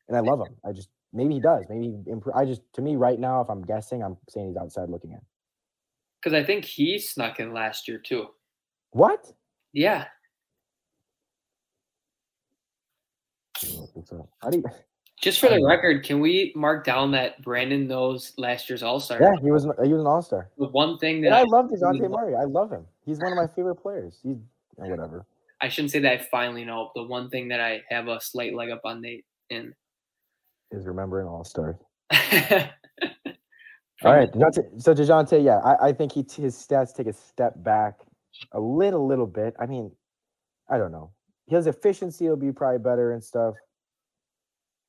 And 0.08 0.16
I 0.16 0.20
love 0.20 0.40
him. 0.40 0.54
I 0.64 0.72
just 0.72 0.88
maybe 1.12 1.34
he 1.34 1.40
does. 1.40 1.64
Maybe 1.68 1.86
he 2.04 2.10
improve. 2.10 2.36
I 2.36 2.44
just 2.44 2.62
to 2.74 2.82
me 2.82 2.96
right 2.96 3.18
now, 3.18 3.40
if 3.40 3.48
I'm 3.50 3.62
guessing, 3.62 4.02
I'm 4.02 4.16
saying 4.28 4.48
he's 4.48 4.56
outside 4.56 4.88
looking 4.88 5.12
in. 5.12 5.20
because 6.22 6.34
I 6.34 6.44
think 6.44 6.64
he 6.64 6.98
snuck 6.98 7.40
in 7.40 7.52
last 7.52 7.86
year 7.88 7.98
too 7.98 8.26
What? 8.92 9.32
yeah 9.72 10.06
I 13.62 13.66
don't 13.74 13.90
think 13.92 14.06
so. 14.06 14.28
How 14.42 14.50
do 14.50 14.58
you, 14.58 14.64
just 15.22 15.40
for 15.40 15.48
the 15.48 15.64
record 15.64 16.04
can 16.04 16.20
we 16.20 16.52
mark 16.54 16.84
down 16.84 17.10
that 17.12 17.42
Brandon 17.42 17.86
knows 17.88 18.32
last 18.36 18.68
year's 18.68 18.82
all-star 18.82 19.20
yeah, 19.20 19.32
he 19.42 19.50
was 19.50 19.64
an- 19.64 19.72
he 19.82 19.92
was 19.92 20.00
an 20.02 20.06
all 20.06 20.22
star. 20.22 20.50
the 20.58 20.68
one 20.68 20.98
thing 20.98 21.20
that 21.22 21.28
And 21.28 21.36
I 21.36 21.40
I, 21.40 21.44
love 21.44 21.66
Dejounte 21.70 22.08
Murray. 22.10 22.34
I 22.36 22.44
love 22.44 22.70
him. 22.70 22.86
He's 23.04 23.18
one 23.18 23.32
of 23.32 23.36
my 23.36 23.46
favorite 23.54 23.76
players. 23.76 24.18
He's 24.22 24.36
eh, 24.82 24.88
whatever. 24.88 25.26
I 25.60 25.68
shouldn't 25.68 25.90
say 25.92 26.00
that 26.00 26.12
I 26.12 26.18
finally 26.30 26.64
know 26.64 26.90
the 26.94 27.02
one 27.02 27.30
thing 27.30 27.48
that 27.48 27.60
I 27.60 27.82
have 27.88 28.08
a 28.08 28.20
slight 28.20 28.54
leg 28.54 28.70
up 28.70 28.82
on 28.84 29.00
Nate 29.00 29.24
in 29.48 29.72
Is 30.70 30.86
remembering 30.86 31.26
all 31.26 31.44
stars. 31.44 31.76
All 34.04 34.12
right, 34.12 34.30
Dejounte, 34.30 34.82
so 34.82 34.94
Dejounte, 34.94 35.42
yeah, 35.42 35.56
I, 35.58 35.88
I 35.88 35.92
think 35.92 36.12
he 36.12 36.20
his 36.20 36.54
stats 36.54 36.94
take 36.94 37.06
a 37.06 37.14
step 37.14 37.54
back 37.56 38.00
a 38.52 38.60
little, 38.60 39.06
little 39.06 39.26
bit. 39.26 39.54
I 39.58 39.64
mean, 39.64 39.90
I 40.68 40.76
don't 40.76 40.92
know. 40.92 41.12
His 41.46 41.66
efficiency 41.66 42.28
will 42.28 42.36
be 42.36 42.52
probably 42.52 42.78
better 42.78 43.12
and 43.12 43.24
stuff. 43.24 43.54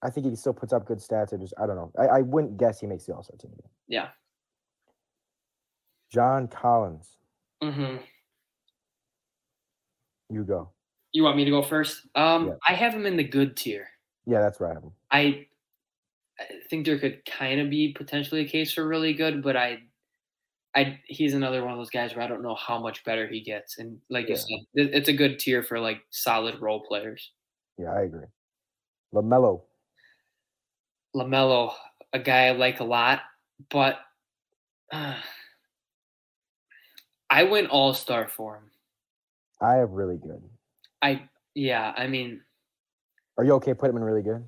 I 0.03 0.09
think 0.09 0.27
he 0.27 0.35
still 0.35 0.53
puts 0.53 0.73
up 0.73 0.85
good 0.85 0.97
stats. 0.97 1.33
I 1.33 1.37
just, 1.37 1.53
I 1.57 1.65
don't 1.65 1.77
know. 1.77 1.91
I, 1.97 2.07
I 2.07 2.21
wouldn't 2.21 2.57
guess 2.57 2.81
he 2.81 2.87
makes 2.87 3.05
the 3.05 3.15
All 3.15 3.23
Star 3.23 3.37
team. 3.37 3.51
Yeah. 3.87 4.09
John 6.11 6.47
Collins, 6.47 7.17
hmm 7.61 7.97
you 10.29 10.43
go. 10.43 10.69
You 11.13 11.23
want 11.23 11.37
me 11.37 11.45
to 11.45 11.51
go 11.51 11.61
first? 11.61 12.01
Um, 12.15 12.47
Yeah. 12.47 12.53
I 12.67 12.73
have 12.73 12.93
him 12.93 13.05
in 13.05 13.15
the 13.15 13.23
good 13.23 13.55
tier. 13.55 13.87
Yeah, 14.25 14.41
that's 14.41 14.59
right. 14.59 14.77
I, 15.09 15.47
I 16.39 16.45
think 16.69 16.85
there 16.85 16.99
could 16.99 17.25
kind 17.25 17.59
of 17.59 17.69
be 17.69 17.93
potentially 17.93 18.41
a 18.41 18.47
case 18.47 18.73
for 18.73 18.87
really 18.87 19.13
good, 19.13 19.41
but 19.41 19.55
I, 19.55 19.79
I 20.75 20.99
he's 21.05 21.33
another 21.33 21.63
one 21.63 21.71
of 21.71 21.77
those 21.79 21.89
guys 21.89 22.15
where 22.15 22.23
I 22.23 22.27
don't 22.27 22.43
know 22.43 22.55
how 22.55 22.79
much 22.79 23.03
better 23.03 23.27
he 23.27 23.41
gets, 23.41 23.79
and 23.79 23.97
like 24.09 24.29
you 24.29 24.35
said, 24.35 24.59
it's 24.73 25.09
a 25.09 25.13
good 25.13 25.39
tier 25.39 25.63
for 25.63 25.79
like 25.79 26.01
solid 26.11 26.61
role 26.61 26.81
players. 26.81 27.31
Yeah, 27.77 27.93
I 27.93 28.01
agree. 28.01 28.27
Lamelo, 29.13 29.61
Lamelo, 31.15 31.73
a 32.13 32.19
guy 32.19 32.47
I 32.47 32.51
like 32.51 32.79
a 32.79 32.83
lot, 32.83 33.21
but 33.69 33.97
uh, 34.91 35.15
I 37.29 37.43
went 37.43 37.69
All 37.69 37.93
Star 37.93 38.27
for 38.27 38.57
him. 38.57 38.63
I 39.61 39.75
have 39.75 39.91
really 39.91 40.17
good. 40.17 40.41
I 41.01 41.27
yeah, 41.55 41.93
I 41.97 42.07
mean 42.07 42.41
Are 43.37 43.43
you 43.43 43.53
okay? 43.53 43.73
Put 43.73 43.89
him 43.89 43.97
in 43.97 44.03
really 44.03 44.21
good. 44.21 44.43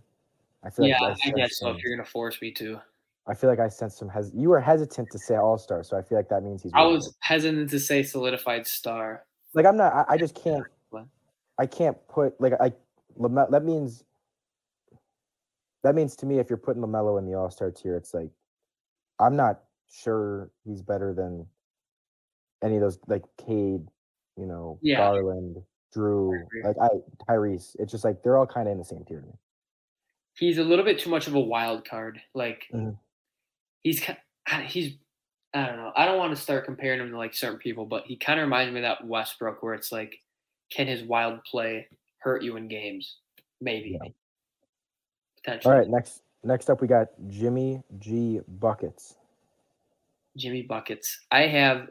I 0.64 0.70
feel 0.70 0.86
yeah, 0.88 1.02
I 1.02 1.14
sensed 1.14 1.36
guess 1.36 1.60
so. 1.60 1.70
If 1.72 1.84
you're 1.84 1.96
gonna 1.96 2.08
force 2.08 2.42
me 2.42 2.52
to, 2.54 2.80
I 3.28 3.34
feel 3.34 3.50
like 3.50 3.60
I 3.60 3.70
sensed 3.70 3.98
some. 3.98 4.10
Hes- 4.10 4.32
you 4.36 4.50
were 4.50 4.60
hesitant 4.60 5.10
to 5.12 5.20
say 5.20 5.36
All 5.36 5.58
Star, 5.58 5.84
so 5.84 5.98
I 5.98 6.02
feel 6.02 6.18
like 6.18 6.30
that 6.30 6.44
means 6.44 6.64
he's. 6.64 6.72
I 6.76 6.86
was 6.86 7.08
good. 7.08 7.16
hesitant 7.22 7.70
to 7.70 7.80
say 7.80 8.04
solidified 8.04 8.68
star. 8.68 9.24
like 9.54 9.66
I'm 9.66 9.78
not. 9.78 9.94
I, 9.94 10.14
I 10.14 10.18
just 10.18 10.36
can't. 10.36 10.64
What? 10.90 11.06
I 11.58 11.66
can't 11.66 11.98
put 12.08 12.40
like 12.42 12.54
I. 12.60 12.74
Lame- 13.16 13.52
that 13.52 13.64
means. 13.64 14.04
That 15.84 15.96
means 15.96 16.18
to 16.18 16.26
me, 16.26 16.40
if 16.40 16.50
you're 16.50 16.58
putting 16.58 16.82
Lamelo 16.82 17.18
in 17.20 17.26
the 17.26 17.36
All 17.36 17.50
Star 17.50 17.72
tier, 17.72 17.96
it's 17.96 18.14
like, 18.14 18.30
I'm 19.18 19.38
not 19.38 19.62
sure 19.90 20.52
he's 20.66 20.82
better 20.82 21.14
than 21.14 21.46
any 22.62 22.76
of 22.76 22.82
those 22.82 23.00
like 23.08 23.24
Cade, 23.38 23.88
you 24.36 24.46
know, 24.46 24.78
Yeah. 24.82 24.98
Garland, 24.98 25.64
Jrue, 25.96 26.34
like 26.66 26.76
I 26.82 26.90
Tyrese. 27.30 27.78
It's 27.80 27.94
just 27.94 28.04
like 28.04 28.22
they're 28.24 28.38
all 28.38 28.46
kind 28.46 28.68
of 28.68 28.74
in 28.74 28.78
the 28.78 28.84
same 28.84 29.06
tier 29.06 29.22
to 29.22 29.26
me. 29.28 29.34
He's 30.40 30.58
a 30.58 30.64
little 30.64 30.86
bit 30.86 31.00
too 31.00 31.10
much 31.10 31.28
of 31.28 31.36
a 31.36 31.40
wild 31.40 31.86
card. 31.88 32.22
Like 32.34 32.66
Mhm. 32.74 32.98
he's 33.84 34.02
I- 34.48 34.62
he's 34.64 34.96
I 35.54 35.66
don't 35.66 35.78
know. 35.78 35.92
I 35.96 36.06
don't 36.06 36.18
want 36.20 36.36
to 36.36 36.42
start 36.42 36.66
comparing 36.66 37.00
him 37.02 37.10
to 37.12 37.18
like 37.18 37.34
certain 37.34 37.58
people, 37.58 37.86
but 37.86 38.06
he 38.06 38.16
kind 38.16 38.40
of 38.40 38.44
reminds 38.46 38.72
me 38.72 38.80
of 38.80 38.84
that 38.84 39.06
Westbrook 39.06 39.64
where 39.64 39.74
it's 39.74 39.92
like, 39.92 40.22
can 40.70 40.86
his 40.86 41.02
wild 41.04 41.44
play 41.44 41.88
hurt 42.20 42.44
you 42.44 42.56
in 42.56 42.68
games? 42.68 43.18
Maybe. 43.62 43.98
Yeah. 44.02 44.10
potentially. 45.38 45.74
All 45.74 45.80
right, 45.80 45.90
next 45.90 46.22
next 46.44 46.70
up 46.70 46.82
we 46.82 46.88
got 46.88 47.08
Jimmy 47.30 47.82
G 47.98 48.42
buckets. 48.48 49.16
Jimmy 50.38 50.62
buckets. 50.62 51.26
I 51.32 51.48
have 51.48 51.90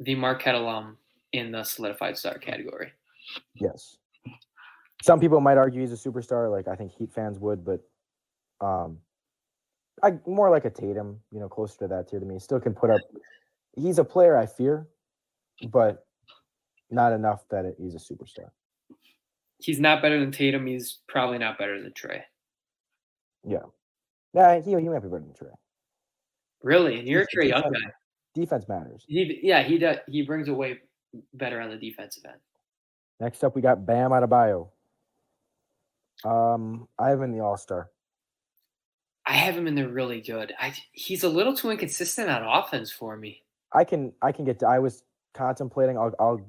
the 0.00 0.14
Marquette 0.14 0.54
alum 0.54 0.96
in 1.32 1.52
the 1.52 1.62
solidified 1.64 2.16
star 2.16 2.38
category. 2.38 2.92
Yes. 3.54 3.98
Some 5.04 5.20
people 5.20 5.38
might 5.38 5.58
argue 5.58 5.82
he's 5.82 5.92
a 5.92 5.96
superstar, 5.96 6.50
like 6.50 6.66
I 6.66 6.76
think 6.76 6.90
Heat 6.90 7.12
fans 7.12 7.38
would, 7.38 7.62
but 7.62 7.80
um, 8.62 8.96
I 10.02 10.14
more 10.26 10.48
like 10.48 10.64
a 10.64 10.70
Tatum, 10.70 11.20
you 11.30 11.40
know, 11.40 11.46
closer 11.46 11.76
to 11.80 11.88
that 11.88 12.08
tier 12.08 12.20
to 12.20 12.24
me. 12.24 12.38
Still 12.38 12.58
can 12.58 12.72
put 12.72 12.88
up. 12.88 13.02
He's 13.76 13.98
a 13.98 14.04
player 14.04 14.34
I 14.34 14.46
fear, 14.46 14.88
but 15.68 16.06
not 16.90 17.12
enough 17.12 17.46
that 17.50 17.66
it, 17.66 17.76
he's 17.78 17.94
a 17.94 17.98
superstar. 17.98 18.48
He's 19.58 19.78
not 19.78 20.00
better 20.00 20.18
than 20.18 20.32
Tatum. 20.32 20.64
He's 20.66 21.00
probably 21.06 21.36
not 21.36 21.58
better 21.58 21.82
than 21.82 21.92
Trae. 21.92 22.22
Yeah, 23.46 23.58
yeah, 24.32 24.58
he 24.62 24.70
he 24.70 24.88
might 24.88 25.02
be 25.02 25.08
better 25.08 25.20
than 25.20 25.34
Trae. 25.34 25.52
Really, 26.62 26.98
and 26.98 27.06
you're 27.06 27.24
a 27.24 27.26
Trae 27.26 27.50
Young 27.50 27.60
guy. 27.60 27.92
defense 28.34 28.66
matters. 28.70 29.04
He, 29.06 29.38
yeah, 29.42 29.62
he 29.62 29.76
does. 29.76 29.98
He 30.08 30.22
brings 30.22 30.48
away 30.48 30.78
better 31.34 31.60
on 31.60 31.68
the 31.68 31.76
defensive 31.76 32.24
end. 32.24 32.40
Next 33.20 33.44
up, 33.44 33.54
we 33.54 33.60
got 33.60 33.84
Bam 33.84 34.10
Adebayo. 34.12 34.70
Um, 36.24 36.88
I 36.98 37.10
have 37.10 37.18
him 37.18 37.24
in 37.24 37.32
the 37.32 37.44
All 37.44 37.56
Star. 37.56 37.90
I 39.26 39.32
have 39.32 39.56
him 39.56 39.66
in 39.66 39.74
there 39.74 39.88
really 39.88 40.20
good. 40.20 40.52
I 40.60 40.74
he's 40.92 41.24
a 41.24 41.28
little 41.28 41.56
too 41.56 41.70
inconsistent 41.70 42.28
on 42.28 42.42
offense 42.42 42.90
for 42.90 43.16
me. 43.16 43.42
I 43.72 43.84
can 43.84 44.12
I 44.22 44.32
can 44.32 44.44
get. 44.44 44.58
To, 44.60 44.66
I 44.68 44.78
was 44.78 45.04
contemplating. 45.32 45.96
I'll 45.98 46.12
I'll 46.20 46.40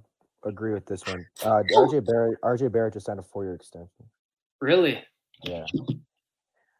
agree 0.43 0.73
with 0.73 0.85
this 0.85 1.05
one. 1.07 1.25
Uh, 1.43 1.63
RJ 1.73 2.05
Barrett 2.05 2.39
RJ 2.41 2.71
Barrett 2.71 2.93
just 2.93 3.05
signed 3.05 3.19
a 3.19 3.23
four 3.23 3.43
year 3.43 3.55
extension. 3.55 4.05
Really, 4.61 5.03
Yeah. 5.43 5.65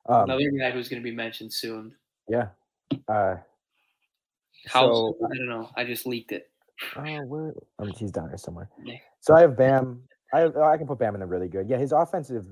Um, 0.08 0.24
another 0.24 0.52
guy 0.60 0.72
who's 0.72 0.88
going 0.88 1.02
to 1.02 1.04
be 1.04 1.16
mentioned 1.16 1.52
soon. 1.52 1.94
yeah. 2.30 2.50
Uh, 3.08 3.38
How 4.68 4.92
So, 4.94 5.18
I 5.26 5.36
don't 5.36 5.48
know. 5.48 5.70
I 5.76 5.84
just 5.84 6.06
leaked 6.06 6.32
it. 6.32 6.50
oh, 6.96 7.02
where? 7.26 7.54
mean, 7.80 7.94
he's 7.98 8.12
down 8.12 8.30
here 8.30 8.38
somewhere. 8.38 8.70
So 9.20 9.36
I 9.36 9.42
have 9.42 9.58
Bam. 9.58 10.02
I 10.34 10.42
have, 10.42 10.58
I 10.58 10.78
can 10.78 10.88
put 10.88 11.00
Bam 11.00 11.16
in 11.16 11.22
the 11.22 11.26
really 11.26 11.48
good. 11.48 11.68
Yeah, 11.70 11.78
his 11.78 11.92
offensive 11.92 12.46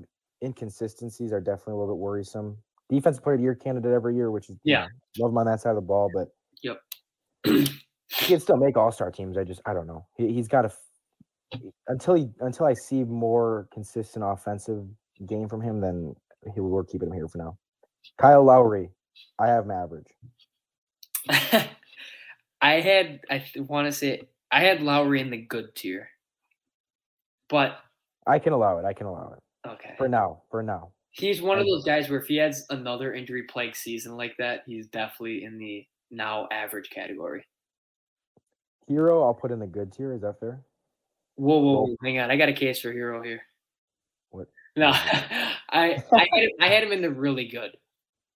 inconsistencies 0.44 1.32
are 1.32 1.40
definitely 1.40 1.74
a 1.74 1.76
little 1.76 1.94
bit 1.94 2.00
worrisome. 2.00 2.56
Defensive 2.90 3.22
player 3.24 3.34
of 3.34 3.40
the 3.40 3.44
year 3.44 3.54
candidate 3.54 3.92
every 3.92 4.14
year, 4.14 4.30
which 4.30 4.50
is 4.50 4.56
you 4.62 4.72
Yeah. 4.72 4.86
know, 5.16 5.24
love 5.24 5.32
him 5.32 5.38
on 5.38 5.46
that 5.46 5.60
side 5.60 5.70
of 5.70 5.76
the 5.76 5.80
ball, 5.82 6.10
but 6.12 6.28
Yep. 6.62 6.80
he 7.44 8.26
can 8.26 8.40
still 8.40 8.56
make 8.56 8.76
all 8.76 8.92
star 8.92 9.10
teams. 9.10 9.36
I 9.38 9.44
just 9.44 9.60
I 9.66 9.72
don't 9.74 9.86
know. 9.86 10.06
He, 10.16 10.32
he's 10.32 10.48
got 10.48 10.62
to 10.62 10.72
until 11.88 12.14
he 12.14 12.30
until 12.40 12.66
I 12.66 12.74
see 12.74 13.04
more 13.04 13.68
consistent 13.72 14.24
offensive 14.26 14.86
game 15.26 15.48
from 15.48 15.60
him, 15.60 15.80
then 15.80 16.14
he 16.54 16.60
we're 16.60 16.84
keeping 16.84 17.08
him 17.08 17.14
here 17.14 17.28
for 17.28 17.38
now. 17.38 17.58
Kyle 18.18 18.44
Lowry, 18.44 18.90
I 19.38 19.46
have 19.46 19.64
him 19.64 19.70
average. 19.70 20.06
I 22.60 22.80
had 22.80 23.20
I 23.30 23.44
want 23.56 23.86
to 23.86 23.92
say 23.92 24.28
I 24.50 24.60
had 24.60 24.82
Lowry 24.82 25.20
in 25.20 25.30
the 25.30 25.38
good 25.38 25.74
tier, 25.74 26.08
but 27.48 27.78
I 28.26 28.38
can 28.38 28.52
allow 28.52 28.78
it. 28.78 28.84
I 28.84 28.92
can 28.92 29.06
allow 29.06 29.32
it 29.36 29.42
okay. 29.66 29.94
for 29.98 30.08
now. 30.08 30.42
For 30.50 30.62
now. 30.62 30.92
He's 31.10 31.40
one 31.40 31.60
of 31.60 31.66
those 31.66 31.84
guys 31.84 32.10
where 32.10 32.18
if 32.18 32.26
he 32.26 32.36
has 32.36 32.66
another 32.70 33.14
injury 33.14 33.44
plagued 33.44 33.76
season 33.76 34.16
like 34.16 34.34
that, 34.38 34.62
he's 34.66 34.88
definitely 34.88 35.44
in 35.44 35.58
the 35.58 35.86
now 36.10 36.48
average 36.50 36.90
category. 36.90 37.46
Herro, 38.90 39.24
I'll 39.24 39.34
put 39.34 39.52
in 39.52 39.60
the 39.60 39.66
good 39.66 39.92
tier. 39.92 40.12
Is 40.12 40.22
that 40.22 40.40
fair? 40.40 40.60
Whoa, 41.36 41.58
whoa, 41.58 41.86
whoa, 41.86 41.96
hang 42.02 42.18
on. 42.18 42.30
I 42.30 42.36
got 42.36 42.48
a 42.48 42.52
case 42.52 42.80
for 42.80 42.92
Herro 42.92 43.24
here. 43.24 43.42
What? 44.30 44.48
No, 44.76 44.88
I 44.92 45.52
I 45.70 46.26
had, 46.32 46.42
him, 46.42 46.50
I 46.60 46.68
had 46.68 46.82
him 46.82 46.92
in 46.92 47.02
the 47.02 47.10
really 47.10 47.46
good. 47.46 47.70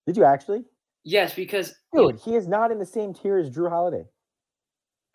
Did 0.07 0.17
you 0.17 0.25
actually? 0.25 0.64
Yes, 1.05 1.35
because 1.35 1.75
Dude, 1.95 2.19
he 2.19 2.35
is 2.35 2.49
not 2.49 2.71
in 2.71 2.79
the 2.79 2.87
same 2.87 3.14
tier 3.14 3.38
as 3.38 3.51
Jrue 3.51 3.69
Holiday 3.69 4.05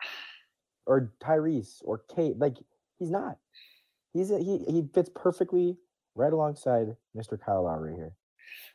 or 0.86 1.12
Tyrese 1.22 1.78
or 1.82 2.02
Cade. 2.14 2.38
Like 2.38 2.56
he's 2.98 3.10
not. 3.10 3.38
He's 4.12 4.30
a, 4.30 4.38
he 4.38 4.58
he 4.68 4.88
fits 4.94 5.10
perfectly 5.14 5.76
right 6.14 6.32
alongside 6.32 6.96
Mr. 7.16 7.38
Kyle 7.40 7.64
Lowry 7.64 7.94
here. 7.94 8.12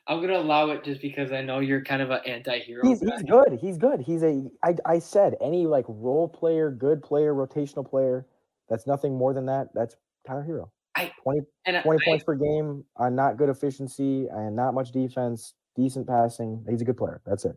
I'm 0.07 0.21
gonna 0.21 0.39
allow 0.39 0.69
it 0.71 0.83
just 0.83 1.01
because 1.01 1.31
I 1.31 1.41
know 1.41 1.59
you're 1.59 1.83
kind 1.83 2.01
of 2.01 2.09
an 2.09 2.21
anti-hero. 2.25 2.85
He's 2.87 2.99
he's 2.99 3.23
good. 3.23 3.59
He's 3.61 3.77
good. 3.77 4.01
He's 4.01 4.23
a 4.23 4.49
I 4.63 4.75
I 4.85 4.99
said 4.99 5.35
any 5.41 5.67
like 5.67 5.85
role 5.87 6.27
player, 6.27 6.71
good 6.71 7.01
player, 7.03 7.33
rotational 7.33 7.87
player. 7.87 8.25
That's 8.69 8.87
nothing 8.87 9.15
more 9.15 9.33
than 9.33 9.45
that. 9.47 9.69
That's 9.73 9.95
Tyler 10.25 10.45
Herro. 10.47 10.69
I- 10.95 11.11
20, 11.23 11.41
and 11.65 11.77
I, 11.77 11.81
20 11.81 11.99
I- 12.01 12.05
points 12.09 12.23
per 12.23 12.35
game 12.35 12.83
on 12.97 13.15
not 13.15 13.37
good 13.37 13.49
efficiency 13.49 14.27
and 14.31 14.55
not 14.55 14.73
much 14.73 14.91
defense, 14.91 15.53
decent 15.75 16.07
passing. 16.07 16.65
He's 16.67 16.81
a 16.81 16.85
good 16.85 16.97
player. 16.97 17.21
That's 17.25 17.45
it. 17.45 17.55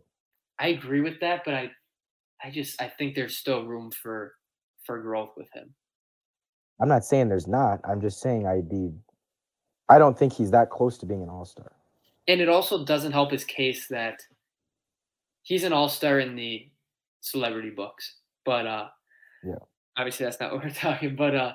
I 0.59 0.67
agree 0.67 1.01
with 1.01 1.19
that, 1.21 1.41
but 1.43 1.55
I, 1.55 1.71
I 2.43 2.51
just 2.51 2.79
I 2.81 2.91
think 2.97 3.15
there's 3.15 3.37
still 3.37 3.65
room 3.65 3.89
for 3.91 4.33
for 4.85 5.01
growth 5.01 5.31
with 5.35 5.47
him. 5.53 5.73
I'm 6.81 6.89
not 6.89 7.03
saying 7.03 7.29
there's 7.29 7.47
not. 7.47 7.79
I'm 7.83 8.01
just 8.01 8.21
saying 8.21 8.45
I'd 8.45 8.69
be. 8.69 8.91
I 9.89 9.97
don't 9.97 10.17
think 10.17 10.33
he's 10.33 10.51
that 10.51 10.69
close 10.69 10.97
to 10.99 11.05
being 11.05 11.21
an 11.23 11.29
all 11.29 11.45
star. 11.45 11.71
And 12.27 12.39
it 12.39 12.47
also 12.49 12.85
doesn't 12.85 13.11
help 13.11 13.31
his 13.31 13.43
case 13.43 13.87
that 13.89 14.21
he's 15.43 15.63
an 15.65 15.73
all-star 15.73 16.19
in 16.19 16.35
the 16.35 16.69
celebrity 17.21 17.69
books. 17.69 18.15
But 18.45 18.65
uh 18.65 18.87
Yeah. 19.43 19.55
obviously 19.97 20.25
that's 20.25 20.39
not 20.39 20.51
what 20.53 20.63
we're 20.63 20.69
talking. 20.71 21.15
But 21.15 21.35
uh 21.35 21.53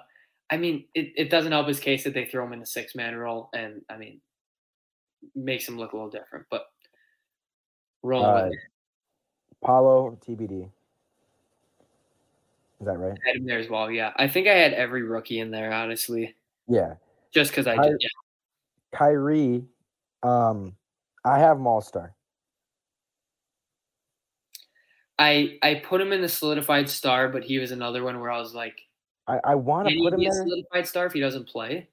I 0.50 0.56
mean 0.58 0.84
it, 0.94 1.12
it 1.16 1.30
doesn't 1.30 1.52
help 1.52 1.68
his 1.68 1.80
case 1.80 2.04
that 2.04 2.12
they 2.14 2.26
throw 2.26 2.44
him 2.46 2.52
in 2.52 2.60
the 2.60 2.66
six 2.66 2.94
man 2.94 3.16
role 3.16 3.48
and 3.54 3.82
I 3.88 3.96
mean 3.96 4.20
makes 5.34 5.66
him 5.66 5.78
look 5.78 5.92
a 5.92 5.96
little 5.96 6.10
different. 6.10 6.46
But 6.50 6.66
roll 8.02 8.24
Uh, 8.24 8.44
with 8.44 8.52
it. 8.52 8.58
Paolo 9.64 10.18
TBD. 10.26 10.70
Is 12.80 12.86
that 12.86 12.98
right? 12.98 13.18
I 13.24 13.26
had 13.28 13.36
him 13.36 13.46
there 13.46 13.58
as 13.58 13.68
well. 13.68 13.90
Yeah. 13.90 14.12
I 14.16 14.28
think 14.28 14.46
I 14.46 14.52
had 14.54 14.72
every 14.72 15.02
rookie 15.02 15.40
in 15.40 15.50
there, 15.50 15.72
honestly. 15.72 16.36
Yeah. 16.68 16.94
Just 17.32 17.50
because 17.50 17.66
I 17.66 17.74
I- 17.74 17.88
did 17.88 17.96
yeah. 18.00 18.08
Kyrie. 18.92 19.64
Um, 20.22 20.74
I 21.24 21.38
have 21.38 21.56
him 21.58 21.66
all 21.66 21.80
star. 21.80 22.14
I 25.18 25.58
I 25.62 25.74
put 25.74 26.00
him 26.00 26.12
in 26.12 26.22
the 26.22 26.28
solidified 26.28 26.88
star, 26.88 27.28
but 27.28 27.44
he 27.44 27.58
was 27.58 27.72
another 27.72 28.04
one 28.04 28.20
where 28.20 28.30
I 28.30 28.38
was 28.38 28.54
like, 28.54 28.80
I, 29.26 29.40
I 29.44 29.54
want 29.56 29.88
to 29.88 29.96
put 29.96 30.14
him 30.14 30.20
in 30.20 30.28
a 30.28 30.32
solidified 30.32 30.86
star 30.86 31.06
if 31.06 31.12
he 31.12 31.20
doesn't 31.20 31.48
play? 31.48 31.88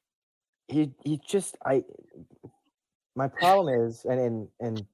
He 0.67 0.91
he 1.03 1.19
just 1.27 1.57
I. 1.65 1.83
My 3.15 3.27
problem 3.27 3.87
is, 3.87 4.05
and 4.05 4.19
and 4.19 4.47
and 4.59 4.85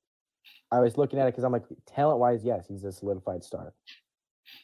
I 0.72 0.80
was 0.80 0.98
looking 0.98 1.20
at 1.20 1.28
it 1.28 1.32
because 1.32 1.44
I'm 1.44 1.52
like, 1.52 1.66
talent 1.86 2.20
wise, 2.20 2.44
yes, 2.44 2.68
he's 2.68 2.84
a 2.84 2.92
solidified 2.92 3.44
star. 3.44 3.74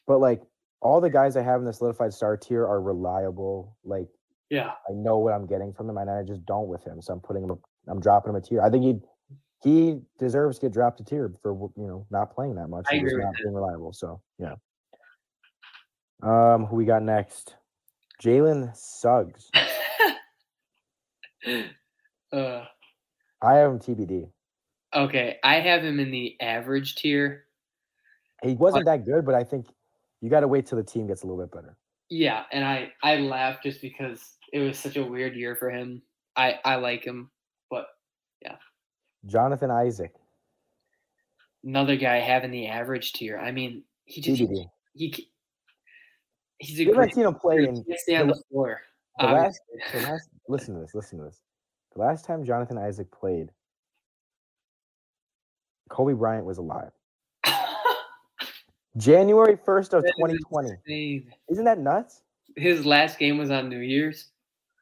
But 0.06 0.20
like 0.20 0.42
all 0.82 1.02
the 1.02 1.10
guys 1.10 1.36
I 1.36 1.42
have 1.42 1.60
in 1.60 1.66
the 1.66 1.74
solidified 1.74 2.14
star 2.14 2.38
tier 2.38 2.66
are 2.66 2.82
reliable. 2.82 3.76
Like 3.84 4.08
Yeah. 4.50 4.72
I 4.90 4.94
know 4.94 5.18
what 5.18 5.34
I'm 5.34 5.46
getting 5.46 5.74
from 5.74 5.90
him, 5.90 5.98
and 5.98 6.10
I 6.10 6.24
just 6.24 6.46
don't 6.46 6.68
with 6.68 6.84
him. 6.84 7.02
So 7.02 7.14
I'm 7.14 7.20
putting 7.20 7.44
him. 7.44 7.58
I'm 7.88 8.00
dropping 8.00 8.32
him 8.32 8.36
a 8.38 8.42
tier. 8.42 8.62
I 8.62 8.70
think 8.70 8.84
he 8.84 9.00
he 9.64 10.00
deserves 10.20 10.60
to 10.60 10.68
get 10.68 10.74
dropped 10.74 11.00
a 11.00 11.04
tier 11.04 11.34
for 11.42 11.54
you 11.76 11.88
know 11.88 12.06
not 12.10 12.34
playing 12.34 12.56
that 12.56 12.68
much. 12.68 12.86
I 12.90 13.00
just 13.00 13.12
agree 13.12 13.24
not 13.24 13.34
being 13.42 13.54
reliable. 13.54 13.94
So 13.94 14.22
yeah. 14.40 14.56
Um, 16.24 16.66
who 16.66 16.76
we 16.76 16.86
got 16.86 17.04
next? 17.04 17.56
Jalen 18.24 18.76
Suggs. 18.76 19.52
uh, 22.34 22.64
I 23.42 23.54
have 23.54 23.72
him 23.72 23.80
TBD. 23.80 24.30
okay, 24.96 25.38
I 25.44 25.56
have 25.56 25.84
him 25.84 26.00
in 26.00 26.10
the 26.10 26.36
average 26.42 26.96
tier. 26.96 27.44
He 28.44 28.54
wasn't 28.54 28.86
that 28.86 29.06
good, 29.06 29.26
but 29.26 29.36
I 29.36 29.44
think 29.44 29.68
you 30.22 30.30
got 30.30 30.40
to 30.42 30.48
wait 30.48 30.66
till 30.66 30.78
the 30.78 30.84
team 30.84 31.08
gets 31.08 31.24
a 31.24 31.28
little 31.28 31.42
bit 31.42 31.52
better. 31.52 31.76
Yeah, 32.10 32.44
and 32.52 32.64
I 32.64 32.94
I 33.04 33.18
laugh 33.18 33.62
just 33.62 33.82
because 33.82 34.37
it 34.54 34.60
was 34.60 34.78
such 34.80 34.98
a 34.98 35.04
weird 35.04 35.36
year 35.36 35.56
for 35.56 35.70
him. 35.70 36.02
I 36.36 36.60
I 36.64 36.76
like 36.76 37.04
him, 37.04 37.30
but 37.70 37.88
yeah. 38.42 38.56
Jonathan 39.26 39.72
Isaac, 39.72 40.14
another 41.64 41.96
guy 41.98 42.18
having 42.18 42.52
the 42.52 42.68
average 42.68 43.14
tier. 43.14 43.38
I 43.38 43.52
mean, 43.52 43.84
he 44.06 44.22
just 44.22 44.40
he, 44.40 44.68
he 44.94 45.30
he's 46.60 46.80
a 46.80 46.84
You 46.84 46.90
haven't 46.90 46.96
great 47.06 47.16
seen 47.16 47.26
him 47.26 47.36
play 47.36 47.64
in 47.66 47.84
stay 47.98 48.16
on 48.16 48.28
the 48.28 48.34
the 48.36 48.44
floor. 48.52 48.82
the 49.20 49.26
last, 49.28 49.60
the 49.94 50.02
last. 50.02 50.30
Listen 50.48 50.76
to 50.76 50.82
this. 50.82 50.94
Listen 50.96 51.18
to 51.20 51.26
this. 51.26 51.42
The 51.94 52.02
last 52.02 52.26
time 52.26 52.46
Jonathan 52.46 52.78
Isaac 52.78 53.12
played, 53.12 53.50
Kobe 55.90 56.14
Bryant 56.14 56.46
was 56.46 56.58
alive. 56.60 56.92
January 58.98 59.58
first 59.66 59.94
of 59.94 60.04
That 60.04 60.10
is 60.10 60.16
2020. 60.16 60.70
insane. 60.70 61.32
Isn't 61.50 61.66
that 61.66 61.80
nuts? 61.80 62.22
His 62.56 62.86
last 62.86 63.20
game 63.20 63.38
was 63.38 63.52
on 63.52 63.70
New 63.70 63.80
Year's. 63.80 64.30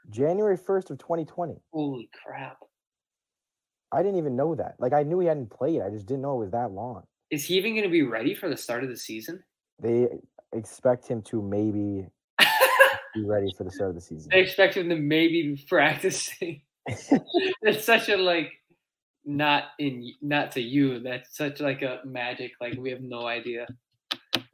January 0.09 0.57
1st 0.57 0.91
of 0.91 0.97
2020. 0.97 1.55
Holy 1.71 2.09
crap! 2.23 2.57
I 3.91 4.03
didn't 4.03 4.17
even 4.17 4.35
know 4.35 4.55
that. 4.55 4.75
Like 4.79 4.93
I 4.93 5.03
knew 5.03 5.19
he 5.19 5.27
hadn't 5.27 5.49
played. 5.49 5.81
I 5.81 5.89
just 5.89 6.05
didn't 6.05 6.21
know 6.21 6.35
it 6.35 6.45
was 6.45 6.51
that 6.51 6.71
long. 6.71 7.03
Is 7.31 7.45
he 7.45 7.55
even 7.55 7.73
going 7.73 7.83
to 7.83 7.89
be 8.01 8.01
ready 8.01 8.33
for 8.33 8.49
the 8.49 8.57
start 8.57 8.83
of 8.83 8.89
the 8.89 8.97
season? 8.97 9.43
They 9.81 10.07
expect 10.53 11.07
him 11.07 11.21
to 11.23 11.41
maybe 11.41 12.07
be 13.15 13.25
ready 13.25 13.51
for 13.57 13.63
the 13.63 13.71
start 13.71 13.89
of 13.89 13.95
the 13.95 14.01
season. 14.01 14.29
They 14.31 14.41
expect 14.41 14.75
him 14.75 14.89
to 14.89 14.95
maybe 14.95 15.55
be 15.55 15.65
practicing. 15.67 16.61
It's 17.63 17.83
such 17.83 18.09
a 18.09 18.15
like 18.15 18.51
not 19.25 19.63
in 19.79 20.13
not 20.21 20.51
to 20.51 20.61
you. 20.61 20.99
That's 20.99 21.35
such 21.35 21.59
like 21.59 21.81
a 21.81 22.01
magic. 22.05 22.51
Like 22.61 22.75
we 22.77 22.91
have 22.91 23.01
no 23.01 23.25
idea. 23.25 23.65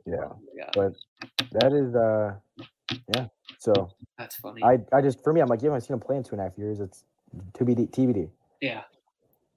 Yeah, 0.05 0.29
Oh 0.29 0.69
but 0.73 0.93
that 1.51 1.73
is 1.73 1.93
uh, 1.93 2.35
yeah. 3.15 3.27
So 3.59 3.89
that's 4.17 4.35
funny. 4.35 4.63
I 4.63 4.79
I 4.91 5.01
just 5.01 5.23
for 5.23 5.33
me, 5.33 5.41
I'm 5.41 5.47
like, 5.47 5.61
you 5.61 5.69
haven't 5.69 5.81
seen 5.81 5.93
him 5.93 5.99
play 5.99 6.15
in 6.17 6.23
two 6.23 6.31
and 6.31 6.41
a 6.41 6.43
half 6.45 6.57
years. 6.57 6.79
It's 6.79 7.03
TBD. 7.53 7.89
TBD. 7.91 8.29
yeah, 8.61 8.83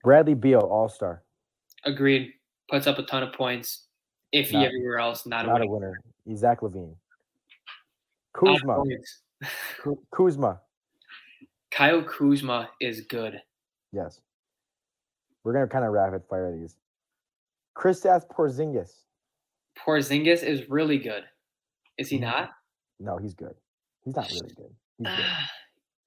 Bradley 0.03 0.35
Beal, 0.35 0.61
All 0.61 0.89
Star, 0.89 1.23
agreed. 1.85 2.33
Puts 2.71 2.87
up 2.87 2.99
a 2.99 3.03
ton 3.03 3.23
of 3.23 3.33
points. 3.33 3.87
If 4.33 4.51
he 4.51 4.57
Not- 4.57 4.67
everywhere 4.67 4.99
else, 4.99 5.27
not, 5.27 5.47
not 5.47 5.61
a 5.61 5.65
a 5.65 5.69
winner. 5.69 6.01
winner. 6.27 6.37
Zach 6.39 6.61
LaVine, 6.61 6.95
Kuzma, 8.33 8.83
Kuzma. 10.11 10.61
Kyle 11.71 12.03
Kuzma 12.03 12.71
is 12.81 13.03
good. 13.03 13.41
Yes. 13.93 14.21
We're 15.43 15.53
gonna 15.53 15.67
kind 15.69 15.85
of 15.85 15.93
rapid 15.93 16.23
fire 16.31 16.51
these. 16.57 16.77
Kristaps 17.77 18.27
Porzingis. 18.29 18.91
Porzingis 19.79 20.43
is 20.43 20.69
really 20.71 20.99
good. 20.99 21.25
Is 21.99 22.09
he 22.09 22.19
Mhm. 22.19 22.23
not? 22.23 22.51
No, 23.01 23.17
he's 23.19 23.35
good. 23.35 23.55
He's 24.05 24.15
not 24.17 24.29
really 24.31 24.55
good. 24.57 24.75
He's 24.99 25.09
good. 25.09 25.25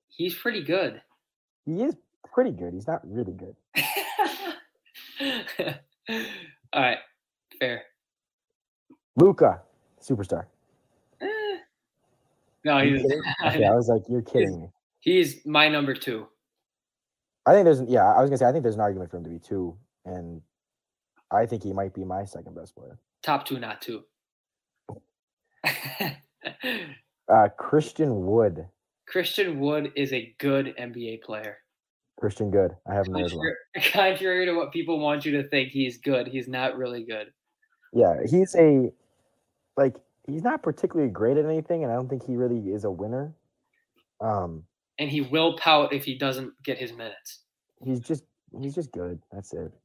He's 0.09 0.35
pretty 0.35 0.63
good. 0.63 1.01
He 1.65 1.83
is 1.83 1.95
pretty 2.33 2.51
good. 2.51 2.73
He's 2.73 2.87
not 2.87 3.01
really 3.03 3.33
good. 3.33 3.55
All 6.73 6.81
right, 6.81 6.97
fair. 7.59 7.83
Luka, 9.15 9.61
superstar. 10.01 10.45
Eh. 11.21 11.57
No, 12.63 12.79
he's? 12.79 13.03
Okay, 13.45 13.65
I 13.65 13.73
was 13.73 13.87
like, 13.89 14.03
you're 14.09 14.21
kidding 14.21 14.61
me. 14.61 14.69
he's 14.99 15.45
my 15.45 15.69
number 15.69 15.93
two. 15.93 16.27
I 17.45 17.53
think 17.53 17.65
there's 17.65 17.81
yeah, 17.87 18.13
I 18.13 18.21
was 18.21 18.29
gonna 18.29 18.37
say 18.37 18.45
I 18.45 18.51
think 18.51 18.63
there's 18.63 18.75
an 18.75 18.81
argument 18.81 19.09
for 19.09 19.17
him 19.17 19.23
to 19.23 19.29
be 19.29 19.39
two, 19.39 19.75
and 20.05 20.41
I 21.31 21.45
think 21.45 21.63
he 21.63 21.73
might 21.73 21.93
be 21.93 22.03
my 22.03 22.25
second 22.25 22.55
best 22.55 22.75
player. 22.75 22.99
Top 23.23 23.45
two, 23.45 23.59
not 23.59 23.81
two. 23.81 24.03
Uh 27.29 27.49
Christian 27.57 28.25
Wood. 28.25 28.65
Christian 29.05 29.59
Wood 29.59 29.91
is 29.95 30.13
a 30.13 30.33
good 30.39 30.73
NBA 30.77 31.21
player. 31.23 31.57
Christian 32.17 32.49
Good. 32.49 32.75
I 32.89 32.95
have 32.95 33.07
no 33.07 33.19
well. 33.19 33.53
Contrary, 33.91 34.45
to 34.47 34.53
what 34.53 34.71
people 34.71 34.99
want 34.99 35.25
you 35.25 35.41
to 35.41 35.47
think, 35.49 35.69
he's 35.69 35.97
good. 35.97 36.27
He's 36.27 36.47
not 36.47 36.77
really 36.77 37.03
good. 37.03 37.31
Yeah, 37.93 38.15
he's 38.29 38.55
a 38.55 38.91
like 39.75 39.97
he's 40.25 40.41
not 40.41 40.63
particularly 40.63 41.11
great 41.11 41.37
at 41.37 41.45
anything, 41.45 41.83
and 41.83 41.91
I 41.91 41.95
don't 41.95 42.09
think 42.09 42.25
he 42.25 42.35
really 42.35 42.71
is 42.71 42.85
a 42.85 42.91
winner. 42.91 43.33
Um, 44.19 44.63
And 44.97 45.09
he 45.11 45.21
will 45.21 45.57
pout 45.57 45.93
if 45.93 46.03
he 46.05 46.17
doesn't 46.17 46.53
get 46.63 46.77
his 46.77 46.91
minutes. 46.93 47.41
he's 47.83 47.99
just 47.99 48.23
he's 48.59 48.73
just 48.73 48.91
good. 48.91 49.19
That's 49.31 49.53
it. 49.53 49.71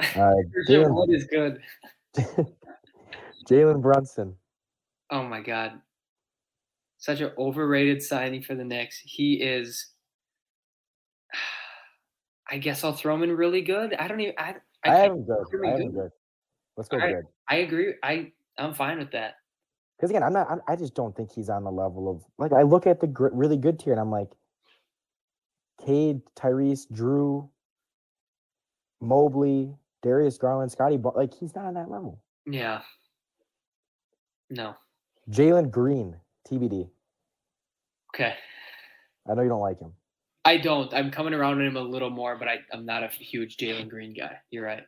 Uh, 0.00 0.30
Christian 0.52 0.84
Jalen 0.84 0.94
Wood 0.94 1.10
is 1.12 1.26
good. 1.26 1.60
Jalen 3.50 3.82
Brunson. 3.82 4.36
Oh 5.10 5.22
my 5.22 5.40
god. 5.40 5.72
Such 6.98 7.20
an 7.20 7.30
overrated 7.38 8.02
signing 8.02 8.42
for 8.42 8.54
the 8.54 8.64
Knicks. 8.64 8.98
He 9.04 9.34
is 9.34 9.92
I 12.50 12.58
guess 12.58 12.82
I'll 12.84 12.92
throw 12.92 13.14
him 13.14 13.22
in 13.22 13.32
really 13.36 13.60
good. 13.62 13.94
I 13.94 14.08
don't 14.08 14.20
even 14.20 14.34
I 14.38 14.54
I, 14.84 14.90
I, 14.90 14.96
have 14.98 15.06
can't- 15.12 15.26
good. 15.26 15.44
really 15.52 15.68
I 15.68 15.70
have 15.72 15.80
him 15.80 15.90
good. 15.92 15.94
good. 16.00 16.10
Let's 16.76 16.88
go 16.88 16.98
good. 16.98 17.24
I 17.48 17.56
agree. 17.56 17.94
I 18.02 18.32
I'm 18.58 18.74
fine 18.74 18.98
with 18.98 19.10
that. 19.12 19.34
Because 19.96 20.10
again, 20.10 20.22
I'm 20.22 20.32
not. 20.32 20.48
I'm, 20.48 20.60
I 20.68 20.76
just 20.76 20.94
don't 20.94 21.16
think 21.16 21.32
he's 21.32 21.48
on 21.48 21.64
the 21.64 21.72
level 21.72 22.08
of 22.08 22.22
like. 22.38 22.52
I 22.52 22.62
look 22.62 22.86
at 22.86 23.00
the 23.00 23.08
gr- 23.08 23.30
really 23.32 23.56
good 23.56 23.80
tier, 23.80 23.92
and 23.92 24.00
I'm 24.00 24.12
like, 24.12 24.30
Cade, 25.84 26.20
Tyrese, 26.36 26.86
Jrue, 26.92 27.48
Mobley, 29.00 29.74
Darius 30.02 30.38
Garland, 30.38 30.70
Scottie. 30.70 30.98
but 30.98 31.16
like 31.16 31.34
he's 31.34 31.52
not 31.56 31.64
on 31.64 31.74
that 31.74 31.90
level. 31.90 32.22
Yeah. 32.46 32.82
No. 34.50 34.74
Jalen 35.30 35.70
Green, 35.70 36.16
TBD. 36.50 36.88
Okay. 38.14 38.34
I 39.28 39.34
know 39.34 39.42
you 39.42 39.48
don't 39.48 39.60
like 39.60 39.78
him. 39.78 39.92
I 40.44 40.56
don't. 40.56 40.92
I'm 40.94 41.10
coming 41.10 41.34
around 41.34 41.60
on 41.60 41.66
him 41.66 41.76
a 41.76 41.82
little 41.82 42.08
more, 42.10 42.36
but 42.38 42.48
I, 42.48 42.56
I'm 42.72 42.86
not 42.86 43.02
a 43.02 43.08
huge 43.08 43.56
Jalen 43.58 43.88
Green 43.88 44.14
guy. 44.14 44.38
You're 44.50 44.64
right. 44.64 44.84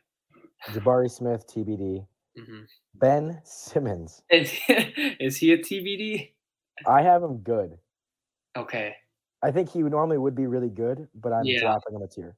Jabari 0.71 1.09
Smith, 1.11 1.45
TBD. 1.47 2.05
hmm 2.37 2.61
Ben 2.95 3.39
Simmons. 3.43 4.21
Is, 4.29 4.51
is 5.19 5.37
he 5.37 5.53
a 5.53 5.57
TBD? 5.57 6.31
I 6.85 7.01
have 7.03 7.21
him 7.23 7.37
good. 7.37 7.77
Okay. 8.57 8.95
I 9.43 9.51
think 9.51 9.69
he 9.69 9.81
would 9.83 9.91
normally 9.91 10.17
would 10.17 10.35
be 10.35 10.47
really 10.47 10.69
good, 10.69 11.07
but 11.15 11.31
I'm 11.31 11.45
Yeah. 11.45 11.61
dropping 11.61 11.95
him 11.95 12.01
a 12.01 12.07
tier. 12.07 12.35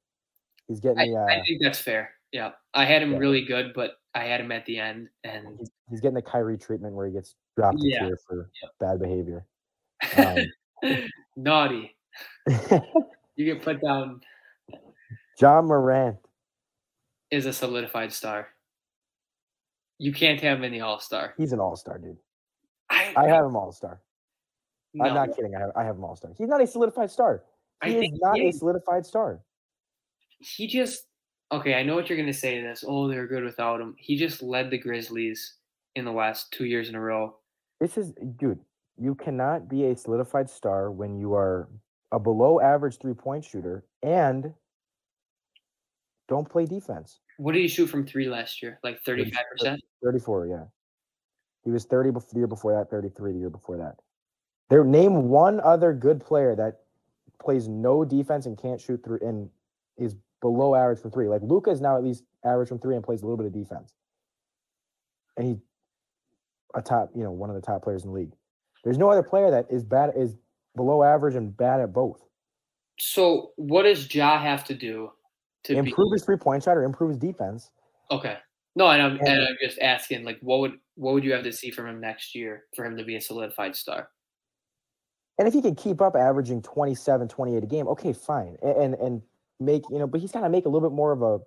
He's 0.68 0.80
getting 0.80 1.00
I, 1.00 1.06
the 1.08 1.16
uh, 1.18 1.26
I 1.26 1.42
think 1.46 1.62
that's 1.62 1.80
fair. 1.80 2.12
Yeah. 2.32 2.52
I 2.74 2.86
had 2.86 3.02
him 3.04 3.12
Yeah. 3.14 3.18
really 3.20 3.46
good, 3.46 3.74
but 3.74 3.92
I 4.16 4.24
had 4.26 4.40
him 4.42 4.52
at 4.52 4.66
the 4.66 4.80
end. 4.80 5.10
And 5.24 5.58
he's, 5.60 5.70
he's 5.90 6.02
getting 6.02 6.16
the 6.16 6.22
Kyrie 6.22 6.58
treatment 6.58 6.96
where 6.96 7.06
he 7.08 7.14
gets 7.14 7.36
dropped 7.58 7.78
Yeah. 7.82 8.10
for 8.28 8.50
bad 8.80 9.00
behavior. 9.00 9.46
Um, 10.18 10.38
naughty. 11.36 11.96
You 13.36 13.46
get 13.46 13.64
put 13.64 13.82
down 13.82 14.22
Ja 15.42 15.60
Morant. 15.64 16.18
is 17.32 17.48
a 17.48 17.54
solidified 17.54 18.14
star. 18.14 18.50
You 19.98 20.14
can't 20.14 20.40
have 20.42 20.60
him 20.60 20.64
in 20.66 20.72
the 20.72 20.82
All 20.82 21.00
Star. 21.00 21.34
He's 21.36 21.52
an 21.52 21.60
all 21.60 21.76
star, 21.76 21.98
dude. 21.98 22.18
I, 22.92 23.12
I 23.18 23.28
have 23.28 23.44
him 23.46 23.56
all 23.56 23.72
star. 23.72 24.02
no, 24.94 25.06
I'm 25.06 25.16
not 25.16 25.36
kidding. 25.36 25.56
I 25.56 25.62
have, 25.62 25.72
I 25.76 25.84
have 25.84 25.96
him 25.96 26.04
all 26.04 26.16
star. 26.16 26.30
He's 26.38 26.48
not 26.48 26.62
a 26.62 26.68
solidified 26.68 27.10
star. 27.10 27.44
I 27.82 27.90
He 27.90 27.96
is 28.06 28.20
not 28.22 28.36
he 28.38 28.50
a 28.50 28.54
solidified 28.54 29.04
star. 29.04 29.40
He 30.44 30.68
just 30.68 31.06
okay. 31.52 31.76
I 31.76 31.84
know 31.84 31.96
what 31.96 32.10
you're 32.10 32.18
gonna 32.18 32.34
say. 32.34 32.62
To 32.62 32.68
this, 32.68 32.84
oh, 32.88 33.08
they're 33.08 33.28
good 33.28 33.44
without 33.44 33.82
him. 33.82 33.96
He 33.98 34.18
just 34.18 34.42
led 34.44 34.70
the 34.70 34.78
Grizzlies 34.78 35.56
in 35.96 36.06
the 36.06 36.12
last 36.12 36.52
two 36.52 36.66
years 36.66 36.90
in 36.90 36.96
a 36.96 37.00
row. 37.00 37.36
This 37.80 37.98
is, 37.98 38.14
dude. 38.38 38.60
You 38.98 39.16
cannot 39.16 39.68
be 39.68 39.86
a 39.86 39.96
solidified 39.96 40.50
star 40.50 40.92
when 40.92 41.18
you 41.18 41.34
are 41.34 41.68
a 42.12 42.20
below 42.20 42.60
average 42.62 43.00
three 43.00 43.16
point 43.16 43.44
shooter 43.44 43.84
and 44.04 44.54
don't 46.28 46.48
play 46.48 46.66
defense. 46.66 47.20
What 47.38 47.54
did 47.54 47.62
he 47.62 47.68
shoot 47.68 47.88
from 47.88 48.06
three 48.06 48.30
last 48.30 48.62
year? 48.62 48.80
Like 48.84 49.02
35 49.02 49.34
percent. 49.52 49.82
34, 50.04 50.48
yeah. 50.48 50.64
He 51.64 51.72
was 51.72 51.86
30 51.86 52.12
before 52.12 52.30
the 52.32 52.40
year 52.40 52.48
before 52.48 52.74
that, 52.74 52.90
33 52.90 53.34
the 53.34 53.40
year 53.40 53.50
before 53.50 53.78
that. 53.78 53.96
There 54.70 54.84
name 54.84 55.30
one 55.30 55.60
other 55.62 55.94
good 55.94 56.24
player 56.24 56.56
that 56.56 56.82
plays 57.42 57.68
no 57.68 58.06
defense 58.06 58.46
and 58.46 58.58
can't 58.58 58.80
shoot 58.80 59.04
through 59.04 59.20
and 59.22 59.50
is 59.98 60.16
below 60.44 60.76
average 60.76 61.00
from 61.00 61.10
three. 61.10 61.28
Like 61.30 61.42
Luka 61.42 61.72
is 61.72 61.80
now 61.82 61.96
at 61.98 62.04
least 62.04 62.24
average 62.46 62.68
from 62.70 62.78
three 62.78 62.96
and 62.96 63.04
plays 63.04 63.22
a 63.22 63.26
little 63.26 63.38
bit 63.38 63.48
of 63.48 63.54
defense. 63.54 63.94
And 65.38 65.48
he's 65.48 65.58
a 66.76 66.82
top, 66.82 67.10
you 67.16 67.24
know, 67.24 67.32
one 67.32 67.50
of 67.50 67.56
the 67.56 67.62
top 67.62 67.82
players 67.82 68.04
in 68.04 68.10
the 68.10 68.16
league. 68.16 68.34
There's 68.84 68.98
no 68.98 69.10
other 69.10 69.24
player 69.24 69.50
that 69.50 69.66
is 69.72 69.84
bad 69.84 70.12
is 70.16 70.36
below 70.76 71.02
average 71.02 71.36
and 71.36 71.56
bad 71.56 71.80
at 71.80 71.94
both. 71.94 72.22
So 73.00 73.52
what 73.56 73.84
does 73.84 74.14
Ja 74.14 74.38
have 74.38 74.64
to 74.66 74.76
do 74.76 75.12
to 75.64 75.74
Improve 75.78 76.12
be 76.12 76.16
his 76.16 76.26
three 76.26 76.38
point 76.38 76.62
shot 76.62 76.76
or 76.78 76.84
improve 76.84 77.10
his 77.10 77.18
defense. 77.18 77.72
okay? 78.12 78.38
No, 78.76 78.88
and 78.90 79.02
I'm 79.02 79.12
and 79.20 79.28
And- 79.28 79.42
I'm 79.48 79.56
just 79.62 79.80
asking, 79.80 80.26
like, 80.26 80.40
what 80.42 80.60
would 80.60 80.74
what 80.96 81.14
would 81.14 81.24
you 81.24 81.32
have 81.34 81.44
to 81.44 81.52
see 81.54 81.72
from 81.72 81.88
him 81.88 82.00
next 82.02 82.36
year 82.36 82.66
for 82.76 82.84
him 82.86 82.98
to 82.98 83.04
be 83.04 83.16
a 83.16 83.22
solidified 83.22 83.76
star? 83.76 84.10
And 85.40 85.48
if 85.48 85.54
he 85.54 85.62
can 85.62 85.74
keep 85.76 86.02
up 86.02 86.16
averaging 86.16 86.62
27, 86.62 87.28
28 87.28 87.64
a 87.64 87.68
game, 87.68 87.88
okay, 87.88 88.14
fine. 88.14 88.58
A- 88.62 88.80
And 88.80 88.94
and 88.96 89.22
make, 89.64 89.84
you 89.90 90.00
know, 90.00 90.08
but 90.08 90.22
he's 90.22 90.32
got 90.32 90.42
to 90.42 90.50
make 90.50 90.66
a 90.66 90.70
little 90.70 90.88
bit 90.88 90.96
more 90.96 91.12
of 91.12 91.22
a 91.22 91.40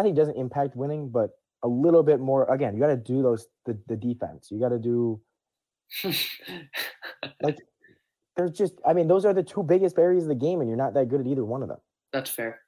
think 0.00 0.06
he 0.06 0.18
doesn't 0.18 0.36
impact 0.36 0.76
winning, 0.76 1.10
but 1.10 1.30
a 1.62 1.68
little 1.68 2.02
bit 2.02 2.20
more 2.20 2.52
again, 2.52 2.74
you 2.74 2.80
got 2.80 2.88
to 2.88 2.96
do 2.96 3.22
those 3.22 3.46
the, 3.66 3.78
the 3.88 3.96
defense. 3.96 4.48
You 4.50 4.58
got 4.58 4.70
to 4.70 4.78
do 4.78 5.20
like 7.42 7.58
there's 8.36 8.52
just 8.52 8.74
I 8.86 8.92
mean, 8.94 9.08
those 9.08 9.24
are 9.24 9.34
the 9.34 9.42
two 9.42 9.62
biggest 9.62 9.98
areas 9.98 10.24
of 10.24 10.28
the 10.28 10.34
game 10.34 10.60
and 10.60 10.68
you're 10.68 10.78
not 10.78 10.94
that 10.94 11.08
good 11.08 11.20
at 11.20 11.26
either 11.26 11.44
one 11.44 11.62
of 11.62 11.68
them. 11.68 11.78
That's 12.12 12.30
fair. 12.30 12.60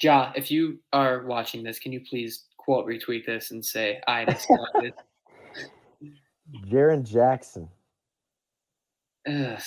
Ja, 0.00 0.32
if 0.34 0.50
you 0.50 0.80
are 0.92 1.26
watching 1.26 1.62
this, 1.62 1.78
can 1.78 1.92
you 1.92 2.00
please 2.08 2.46
quote 2.56 2.86
retweet 2.86 3.26
this 3.26 3.50
and 3.50 3.64
say 3.64 4.00
I 4.06 4.24
decided? 4.26 4.94
Jaren 6.66 7.04
Jackson. 7.04 7.68
Ugh. 9.28 9.62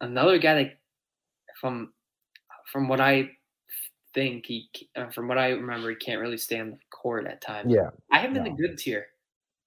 Another 0.00 0.38
guy 0.38 0.54
that, 0.54 0.78
from 1.60 1.92
from 2.72 2.88
what 2.88 3.00
I 3.00 3.30
think 4.14 4.46
he, 4.46 4.68
uh, 4.96 5.08
from 5.10 5.28
what 5.28 5.38
I 5.38 5.50
remember, 5.50 5.90
he 5.90 5.96
can't 5.96 6.20
really 6.20 6.38
stay 6.38 6.60
on 6.60 6.70
the 6.70 6.78
court 6.90 7.26
at 7.26 7.40
times. 7.40 7.72
Yeah, 7.72 7.90
I 8.10 8.18
have 8.18 8.30
him 8.30 8.36
in 8.38 8.44
the 8.44 8.50
good 8.50 8.78
tier, 8.78 9.06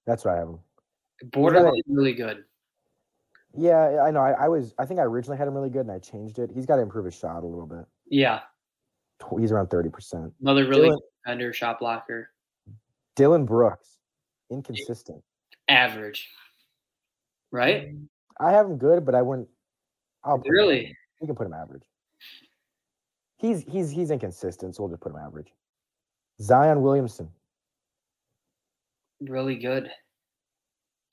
that's 0.06 0.24
right, 0.24 0.36
I 0.36 0.38
have 0.40 0.48
him. 0.48 0.58
borderline 1.30 1.80
really 1.88 2.14
good. 2.14 2.44
Yeah, 3.54 4.02
I 4.02 4.10
know. 4.10 4.20
I, 4.20 4.30
I 4.32 4.48
was 4.48 4.74
I 4.78 4.86
think 4.86 4.98
I 4.98 5.02
originally 5.02 5.36
had 5.36 5.46
him 5.46 5.54
really 5.54 5.68
good 5.68 5.82
and 5.82 5.92
I 5.92 5.98
changed 5.98 6.38
it. 6.38 6.50
He's 6.54 6.64
got 6.64 6.76
to 6.76 6.82
improve 6.82 7.04
his 7.04 7.14
shot 7.18 7.42
a 7.42 7.46
little 7.46 7.66
bit. 7.66 7.84
Yeah, 8.08 8.40
He's 9.38 9.52
around 9.52 9.68
30%. 9.68 10.32
another 10.40 10.66
really 10.66 10.88
Dylan- 10.88 10.92
good 10.92 11.00
defender, 11.24 11.52
shot 11.52 11.78
blocker, 11.78 12.30
Dillon 13.14 13.44
Brooks, 13.44 13.98
inconsistent. 14.50 15.22
average. 15.68 16.28
Right? 17.50 17.94
I 18.40 18.52
have 18.52 18.64
him 18.66 18.78
good, 18.78 19.04
but 19.04 19.14
I 19.14 19.20
wouldn't. 19.22 19.48
I'll 20.24 20.38
put 20.38 20.46
him 20.46 20.52
Really? 20.52 20.96
We 21.20 21.26
can 21.26 21.36
put 21.36 21.46
him 21.46 21.52
average. 21.52 21.84
He's 23.42 23.64
he's 23.68 23.90
he's 23.90 24.10
inconsistent, 24.12 24.76
so 24.76 24.84
we'll 24.84 24.90
just 24.90 25.02
put 25.02 25.10
him 25.12 25.18
average. 25.18 25.52
Zion 26.40 26.80
Williamson, 26.80 27.28
Really 29.20 29.56
good. 29.56 29.90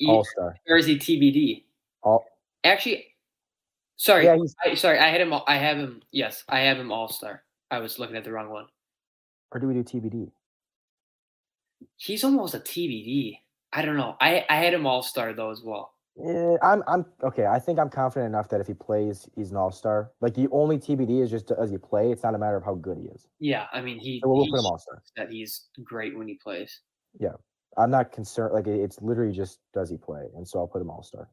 All 0.07 0.23
star. 0.23 0.55
or 0.67 0.77
is 0.77 0.85
he 0.85 0.95
TBD? 0.97 1.63
All 2.03 2.23
Actually, 2.63 3.05
sorry. 3.97 4.25
yeah, 4.25 4.37
he's 4.37 4.55
I, 4.63 4.73
sorry, 4.75 4.99
I 4.99 5.09
had 5.09 5.19
him. 5.21 5.33
I 5.47 5.57
have 5.57 5.77
him. 5.77 6.01
Yes, 6.11 6.43
I 6.47 6.59
have 6.61 6.77
him 6.77 6.91
All 6.91 7.09
Star. 7.09 7.43
I 7.71 7.79
was 7.79 7.99
looking 7.99 8.15
at 8.15 8.23
the 8.23 8.31
wrong 8.31 8.49
one. 8.49 8.67
or 9.51 9.59
do 9.59 9.67
we 9.67 9.73
do 9.73 9.83
TBD? 9.83 10.31
He's 11.97 12.23
almost 12.23 12.53
a 12.53 12.59
TBD. 12.59 13.39
I 13.73 13.81
don't 13.83 13.97
know. 13.97 14.15
I 14.21 14.45
I 14.49 14.57
had 14.57 14.73
him 14.73 14.85
All 14.85 15.01
Star 15.01 15.33
though 15.33 15.49
as 15.51 15.61
well. 15.63 15.93
Yeah, 16.21 16.57
I'm 16.61 16.83
I'm 16.87 17.05
okay. 17.23 17.45
I 17.45 17.59
think 17.59 17.79
I'm 17.79 17.89
confident 17.89 18.27
enough 18.27 18.49
that 18.49 18.59
if 18.59 18.67
he 18.67 18.73
plays, 18.73 19.29
he's 19.35 19.51
an 19.51 19.57
all 19.57 19.71
star. 19.71 20.11
Like 20.19 20.33
the 20.33 20.47
only 20.51 20.77
TBD 20.77 21.21
is 21.21 21.29
just 21.31 21.47
does 21.47 21.71
he 21.71 21.77
play? 21.77 22.11
It's 22.11 22.23
not 22.23 22.35
a 22.35 22.37
matter 22.37 22.57
of 22.57 22.63
how 22.65 22.75
good 22.75 22.97
he 22.97 23.05
is. 23.05 23.27
Yeah, 23.39 23.67
I 23.71 23.81
mean 23.81 23.99
he. 23.99 24.19
So 24.21 24.29
we'll 24.29 24.47
put 24.47 24.59
him 24.59 24.65
all 24.65 24.77
star. 24.77 25.01
That 25.15 25.29
he's 25.31 25.67
great 25.83 26.17
when 26.17 26.27
he 26.27 26.35
plays. 26.35 26.81
Yeah, 27.19 27.33
I'm 27.77 27.89
not 27.89 28.11
concerned. 28.11 28.53
Like 28.53 28.67
it's 28.67 29.01
literally 29.01 29.33
just 29.33 29.59
does 29.73 29.89
he 29.89 29.97
play, 29.97 30.25
and 30.35 30.45
so 30.47 30.59
I'll 30.59 30.67
put 30.67 30.81
him 30.81 30.89
all 30.89 31.03
star. 31.03 31.29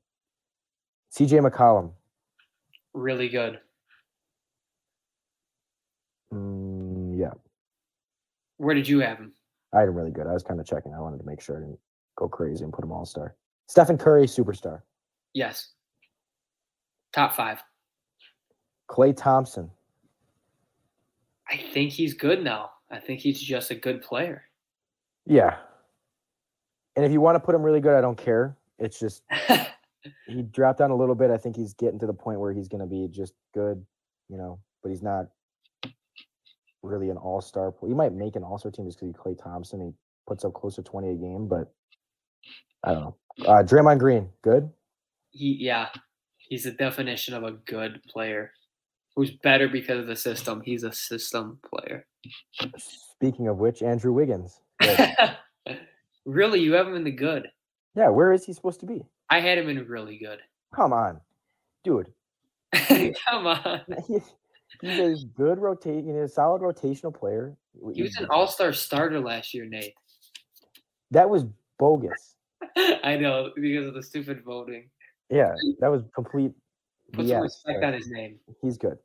CJ 1.16 1.49
McCollum, 1.49 1.93
Really 2.93 3.28
good. 3.28 3.61
mm, 6.32 7.18
yeah, 7.18 7.32
Where 8.59 8.74
did 8.74 8.87
you 8.89 9.01
have 9.01 9.18
him? 9.18 9.32
I 9.72 9.80
had 9.80 9.89
him 9.89 9.95
really 9.95 10.11
good. 10.11 10.26
I 10.26 10.32
was 10.32 10.43
kind 10.43 10.61
of 10.61 10.66
checking. 10.66 10.95
I 10.95 11.01
wanted 11.01 11.18
to 11.18 11.24
make 11.26 11.41
sure 11.41 11.57
I 11.57 11.61
didn't 11.61 11.78
go 12.16 12.28
crazy 12.28 12.62
and 12.64 12.72
put 12.72 12.84
him 12.84 12.93
all 12.93 13.05
star. 13.05 13.34
Stephen 13.66 13.98
Curry, 13.98 14.26
superstar. 14.26 14.82
Yes. 15.34 15.68
Top 17.12 17.34
five. 17.34 17.62
Klay 18.88 19.16
Thompson, 19.16 19.70
I 21.50 21.56
think 21.72 21.92
he's 21.92 22.14
good 22.14 22.42
now. 22.42 22.70
I 22.90 22.98
think 22.98 23.20
he's 23.20 23.40
just 23.40 23.70
a 23.70 23.74
good 23.74 24.02
player. 24.02 24.44
yeah. 25.26 25.56
And 26.94 27.04
if 27.04 27.12
you 27.12 27.20
want 27.20 27.34
to 27.34 27.40
put 27.40 27.54
him 27.54 27.62
really 27.62 27.80
good, 27.80 27.94
I 27.94 28.00
don't 28.00 28.16
care. 28.16 28.56
It's 28.78 28.98
just 28.98 29.22
he 30.26 30.42
dropped 30.42 30.78
down 30.78 30.90
a 30.90 30.96
little 30.96 31.14
bit. 31.14 31.30
I 31.30 31.36
think 31.36 31.54
he's 31.54 31.74
getting 31.74 31.98
to 31.98 32.06
the 32.06 32.14
point 32.14 32.40
where 32.40 32.54
he's 32.54 32.68
going 32.68 32.80
to 32.80 32.86
be 32.86 33.06
just 33.08 33.34
good, 33.52 33.84
you 34.30 34.38
know, 34.38 34.58
but 34.82 34.88
he's 34.88 35.02
not 35.02 35.26
really 36.82 37.10
an 37.10 37.18
all 37.18 37.42
star. 37.42 37.74
He 37.86 37.92
might 37.92 38.14
make 38.14 38.34
an 38.34 38.42
all 38.42 38.56
star 38.56 38.70
team 38.70 38.86
just 38.86 38.98
because 38.98 39.08
he's 39.14 39.16
Klay 39.16 39.36
Thompson. 39.38 39.80
He 39.80 39.92
puts 40.26 40.44
up 40.44 40.54
close 40.54 40.76
to 40.76 40.82
20 40.82 41.10
a 41.10 41.14
game, 41.14 41.48
but 41.48 41.70
I 42.82 42.92
don't 42.92 43.02
know. 43.02 43.16
Uh, 43.45 43.62
Draymond 43.62 43.99
Green, 43.99 44.28
good. 44.43 44.70
he 45.30 45.57
yeah, 45.61 45.89
he's 46.39 46.64
the 46.64 46.70
definition 46.72 47.34
of 47.34 47.45
a 47.45 47.53
good 47.53 48.01
player. 48.09 48.53
Who's 49.14 49.30
better 49.30 49.68
because 49.68 50.01
of 50.01 50.07
the 50.07 50.16
system. 50.16 50.61
He's 50.62 50.82
a 50.84 50.93
system 50.93 51.59
player. 51.64 52.07
Speaking 52.76 53.49
of 53.49 53.57
which, 53.57 53.82
Andrew 53.82 54.12
Wiggins. 54.12 54.61
really, 56.26 56.61
you 56.61 56.74
have 56.74 56.87
him 56.87 56.97
in 56.97 57.05
the 57.05 57.11
good. 57.11 57.49
yeah, 57.95 58.09
where 58.09 58.32
is 58.32 58.45
he 58.45 58.53
supposed 58.53 58.80
to 58.80 58.87
be? 58.87 59.07
I 59.30 59.41
had 59.41 59.57
him 59.57 59.70
in 59.70 59.87
really 59.87 60.18
good. 60.18 60.41
Come 60.74 60.93
on, 60.93 61.20
dude. 61.82 62.12
Come 62.74 63.47
on. 63.47 63.80
He, 64.80 64.91
he's 64.91 65.22
a 65.22 65.26
good 65.26 65.59
you 65.59 66.03
know, 66.12 66.22
a 66.22 66.28
solid 66.28 66.61
rotational 66.61 67.14
player. 67.14 67.57
He 67.95 68.03
was 68.03 68.16
an 68.16 68.26
all 68.28 68.47
star 68.47 68.72
starter 68.72 69.20
last 69.20 69.55
year, 69.55 69.64
Nate. 69.64 69.95
That 71.12 71.30
was 71.30 71.47
bogus. 71.78 72.36
I 73.04 73.16
know 73.16 73.50
because 73.54 73.86
of 73.86 73.94
the 73.94 74.02
stupid 74.02 74.42
voting. 74.44 74.88
Yeah, 75.30 75.54
that 75.80 75.90
was 75.90 76.02
complete. 76.14 76.52
Put 77.12 77.28
some 77.28 77.36
BS, 77.38 77.42
respect 77.42 77.80
but 77.80 77.86
on 77.86 77.92
his 77.94 78.09
name. 78.09 78.38
He's 78.62 78.78
good. 78.78 78.98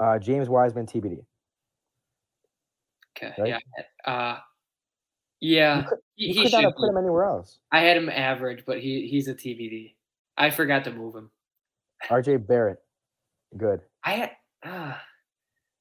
Uh, 0.00 0.18
James 0.18 0.48
Wiseman, 0.48 0.86
TBD. 0.86 1.18
Okay. 3.16 3.34
Right? 3.38 3.62
Yeah. 4.06 4.12
Uh, 4.12 4.38
yeah. 5.40 5.86
You 6.16 6.34
he 6.34 6.42
could 6.42 6.52
not 6.52 6.64
have 6.64 6.76
put 6.76 6.88
him 6.88 6.96
anywhere 6.96 7.24
else. 7.24 7.58
I 7.72 7.80
had 7.80 7.96
him 7.96 8.08
average, 8.08 8.64
but 8.66 8.80
he 8.80 9.06
he's 9.08 9.28
a 9.28 9.34
TBD. 9.34 9.94
I 10.36 10.50
forgot 10.50 10.84
to 10.84 10.92
move 10.92 11.14
him. 11.14 11.30
RJ 12.08 12.46
Barrett, 12.46 12.78
good. 13.56 13.80
I 14.04 14.12
had. 14.12 14.30
Uh, 14.62 14.94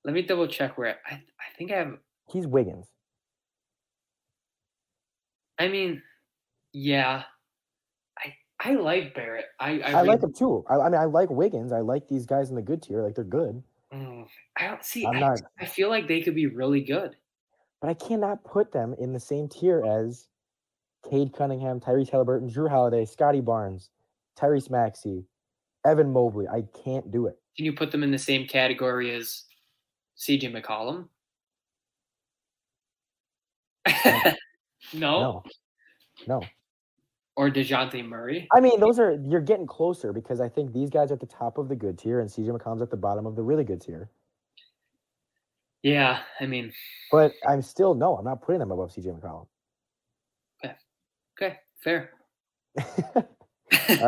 let 0.04 0.14
me 0.14 0.22
double 0.22 0.48
check 0.48 0.78
where 0.78 0.98
I. 1.10 1.16
I 1.16 1.58
think 1.58 1.72
I 1.72 1.78
have. 1.78 1.98
He's 2.30 2.46
Wiggins. 2.46 2.88
I 5.60 5.68
mean, 5.68 6.02
yeah. 6.78 7.24
I 8.20 8.34
I 8.60 8.74
like 8.74 9.16
Barrett. 9.16 9.46
I 9.60 9.80
I, 9.80 9.92
I, 9.92 10.02
like 10.04 10.22
him 10.22 10.34
too. 10.34 10.64
I, 10.70 10.76
I 10.76 10.90
mean, 10.90 11.00
I 11.00 11.06
like 11.06 11.30
Wiggins. 11.30 11.72
I 11.72 11.80
like 11.80 12.08
these 12.08 12.26
guys 12.26 12.50
in 12.50 12.56
the 12.56 12.62
good 12.62 12.82
tier. 12.84 13.02
Like 13.04 13.16
they're 13.16 13.24
good, 13.24 13.64
Mm, 13.94 14.28
I 14.58 14.68
don't 14.68 14.84
see. 14.84 15.06
I'm 15.06 15.16
I, 15.16 15.20
not- 15.20 15.42
I 15.60 15.66
feel 15.66 15.90
like 15.90 16.08
they 16.08 16.22
could 16.22 16.36
be 16.36 16.48
really 16.48 16.82
good. 16.82 17.16
but 17.82 17.90
I 17.90 17.94
cannot 17.94 18.44
put 18.44 18.72
them 18.72 18.94
in 19.00 19.14
the 19.14 19.20
same 19.20 19.48
tier 19.48 19.84
as 19.86 20.28
Cade 21.10 21.34
Cunningham, 21.34 21.80
Tyrese 21.80 22.10
Halliburton, 22.10 22.50
Jrue 22.50 22.70
Holiday, 22.70 23.06
Scottie 23.06 23.40
Barnes, 23.42 23.90
Tyrese 24.38 24.70
Maxey, 24.70 25.24
Evan 25.86 26.12
Mobley. 26.12 26.48
I 26.48 26.64
can't 26.84 27.10
do 27.12 27.28
it. 27.28 27.40
Can 27.56 27.66
you 27.66 27.74
put 27.74 27.92
them 27.92 28.04
in 28.04 28.12
the 28.12 28.18
same 28.20 28.46
category 28.46 29.14
as 29.16 29.44
CJ 30.18 30.52
McCollum? 30.54 31.08
no. 34.94 35.22
No, 35.22 35.44
no. 36.28 36.42
Or 37.38 37.52
DeJounte 37.52 38.04
Murray? 38.08 38.48
I 38.52 38.60
mean, 38.60 38.80
those 38.80 38.98
are 38.98 39.12
you're 39.24 39.42
getting 39.42 39.68
closer 39.68 40.12
because 40.12 40.42
I 40.42 40.50
think 40.50 40.74
these 40.74 40.90
guys 40.90 41.12
are 41.12 41.14
at 41.14 41.20
the 41.20 41.28
top 41.28 41.60
of 41.60 41.70
the 41.70 41.76
good 41.76 41.98
tier 42.00 42.20
and 42.20 42.28
CJ 42.30 42.50
McCollum's 42.58 42.82
at 42.82 42.90
the 42.90 42.98
bottom 42.98 43.28
of 43.28 43.36
the 43.36 43.44
really 43.44 43.64
good 43.64 43.80
tier. 43.80 44.10
Yeah, 45.84 46.20
I 46.42 46.48
mean, 46.48 46.74
But 47.12 47.34
I'm 47.48 47.62
still 47.62 47.94
no, 47.94 48.18
I'm 48.18 48.26
not 48.26 48.42
putting 48.42 48.58
them 48.60 48.72
above 48.72 48.90
CJ 48.92 49.22
McCollum. 49.22 49.46
okay, 50.66 50.74
Okay, 51.40 51.56
fair. 51.84 52.10
All 53.16 53.24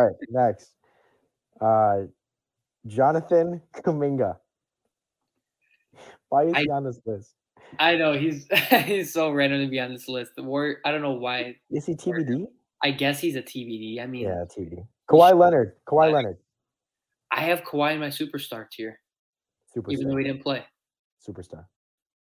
right, 0.05 0.15
next. 0.29 0.71
Uh 1.61 2.07
Jonathan 2.87 3.61
Kuminga. 3.75 4.37
Why 6.29 6.45
is 6.45 6.53
I- 6.55 6.61
he 6.61 6.69
on 6.71 6.83
this 6.83 6.99
list? 7.05 7.35
I 7.77 7.95
know 7.97 8.13
he's 8.13 8.47
he's 8.85 9.13
so 9.13 9.29
random 9.29 9.61
to 9.61 9.67
be 9.67 9.79
on 9.79 9.93
this 9.93 10.07
list. 10.09 10.31
The 10.35 10.41
Warrior, 10.41 10.77
I 10.83 10.89
don't 10.91 11.03
know 11.03 11.13
why. 11.13 11.57
Is 11.69 11.85
he 11.85 11.93
TBD? 11.93 12.47
I 12.83 12.91
guess 12.91 13.19
he's 13.19 13.35
a 13.35 13.41
TBD. 13.41 13.99
I 14.01 14.05
mean, 14.07 14.23
Yeah, 14.23 14.45
TBD. 14.45 14.87
Kawhi 15.09 15.37
Leonard. 15.37 15.75
Kawhi 15.87 16.09
I- 16.09 16.11
Leonard. 16.11 16.37
I 17.31 17.41
have 17.41 17.61
Kawhi 17.61 17.93
in 17.93 17.99
my 17.99 18.07
superstar 18.07 18.69
tier, 18.71 18.99
even 19.89 20.07
though 20.09 20.17
he 20.17 20.23
didn't 20.23 20.41
play. 20.41 20.65
Superstar. 21.27 21.65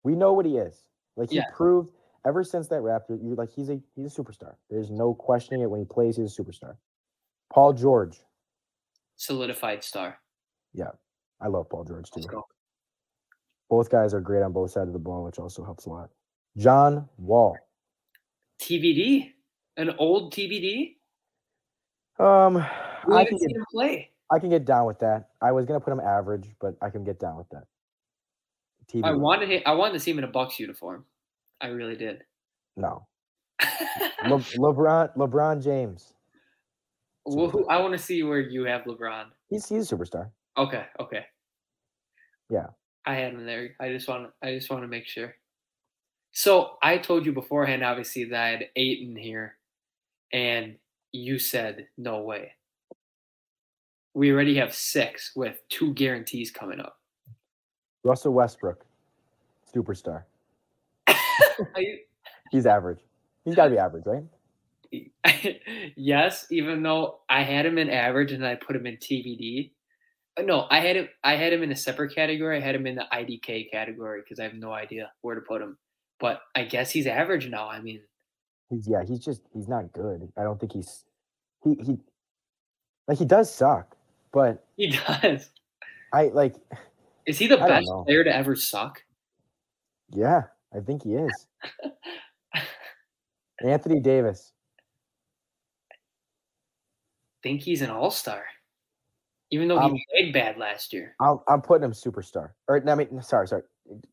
We 0.02 0.14
know 0.14 0.32
what 0.34 0.44
he 0.44 0.58
is. 0.58 0.88
Like 1.16 1.30
he 1.30 1.36
Yeah. 1.36 1.50
proved 1.54 1.92
ever 2.26 2.44
since 2.44 2.68
that 2.68 2.82
Raptor, 2.82 3.22
you 3.22 3.34
like 3.34 3.50
he's 3.50 3.70
a 3.70 3.80
he's 3.94 4.06
a 4.18 4.22
superstar. 4.22 4.56
There's 4.68 4.90
no 4.90 5.14
questioning 5.14 5.62
it 5.62 5.66
when 5.70 5.80
he 5.80 5.86
plays, 5.86 6.16
he's 6.16 6.38
a 6.38 6.42
superstar. 6.42 6.76
Paul 7.50 7.72
George. 7.72 8.22
Solidified 9.16 9.82
star. 9.82 10.20
Yeah. 10.74 10.90
I 11.40 11.46
love 11.48 11.68
Paul 11.70 11.84
George 11.84 12.10
too. 12.10 12.20
Let's 12.20 12.26
go. 12.26 12.46
Both 13.70 13.90
guys 13.90 14.12
are 14.14 14.20
great 14.20 14.42
on 14.42 14.52
both 14.52 14.70
sides 14.72 14.88
of 14.88 14.92
the 14.92 14.98
ball, 14.98 15.24
which 15.24 15.38
also 15.38 15.64
helps 15.64 15.86
a 15.86 15.90
lot. 15.90 16.10
John 16.56 17.08
Wall. 17.16 17.56
TBD, 18.60 19.32
an 19.78 19.94
old 19.98 20.32
TBD. 20.34 20.96
Um, 22.18 22.54
We 23.06 23.14
I 23.14 23.24
can 23.24 23.38
get 23.38 23.50
him 23.50 23.64
play. 23.72 24.10
I 24.30 24.38
can 24.38 24.50
get 24.50 24.66
down 24.66 24.84
with 24.86 24.98
that. 24.98 25.30
I 25.40 25.52
was 25.52 25.64
gonna 25.64 25.80
put 25.80 25.92
him 25.92 26.00
average, 26.00 26.50
but 26.60 26.76
I 26.82 26.90
can 26.90 27.04
get 27.04 27.18
down 27.18 27.36
with 27.38 27.48
that. 27.50 27.64
TV. 28.92 29.04
I 29.04 29.12
wanted 29.12 29.48
him, 29.50 29.62
I 29.64 29.72
wanted 29.72 29.94
to 29.94 30.00
see 30.00 30.10
him 30.10 30.18
in 30.18 30.24
a 30.24 30.28
Bucks 30.28 30.58
uniform. 30.58 31.04
I 31.60 31.68
really 31.68 31.96
did. 31.96 32.24
no. 32.76 33.06
Le- 34.24 34.38
LeBron 34.38 35.16
LeBron 35.16 35.62
James. 35.62 36.12
Well, 37.24 37.48
who- 37.50 37.66
I 37.66 37.80
want 37.80 37.92
to 37.92 37.98
see 37.98 38.22
where 38.22 38.38
you 38.40 38.64
have 38.64 38.82
LeBron. 38.82 39.26
He's 39.48 39.68
he's 39.68 39.90
a 39.90 39.96
superstar. 39.96 40.30
Okay, 40.56 40.84
okay. 41.00 41.24
Yeah. 42.50 42.66
I 43.04 43.14
had 43.14 43.32
him 43.34 43.44
there. 43.46 43.70
I 43.80 43.90
just 43.90 44.08
want 44.08 44.30
I 44.42 44.54
just 44.54 44.70
want 44.70 44.82
to 44.82 44.88
make 44.88 45.06
sure. 45.06 45.34
So 46.32 46.76
I 46.82 46.98
told 46.98 47.26
you 47.26 47.32
beforehand, 47.32 47.82
obviously, 47.84 48.24
that 48.24 48.40
I 48.40 48.48
had 48.50 48.68
eight 48.76 49.00
in 49.02 49.16
here, 49.16 49.56
and 50.32 50.76
you 51.12 51.38
said 51.38 51.86
no 51.96 52.20
way. 52.22 52.52
We 54.14 54.32
already 54.32 54.56
have 54.56 54.74
six 54.74 55.32
with 55.36 55.60
two 55.68 55.94
guarantees 55.94 56.50
coming 56.50 56.80
up. 56.80 56.96
Russell 58.04 58.32
Westbrook. 58.32 58.84
Superstar. 59.74 60.24
I- 61.08 62.00
He's 62.50 62.66
average. 62.66 63.00
He's 63.44 63.54
gotta 63.54 63.70
be 63.70 63.78
average, 63.78 64.04
right? 64.06 64.24
yes, 65.96 66.46
even 66.50 66.82
though 66.82 67.20
I 67.28 67.42
had 67.42 67.66
him 67.66 67.76
in 67.76 67.90
average 67.90 68.32
and 68.32 68.44
I 68.46 68.54
put 68.54 68.74
him 68.74 68.86
in 68.86 68.96
TBD. 68.96 69.72
Uh, 70.38 70.42
No, 70.42 70.66
I 70.70 70.80
had 70.80 70.96
him. 70.96 71.08
I 71.22 71.36
had 71.36 71.52
him 71.52 71.62
in 71.62 71.70
a 71.72 71.76
separate 71.76 72.14
category. 72.14 72.56
I 72.56 72.60
had 72.60 72.74
him 72.74 72.86
in 72.86 72.94
the 72.94 73.04
IDK 73.12 73.70
category 73.70 74.22
because 74.22 74.40
I 74.40 74.44
have 74.44 74.54
no 74.54 74.72
idea 74.72 75.12
where 75.20 75.34
to 75.34 75.42
put 75.42 75.60
him. 75.60 75.76
But 76.20 76.40
I 76.56 76.64
guess 76.64 76.90
he's 76.90 77.06
average 77.06 77.48
now. 77.48 77.68
I 77.68 77.80
mean, 77.82 78.00
He's 78.70 78.86
yeah, 78.88 79.02
he's 79.06 79.20
just 79.20 79.42
he's 79.52 79.68
not 79.68 79.92
good. 79.92 80.30
I 80.36 80.42
don't 80.42 80.60
think 80.60 80.72
he's 80.72 81.04
he 81.62 81.74
he 81.74 81.98
like 83.06 83.18
he 83.18 83.24
does 83.24 83.52
suck, 83.52 83.96
but 84.32 84.64
he 84.76 84.88
does. 84.88 85.50
I 86.12 86.26
like. 86.28 86.54
Is 87.26 87.38
he 87.38 87.46
the 87.46 87.60
I 87.60 87.68
best 87.68 87.90
player 88.04 88.24
to 88.24 88.34
ever 88.34 88.56
suck? 88.56 89.02
Yeah, 90.10 90.44
I 90.74 90.80
think 90.80 91.02
he 91.04 91.14
is. 91.14 91.46
Anthony 93.64 94.00
Davis. 94.00 94.52
think 97.42 97.60
he's 97.62 97.82
an 97.82 97.90
all 97.90 98.10
star, 98.10 98.44
even 99.50 99.68
though 99.68 99.78
Um, 99.78 99.94
he 99.94 100.06
played 100.10 100.32
bad 100.32 100.58
last 100.58 100.92
year. 100.92 101.14
I'm 101.20 101.38
I'm 101.48 101.62
putting 101.62 101.84
him 101.84 101.92
superstar. 101.92 102.50
Or 102.66 102.80
no, 102.80 102.92
I 102.92 102.94
mean, 102.94 103.22
sorry, 103.22 103.48
sorry. 103.48 103.62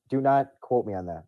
Do 0.10 0.22
not 0.22 0.52
quote 0.62 0.86
me 0.86 0.94
on 0.94 1.06
that. 1.08 1.26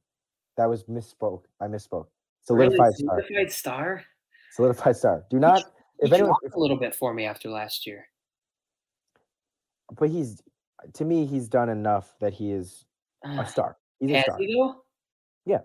That 0.58 0.68
was 0.68 0.84
misspoke. 0.86 1.44
I 1.60 1.68
misspoke. 1.68 2.08
Solidified 2.48 2.78
really? 2.78 2.94
star. 2.94 3.22
Solidified 3.28 3.52
star. 3.52 4.04
Solidified 4.52 4.96
star. 4.96 5.26
Do 5.30 5.40
not. 5.40 5.62
dro- 5.62 5.72
If 6.00 6.10
he 6.10 6.16
anyone, 6.16 6.36
dropped 6.42 6.56
a 6.56 6.60
little 6.60 6.78
bit 6.78 6.96
for 6.96 7.14
me 7.14 7.26
after 7.26 7.50
last 7.50 7.86
year. 7.86 8.08
but 9.98 10.10
he's 10.10 10.42
to 10.94 11.06
me, 11.06 11.26
he's 11.26 11.48
done 11.48 11.70
enough 11.70 12.14
that 12.20 12.34
he 12.34 12.52
is 12.52 12.86
a 13.24 13.46
star. 13.46 13.78
He's 14.00 14.12
a 14.12 14.22
star. 14.22 14.38
he 14.38 14.54
though? 14.54 14.84
Yeah. 15.46 15.62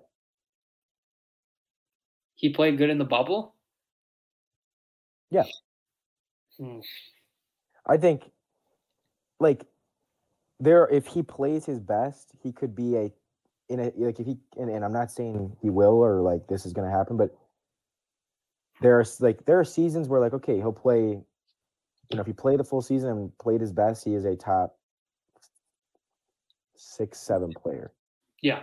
He 2.35 2.49
played 2.51 2.79
good 2.79 2.91
in 2.91 2.99
the 2.99 3.05
bubble. 3.05 3.55
Yeah. 5.31 5.45
Hmm. 6.59 6.81
I 7.87 7.97
think, 7.97 8.31
like, 9.39 9.65
there 10.61 10.89
if 10.89 11.07
he 11.07 11.23
plays 11.23 11.65
his 11.67 11.79
best, 11.81 12.31
he 12.43 12.53
could 12.53 12.75
be 12.75 12.97
a 12.97 13.13
in 13.73 13.81
a 13.81 13.93
like 13.97 14.21
if 14.21 14.27
he 14.27 14.37
and, 14.57 14.71
and 14.71 14.85
I'm 14.85 14.93
not 14.93 15.11
saying 15.11 15.57
he 15.61 15.71
will 15.71 16.03
or 16.05 16.21
like 16.21 16.47
this 16.47 16.67
is 16.67 16.73
going 16.73 16.89
to 16.89 16.97
happen, 16.97 17.17
but 17.17 17.35
there 18.81 18.99
are 18.99 19.05
like 19.21 19.45
there 19.47 19.59
are 19.59 19.65
seasons 19.65 20.09
where 20.09 20.21
like 20.21 20.35
okay 20.35 20.57
he'll 20.57 20.73
play, 20.73 21.01
you 21.01 21.25
know, 22.15 22.21
if 22.21 22.27
he 22.27 22.33
played 22.33 22.61
the 22.61 22.65
full 22.65 22.83
season 22.83 23.11
and 23.11 23.39
played 23.39 23.61
his 23.61 23.73
best, 23.73 24.05
he 24.05 24.15
is 24.15 24.25
a 24.25 24.37
top 24.37 24.77
six 26.77 27.19
seven 27.19 27.53
player. 27.53 27.93
Yeah. 28.43 28.61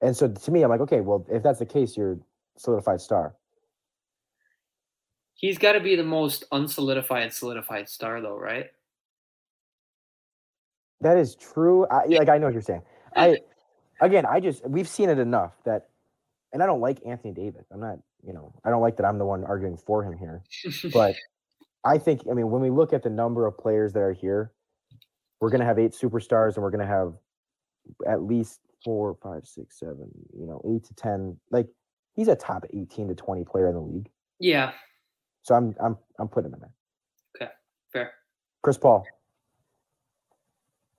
And 0.00 0.16
so 0.16 0.28
to 0.28 0.50
me, 0.50 0.62
I'm 0.62 0.70
like, 0.70 0.80
okay, 0.80 1.00
well, 1.00 1.26
if 1.30 1.42
that's 1.42 1.58
the 1.58 1.66
case, 1.66 1.96
you're 1.96 2.18
solidified 2.56 3.00
star. 3.00 3.34
He's 5.34 5.58
got 5.58 5.72
to 5.72 5.80
be 5.80 5.96
the 5.96 6.04
most 6.04 6.44
unsolidified 6.52 7.32
solidified 7.32 7.88
star 7.88 8.20
though, 8.20 8.38
right? 8.38 8.70
That 11.00 11.18
is 11.18 11.34
true. 11.34 11.86
I 11.90 12.06
like 12.06 12.28
I 12.28 12.38
know 12.38 12.46
what 12.46 12.52
you're 12.52 12.62
saying. 12.62 12.82
I 13.16 13.38
again, 14.00 14.26
I 14.26 14.40
just 14.40 14.66
we've 14.66 14.88
seen 14.88 15.08
it 15.08 15.18
enough 15.18 15.52
that 15.64 15.88
and 16.52 16.62
I 16.62 16.66
don't 16.66 16.80
like 16.80 16.98
Anthony 17.06 17.32
Davis. 17.32 17.66
I'm 17.72 17.80
not, 17.80 17.98
you 18.26 18.32
know, 18.32 18.52
I 18.64 18.70
don't 18.70 18.80
like 18.82 18.96
that 18.98 19.04
I'm 19.06 19.18
the 19.18 19.24
one 19.26 19.44
arguing 19.44 19.76
for 19.76 20.04
him 20.04 20.16
here. 20.16 20.42
But 20.92 21.16
I 21.84 21.98
think 21.98 22.22
I 22.30 22.34
mean 22.34 22.50
when 22.50 22.62
we 22.62 22.70
look 22.70 22.92
at 22.92 23.02
the 23.02 23.10
number 23.10 23.46
of 23.46 23.56
players 23.58 23.92
that 23.94 24.00
are 24.00 24.12
here, 24.12 24.52
we're 25.40 25.50
gonna 25.50 25.64
have 25.64 25.78
eight 25.78 25.92
superstars 25.92 26.54
and 26.54 26.62
we're 26.62 26.70
gonna 26.70 26.86
have 26.86 27.14
at 28.06 28.22
least 28.22 28.60
four, 28.84 29.16
five, 29.22 29.46
six, 29.46 29.78
seven, 29.78 30.08
you 30.38 30.46
know, 30.46 30.60
eight 30.74 30.84
to 30.84 30.94
ten. 30.94 31.36
Like 31.50 31.66
he's 32.14 32.28
a 32.28 32.36
top 32.36 32.64
18 32.72 33.08
to 33.08 33.14
20 33.14 33.44
player 33.44 33.68
in 33.68 33.74
the 33.74 33.80
league. 33.80 34.08
yeah, 34.38 34.72
So 35.42 35.54
I'm 35.54 35.74
I'm 35.82 35.98
I'm 36.18 36.28
putting 36.28 36.50
him 36.50 36.54
in 36.54 36.60
there. 36.60 36.72
Okay, 37.48 37.52
fair. 37.92 38.12
Chris 38.62 38.78
Paul, 38.78 39.04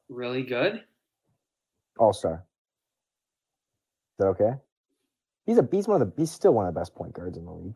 Really 0.09 0.43
good. 0.43 0.83
all 1.97 2.13
star. 2.13 2.43
Is 4.15 4.19
that 4.19 4.27
okay? 4.27 4.51
He's 5.45 5.57
a 5.57 5.67
he's 5.69 5.87
one 5.87 6.01
of 6.01 6.07
the 6.07 6.13
he's 6.21 6.31
still 6.31 6.53
one 6.53 6.65
of 6.65 6.73
the 6.73 6.79
best 6.79 6.95
point 6.95 7.13
guards 7.13 7.37
in 7.37 7.45
the 7.45 7.51
league. 7.51 7.75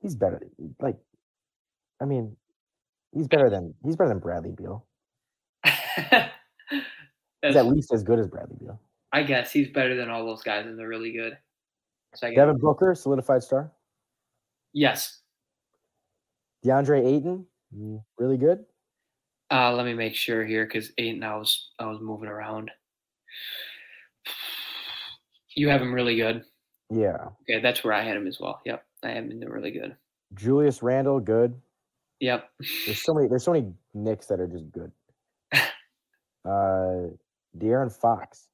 He's 0.00 0.16
better. 0.16 0.40
Like, 0.80 0.96
I 2.00 2.06
mean, 2.06 2.36
he's 3.12 3.28
better 3.28 3.50
than 3.50 3.74
he's 3.84 3.96
better 3.96 4.08
than 4.08 4.18
Bradley 4.18 4.52
Beal. 4.52 4.86
He's 7.44 7.56
at 7.56 7.66
least 7.66 7.92
as 7.92 8.04
good 8.04 8.20
as 8.20 8.28
Bradley 8.28 8.56
Beal. 8.60 8.80
I 9.12 9.24
guess 9.24 9.52
he's 9.52 9.68
better 9.68 9.96
than 9.96 10.08
all 10.08 10.24
those 10.24 10.42
guys, 10.42 10.64
and 10.64 10.78
they're 10.78 10.88
really 10.88 11.12
good. 11.12 11.36
So 12.14 12.28
I 12.28 12.30
guess, 12.30 12.36
Devin 12.36 12.58
Booker, 12.58 12.94
solidified 12.94 13.42
star. 13.42 13.72
yes. 14.72 15.18
DeAndre 16.64 17.04
Ayton, 17.04 17.44
mm, 17.76 18.00
really 18.18 18.36
good. 18.36 18.64
Uh, 19.50 19.72
let 19.72 19.84
me 19.84 19.94
make 19.94 20.14
sure 20.14 20.44
here 20.44 20.64
because 20.64 20.92
Ayton, 20.98 21.24
I 21.24 21.36
was 21.36 21.72
I 21.80 21.86
was 21.86 22.00
moving 22.00 22.28
around. 22.28 22.70
You 25.54 25.68
have 25.68 25.80
him 25.82 25.92
really 25.92 26.16
good. 26.16 26.44
Yeah. 26.90 27.28
Okay, 27.42 27.60
that's 27.60 27.82
where 27.84 27.92
I 27.92 28.02
had 28.02 28.16
him 28.16 28.26
as 28.26 28.38
well. 28.40 28.60
Yep, 28.64 28.84
I 29.02 29.08
have 29.10 29.24
him 29.24 29.40
really 29.40 29.70
good. 29.70 29.96
Julius 30.34 30.82
Randle, 30.82 31.20
good. 31.20 31.54
Yep. 32.20 32.48
There's 32.86 33.02
so 33.02 33.14
many. 33.14 33.28
There's 33.28 33.44
so 33.44 33.52
many 33.52 33.72
Knicks 33.94 34.26
that 34.26 34.40
are 34.40 34.46
just 34.46 34.70
good. 34.72 34.92
Uh, 36.44 37.06
De'Aaron 37.56 37.92
Fox. 37.92 38.48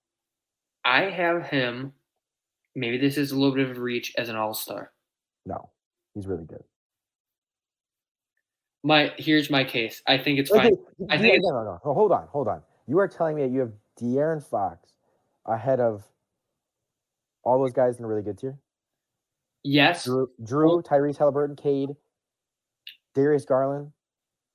I 0.85 1.05
have 1.05 1.47
him. 1.47 1.95
Maybe 2.75 2.99
this 2.99 3.17
is 3.17 3.33
a 3.33 3.35
little 3.35 3.55
bit 3.55 3.71
of 3.71 3.79
a 3.79 3.81
reach 3.81 4.13
as 4.19 4.29
an 4.29 4.37
all 4.37 4.53
star. 4.53 4.93
No, 5.47 5.71
he's 6.15 6.27
really 6.27 6.45
good. 6.45 6.63
My 8.85 9.13
here's 9.17 9.49
my 9.51 9.65
case. 9.65 10.03
I 10.07 10.19
think 10.19 10.39
it's 10.39 10.51
fine. 10.51 10.69
you- 10.69 11.07
I 11.11 11.19
think 11.19 11.43
no, 11.43 11.51
no, 11.51 11.65
no, 11.65 11.81
no. 11.85 11.93
Hold 11.95 12.13
on, 12.13 12.27
hold 12.29 12.47
on. 12.49 12.63
You 12.87 12.99
are 12.99 13.09
telling 13.09 13.37
me 13.37 13.43
that 13.43 13.51
you 13.53 13.61
have 13.61 13.73
De'Aaron 14.01 14.43
Fox 14.43 14.93
ahead 15.47 15.81
of 15.81 16.05
all 17.49 17.59
those 17.59 17.73
guys 17.73 17.99
in 17.99 18.05
a 18.05 18.09
really 18.09 18.23
good 18.23 18.39
tier. 18.39 18.59
Yes, 19.65 20.07
Jrue, 20.07 20.29
Jrue 20.43 20.85
Tyrese 20.85 21.19
Halliburton, 21.19 21.57
Cade, 21.57 21.91
Darius 23.15 23.45
Garland. 23.45 23.93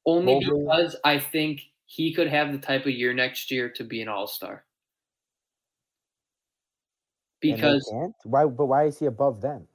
only 0.05 0.35
Mobley. 0.35 0.63
because 0.63 0.95
I 1.03 1.19
think 1.19 1.61
he 1.85 2.13
could 2.13 2.27
have 2.27 2.51
the 2.51 2.57
type 2.57 2.85
of 2.85 2.91
year 2.91 3.13
next 3.13 3.51
year 3.51 3.69
to 3.69 3.83
be 3.83 4.01
an 4.01 4.07
all 4.07 4.27
star. 4.27 4.63
Because 7.41 7.91
why? 8.23 8.45
But 8.45 8.65
why 8.67 8.85
is 8.85 8.97
he 8.97 9.05
above 9.05 9.41
them? 9.41 9.67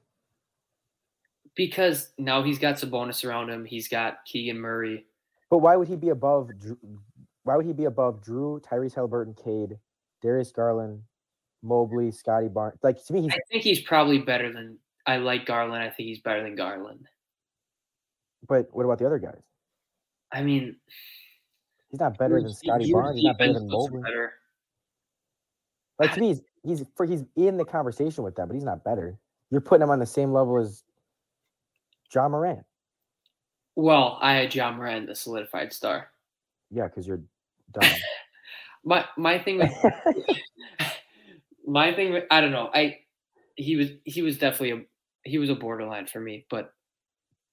because 1.59 2.11
now 2.17 2.41
he's 2.41 2.57
got 2.57 2.75
Sabonis 2.75 3.25
around 3.25 3.49
him. 3.49 3.65
He's 3.65 3.89
got 3.89 4.23
Keegan 4.23 4.57
Murray. 4.57 5.05
But 5.49 5.57
why 5.57 5.75
would 5.75 5.89
he 5.89 5.97
be 5.97 6.07
above? 6.07 6.49
Jrue, 6.57 6.77
why 7.43 7.57
would 7.57 7.65
he 7.65 7.73
be 7.73 7.83
above 7.83 8.21
Jrue, 8.21 8.63
Tyrese 8.63 8.95
Halliburton, 8.95 9.33
Cade, 9.33 9.77
Darius 10.21 10.53
Garland, 10.53 11.01
Mobley, 11.63 12.11
Scottie 12.11 12.47
Barnes? 12.47 12.79
Like 12.83 13.03
to 13.05 13.13
me, 13.13 13.21
he's 13.23 13.31
I 13.33 13.39
think 13.51 13.63
he's 13.63 13.81
probably 13.81 14.19
better 14.19 14.51
than 14.51 14.77
I 15.05 15.17
like 15.17 15.45
Garland. 15.45 15.83
I 15.83 15.89
think 15.89 16.07
he's 16.07 16.19
better 16.19 16.43
than 16.43 16.55
Garland. 16.55 17.07
but 18.47 18.67
what 18.71 18.85
about 18.85 18.99
the 18.99 19.05
other 19.05 19.19
guys? 19.19 19.41
I 20.31 20.41
mean, 20.43 20.75
He's 21.89 21.99
not 21.99 22.17
better 22.19 22.39
than 22.39 22.53
Scottie 22.53 22.91
Barnes. 22.91 23.15
He's 23.15 23.25
not 23.25 23.37
better 23.39 23.53
than 23.53 23.67
Mobley. 23.67 24.01
better. 24.03 24.33
Like 25.97 26.13
to 26.13 26.19
me, 26.19 26.27
he's 26.27 26.41
he's 26.63 26.85
for 26.95 27.05
he's 27.05 27.23
in 27.35 27.57
the 27.57 27.65
conversation 27.65 28.23
with 28.23 28.35
them, 28.35 28.47
but 28.47 28.53
he's 28.53 28.63
not 28.63 28.83
better. 28.83 29.17
You're 29.49 29.61
putting 29.61 29.81
him 29.83 29.89
on 29.89 29.97
the 29.99 30.05
same 30.05 30.31
level 30.31 30.57
as 30.57 30.83
John 32.11 32.31
Moran. 32.31 32.63
Well, 33.75 34.19
I 34.21 34.33
had 34.33 34.51
John 34.51 34.75
Moran, 34.77 35.07
the 35.07 35.15
solidified 35.15 35.73
star. 35.73 36.11
Yeah, 36.69 36.83
because 36.87 37.07
you're 37.07 37.21
dumb. 37.71 37.89
My 38.85 39.03
my 39.17 39.37
thing 39.37 39.57
with 39.57 39.73
my 41.69 41.93
thing 41.93 42.21
I 42.31 42.41
don't 42.41 42.51
know. 42.51 42.69
I 42.73 42.99
he 43.55 43.75
was 43.75 43.89
he 44.05 44.21
was 44.21 44.37
definitely 44.37 44.71
a 44.71 45.29
he 45.29 45.37
was 45.37 45.49
a 45.49 45.55
borderline 45.55 46.07
for 46.07 46.19
me, 46.19 46.45
but 46.49 46.73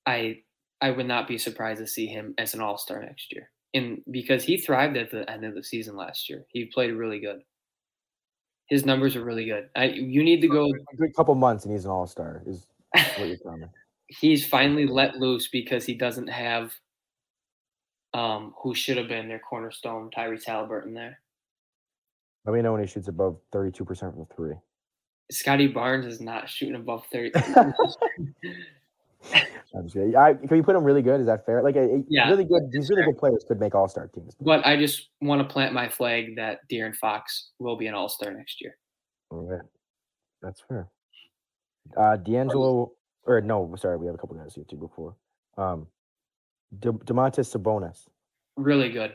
I 0.06 0.38
I 0.80 0.90
would 0.90 1.06
not 1.06 1.28
be 1.28 1.38
surprised 1.38 1.80
to 1.80 1.86
see 1.86 2.06
him 2.06 2.34
as 2.38 2.54
an 2.54 2.60
all 2.60 2.78
star 2.78 3.00
next 3.00 3.32
year. 3.32 3.50
And 3.74 4.02
because 4.10 4.44
he 4.44 4.56
thrived 4.56 4.96
at 4.96 5.10
the 5.10 5.30
end 5.30 5.44
of 5.44 5.54
the 5.54 5.62
season 5.62 5.96
last 5.96 6.28
year. 6.30 6.46
He 6.48 6.66
played 6.66 6.92
really 6.92 7.18
good. 7.18 7.40
His 8.68 8.84
numbers 8.84 9.16
are 9.16 9.24
really 9.24 9.44
good. 9.44 9.68
I 9.76 9.86
you 9.86 10.22
need 10.22 10.40
to 10.40 10.48
go 10.48 10.66
a 10.66 10.96
good 10.96 11.14
couple 11.14 11.34
months 11.34 11.64
and 11.64 11.72
he's 11.72 11.84
an 11.84 11.90
all 11.90 12.06
star. 12.06 12.42
Is 12.46 12.66
what 13.16 13.28
you're 13.28 13.36
telling 13.36 13.60
me. 13.60 13.66
he's 14.08 14.46
finally 14.46 14.86
let 14.86 15.16
loose 15.16 15.48
because 15.48 15.84
he 15.84 15.94
doesn't 15.94 16.28
have 16.28 16.72
um 18.14 18.54
who 18.62 18.74
should 18.74 18.96
have 18.96 19.08
been 19.08 19.28
their 19.28 19.40
cornerstone, 19.40 20.10
Tyrese 20.10 20.46
Halliburton 20.46 20.94
there. 20.94 21.20
Let 22.46 22.54
me 22.54 22.62
know 22.62 22.72
when 22.72 22.80
he 22.80 22.86
shoots 22.86 23.08
above 23.08 23.38
32 23.52 23.84
percent 23.84 24.14
from 24.14 24.26
three. 24.34 24.54
Scottie 25.30 25.66
Barnes 25.66 26.06
is 26.06 26.20
not 26.20 26.48
shooting 26.48 26.76
above 26.76 27.04
30. 27.12 27.32
I'm 29.74 29.88
just. 29.88 29.96
I, 30.16 30.34
can 30.34 30.56
you 30.56 30.62
put 30.62 30.76
him 30.76 30.84
really 30.84 31.02
good? 31.02 31.20
Is 31.20 31.26
that 31.26 31.44
fair? 31.44 31.62
Like, 31.62 31.74
a, 31.74 32.02
Yeah, 32.08 32.28
really 32.28 32.44
good. 32.44 32.70
These 32.70 32.88
really 32.88 33.02
good 33.02 33.18
players 33.18 33.44
could 33.46 33.58
make 33.58 33.74
all 33.74 33.88
star 33.88 34.06
teams. 34.06 34.34
but 34.40 34.64
I 34.64 34.76
just 34.76 35.08
want 35.20 35.40
to 35.42 35.52
plant 35.52 35.74
my 35.74 35.88
flag 35.88 36.36
that 36.36 36.60
De'Aaron 36.70 36.94
Fox 36.94 37.50
will 37.58 37.76
be 37.76 37.88
an 37.88 37.94
all 37.94 38.08
star 38.08 38.32
next 38.32 38.60
year. 38.62 38.76
All 39.30 39.42
right. 39.42 39.60
That's 40.42 40.62
fair. 40.68 40.88
Uh, 41.96 42.16
D'Angelo, 42.16 42.92
or 43.24 43.40
no, 43.40 43.74
sorry, 43.76 43.96
we 43.96 44.06
have 44.06 44.14
a 44.14 44.18
couple 44.18 44.36
guys 44.36 44.54
here 44.54 44.64
too 44.64 44.76
before. 44.76 45.16
Um, 45.58 45.88
De- 46.78 46.92
Domantas 46.92 47.50
Sabonis, 47.56 48.06
Really 48.56 48.90
good. 48.90 49.12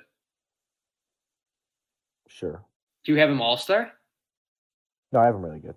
sure. 2.28 2.64
Do 3.04 3.12
you 3.14 3.20
have 3.20 3.30
him 3.30 3.42
all 3.42 3.58
star? 3.58 3.92
No, 5.12 5.20
I 5.20 5.26
have 5.26 5.36
him 5.36 5.42
really 5.44 5.60
good. 5.60 5.76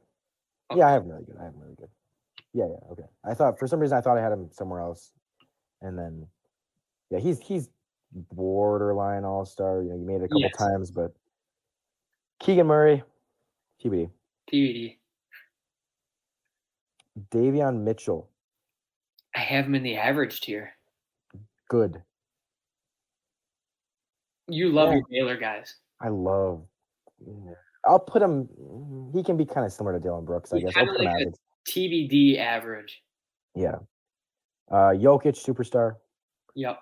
Okay. 0.70 0.80
Yeah, 0.80 0.88
I 0.88 0.92
have 0.92 1.02
him 1.02 1.08
really 1.10 1.24
good. 1.24 1.36
I 1.40 1.44
have 1.44 1.54
him 1.54 1.60
really 1.60 1.74
good. 1.76 1.88
Yeah, 2.52 2.66
yeah, 2.66 2.92
okay. 2.92 3.04
I 3.24 3.34
thought 3.34 3.58
for 3.58 3.66
some 3.66 3.80
reason 3.80 3.98
I 3.98 4.00
thought 4.00 4.16
I 4.18 4.22
had 4.22 4.32
him 4.32 4.48
somewhere 4.52 4.80
else, 4.80 5.12
and 5.82 5.98
then 5.98 6.26
yeah, 7.10 7.18
he's 7.18 7.40
he's 7.40 7.68
borderline 8.32 9.24
all 9.24 9.44
star. 9.44 9.82
You 9.82 9.90
know, 9.90 9.96
you 9.96 10.04
made 10.06 10.20
it 10.20 10.24
a 10.24 10.28
couple 10.28 10.40
Yes. 10.42 10.56
times, 10.56 10.90
but 10.90 11.12
Keegan 12.40 12.66
Murray, 12.66 13.02
TBD. 13.82 14.10
TBD. 14.52 14.98
Davion 17.30 17.82
Mitchell, 17.82 18.28
I 19.34 19.40
have 19.40 19.66
him 19.66 19.74
in 19.74 19.82
the 19.82 19.96
average 19.96 20.40
tier. 20.40 20.76
good. 21.68 22.02
You 24.48 24.70
love 24.70 24.90
Yeah. 24.90 24.96
your 24.96 25.06
Baylor 25.10 25.36
guys. 25.38 25.76
I 26.00 26.08
love. 26.08 26.66
I'll 27.86 27.98
put 27.98 28.22
him. 28.22 28.48
He 29.14 29.22
can 29.22 29.36
be 29.36 29.44
kind 29.44 29.66
of 29.66 29.72
similar 29.72 29.94
to 29.94 30.00
Dillon 30.00 30.24
Brooks, 30.24 30.52
I 30.52 30.56
He's 30.56 30.64
guess. 30.66 30.76
Like 30.76 31.08
average. 31.08 31.34
TBD 31.66 32.38
average. 32.38 33.02
Yeah. 33.54 33.76
Uh, 34.70 34.92
Jokic, 34.94 35.36
superstar. 35.36 35.96
Yep. 36.54 36.78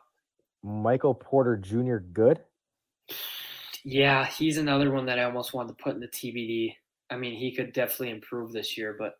Michael 0.63 1.15
Porter 1.15 1.57
Jr., 1.57 1.97
good. 2.13 2.41
Yeah, 3.85 4.27
he's 4.27 4.59
another 4.59 4.93
one 4.93 5.07
that 5.07 5.19
I 5.19 5.25
almost 5.25 5.55
wanted 5.55 5.77
to 5.77 5.83
put 5.83 5.95
in 5.95 6.01
the 6.01 6.07
TBD. 6.07 6.75
I 7.11 7.17
mean, 7.17 7.35
he 7.37 7.53
could 7.55 7.73
definitely 7.73 8.11
improve 8.11 8.53
this 8.53 8.79
year, 8.79 8.95
but 8.97 9.15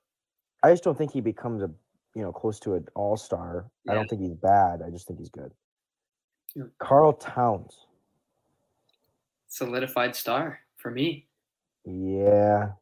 I 0.63 0.71
just 0.71 0.85
don't 0.85 0.97
think 0.97 1.13
he 1.13 1.21
becomes 1.21 1.63
a 1.63 1.71
you 2.15 2.23
know 2.23 2.31
close 2.33 2.61
to 2.61 2.75
an 2.75 2.87
all 2.95 3.17
star. 3.17 3.67
I 3.89 3.95
don't 3.95 4.09
think 4.09 4.23
he's 4.23 4.35
bad. 4.35 4.81
I 4.87 4.91
just 4.91 5.09
think 5.09 5.19
he's 5.19 5.31
good. 5.31 5.51
Yeah. 6.55 6.65
Karl 6.79 7.13
Towns. 7.15 7.87
solidified 9.49 10.15
star 10.15 10.61
for 10.83 10.91
me. 10.91 11.29
Yeah, 11.85 12.73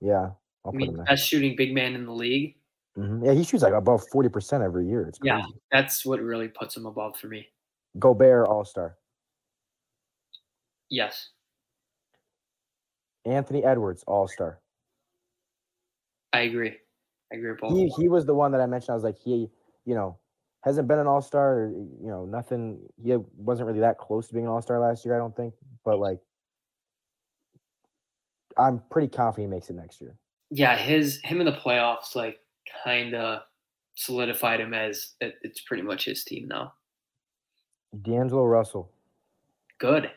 yeah. 0.00 0.30
I 0.64 0.70
mean, 0.70 0.96
best 1.04 1.28
shooting 1.28 1.54
big 1.56 1.74
man 1.74 1.94
in 1.94 2.06
the 2.06 2.12
league. 2.12 2.56
Mhm. 2.96 3.24
Yeah, 3.24 3.32
he 3.32 3.44
shoots 3.44 3.62
like 3.62 3.72
above 3.72 4.06
forty 4.08 4.28
percent 4.28 4.62
every 4.62 4.86
year. 4.86 5.06
It's 5.06 5.18
crazy. 5.18 5.36
Yeah, 5.36 5.44
that's 5.70 6.04
what 6.04 6.20
really 6.20 6.48
puts 6.48 6.76
him 6.76 6.86
above 6.86 7.16
for 7.16 7.28
me. 7.28 7.48
Gobert 7.98 8.48
All 8.48 8.64
Star. 8.64 8.96
Yes. 10.88 11.30
Anthony 13.24 13.64
Edwards 13.64 14.04
All 14.06 14.28
Star. 14.28 14.60
I 16.32 16.40
agree. 16.40 16.76
I 17.32 17.36
agree. 17.36 17.54
He 17.68 17.88
he 18.02 18.08
was 18.08 18.26
the 18.26 18.34
one 18.34 18.52
that 18.52 18.60
I 18.60 18.66
mentioned. 18.66 18.90
I 18.90 18.94
was 18.94 19.04
like 19.04 19.18
he 19.18 19.48
you 19.84 19.94
know 19.94 20.18
hasn't 20.62 20.86
been 20.86 20.98
an 20.98 21.06
All 21.06 21.22
Star. 21.22 21.70
You 21.72 22.08
know 22.08 22.26
nothing. 22.26 22.78
He 23.02 23.16
wasn't 23.36 23.68
really 23.68 23.80
that 23.80 23.98
close 23.98 24.28
to 24.28 24.34
being 24.34 24.46
an 24.46 24.52
All 24.52 24.62
Star 24.62 24.78
last 24.78 25.04
year. 25.04 25.14
I 25.14 25.18
don't 25.18 25.34
think. 25.34 25.54
But 25.84 25.98
like, 25.98 26.20
I'm 28.58 28.82
pretty 28.90 29.08
confident 29.08 29.50
he 29.50 29.54
makes 29.54 29.70
it 29.70 29.76
next 29.76 30.00
year. 30.00 30.14
yeah, 30.50 30.76
his 30.76 31.20
him 31.22 31.40
in 31.40 31.46
the 31.46 31.52
playoffs 31.52 32.14
like 32.14 32.40
kind 32.84 33.14
of 33.14 33.42
solidified 33.94 34.60
him 34.60 34.74
as 34.74 35.12
it, 35.20 35.34
it's 35.42 35.60
pretty 35.62 35.82
much 35.82 36.04
his 36.04 36.24
team 36.24 36.48
now. 36.48 36.72
D'Angelo 38.02 38.44
Russell. 38.44 38.90
Good. 39.78 40.10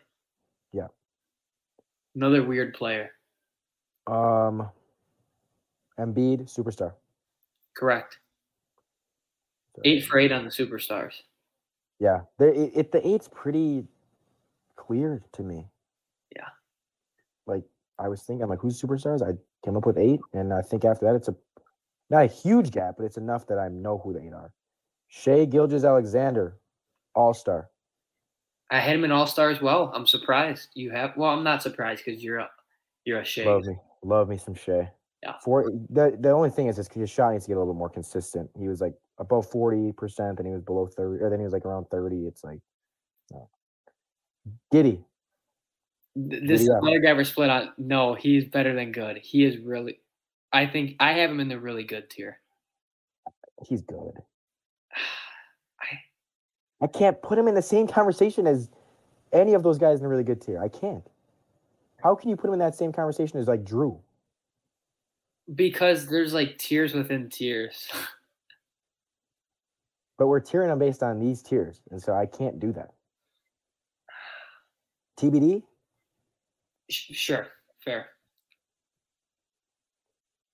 Yeah. 0.72 0.88
Another 2.16 2.44
weird 2.44 2.74
player. 2.74 3.12
Um, 4.08 4.70
Embiid, 6.00 6.44
superstar. 6.54 6.94
Correct. 7.76 8.20
Eight 9.84 10.06
for 10.06 10.20
eight 10.20 10.32
on 10.32 10.46
the 10.46 10.52
superstars. 10.52 11.14
Yeah, 12.00 12.22
the 12.38 12.48
it, 12.48 12.72
it 12.76 12.92
the 12.92 13.06
eight's 13.06 13.28
pretty 13.28 13.86
clear 14.78 15.22
to 15.34 15.44
me. 15.44 15.66
I 17.98 18.08
was 18.08 18.22
thinking, 18.22 18.44
I'm 18.44 18.50
like, 18.50 18.60
who's 18.60 18.82
superstars? 18.82 19.22
I 19.22 19.38
came 19.64 19.78
up 19.78 19.86
with 19.86 19.98
eight, 19.98 20.20
and 20.34 20.54
I 20.54 20.62
think 20.62 20.86
after 20.86 21.06
that, 21.06 21.16
it's 21.16 21.28
a 21.28 21.36
not 22.10 22.24
a 22.24 22.28
huge 22.28 22.72
gap, 22.72 22.96
but 22.98 23.06
it's 23.06 23.18
enough 23.18 23.48
that 23.48 23.58
I 23.58 23.68
know 23.68 23.98
who 23.98 24.14
the 24.14 24.22
eight 24.22 24.34
are. 24.34 24.54
Shai 25.08 25.46
Gilgeous-Alexander, 25.46 26.58
All 27.16 27.34
Star. 27.34 27.70
I 28.70 28.80
had 28.80 28.96
him 28.96 29.04
in 29.06 29.12
All 29.12 29.28
Star 29.28 29.50
as 29.50 29.62
well. 29.62 29.92
I'm 29.94 30.06
surprised 30.06 30.70
you 30.74 30.92
have. 30.92 31.16
Well, 31.16 31.30
I'm 31.30 31.44
not 31.44 31.62
surprised 31.64 32.04
because 32.06 32.24
you're 32.24 32.40
a 32.40 32.50
you're 33.06 33.20
a 33.20 33.26
shade. 33.26 33.48
Love 33.48 33.64
me, 33.64 33.76
love 34.04 34.30
me 34.30 34.38
some 34.38 34.56
Shai. 34.56 34.92
Yeah. 35.24 35.34
For 35.44 35.72
the 35.90 36.18
the 36.20 36.32
only 36.32 36.50
thing 36.50 36.68
is, 36.68 36.78
is 36.78 36.88
his 36.88 37.10
shot 37.10 37.32
needs 37.32 37.46
to 37.46 37.50
get 37.50 37.58
a 37.58 37.60
little 37.60 37.74
bit 37.74 37.80
more 37.80 37.90
consistent. 37.90 38.50
He 38.58 38.68
was 38.68 38.82
like 38.82 38.94
above 39.18 39.50
forty 39.50 39.92
percent, 39.92 40.38
then 40.38 40.46
he 40.46 40.52
was 40.52 40.62
below 40.62 40.88
thirty, 40.88 41.24
or 41.24 41.30
then 41.30 41.40
he 41.40 41.46
was 41.46 41.54
like 41.54 41.66
around 41.66 41.86
thirty. 41.90 42.28
It's 42.28 42.44
like, 42.44 42.60
no. 43.32 43.50
Giddy, 44.72 45.04
This 46.16 46.66
Yeah. 46.68 46.78
another 46.82 47.00
guy 47.00 47.14
we're 47.14 47.24
split 47.26 47.50
on. 47.50 47.74
No, 47.78 48.14
he's 48.14 48.46
better 48.46 48.74
than 48.74 48.92
good. 48.92 49.18
He 49.18 49.44
is 49.44 49.58
really. 49.58 50.00
I 50.54 50.66
think 50.66 50.96
I 51.00 51.12
have 51.14 51.30
him 51.30 51.40
in 51.40 51.50
the 51.50 51.60
really 51.60 51.84
good 51.84 52.10
tier. 52.10 52.40
he's 53.68 53.82
good. 53.82 54.14
I, 55.82 56.00
I 56.82 56.88
can't 56.88 57.22
put 57.22 57.38
him 57.38 57.48
in 57.48 57.56
the 57.56 57.62
same 57.62 57.88
conversation 57.88 58.48
as 58.48 58.70
any 59.34 59.54
of 59.54 59.64
those 59.64 59.78
guys 59.78 60.00
in 60.00 60.06
a 60.06 60.10
really 60.10 60.24
good 60.24 60.42
tier. 60.42 60.62
I 60.62 60.70
can't. 60.70 61.04
How 62.04 62.16
can 62.16 62.30
you 62.30 62.36
put 62.38 62.48
him 62.48 62.54
in 62.54 62.60
that 62.60 62.76
same 62.76 62.92
conversation 62.92 63.40
as 63.40 63.48
like 63.48 63.64
Jrue? 63.64 64.00
because 65.54 66.08
there's 66.08 66.34
like 66.34 66.58
tiers 66.58 66.94
within 66.94 67.30
tiers. 67.30 67.88
But 70.18 70.28
we're 70.28 70.40
tiering 70.40 70.68
them 70.68 70.80
based 70.80 71.04
on 71.04 71.20
these 71.20 71.42
tiers, 71.42 71.82
and 71.92 72.02
so 72.02 72.14
I 72.14 72.26
can't 72.26 72.58
do 72.58 72.72
that. 72.72 72.92
TBD. 75.20 75.62
Sh- 76.90 77.14
sure, 77.16 77.48
fair. 77.84 78.08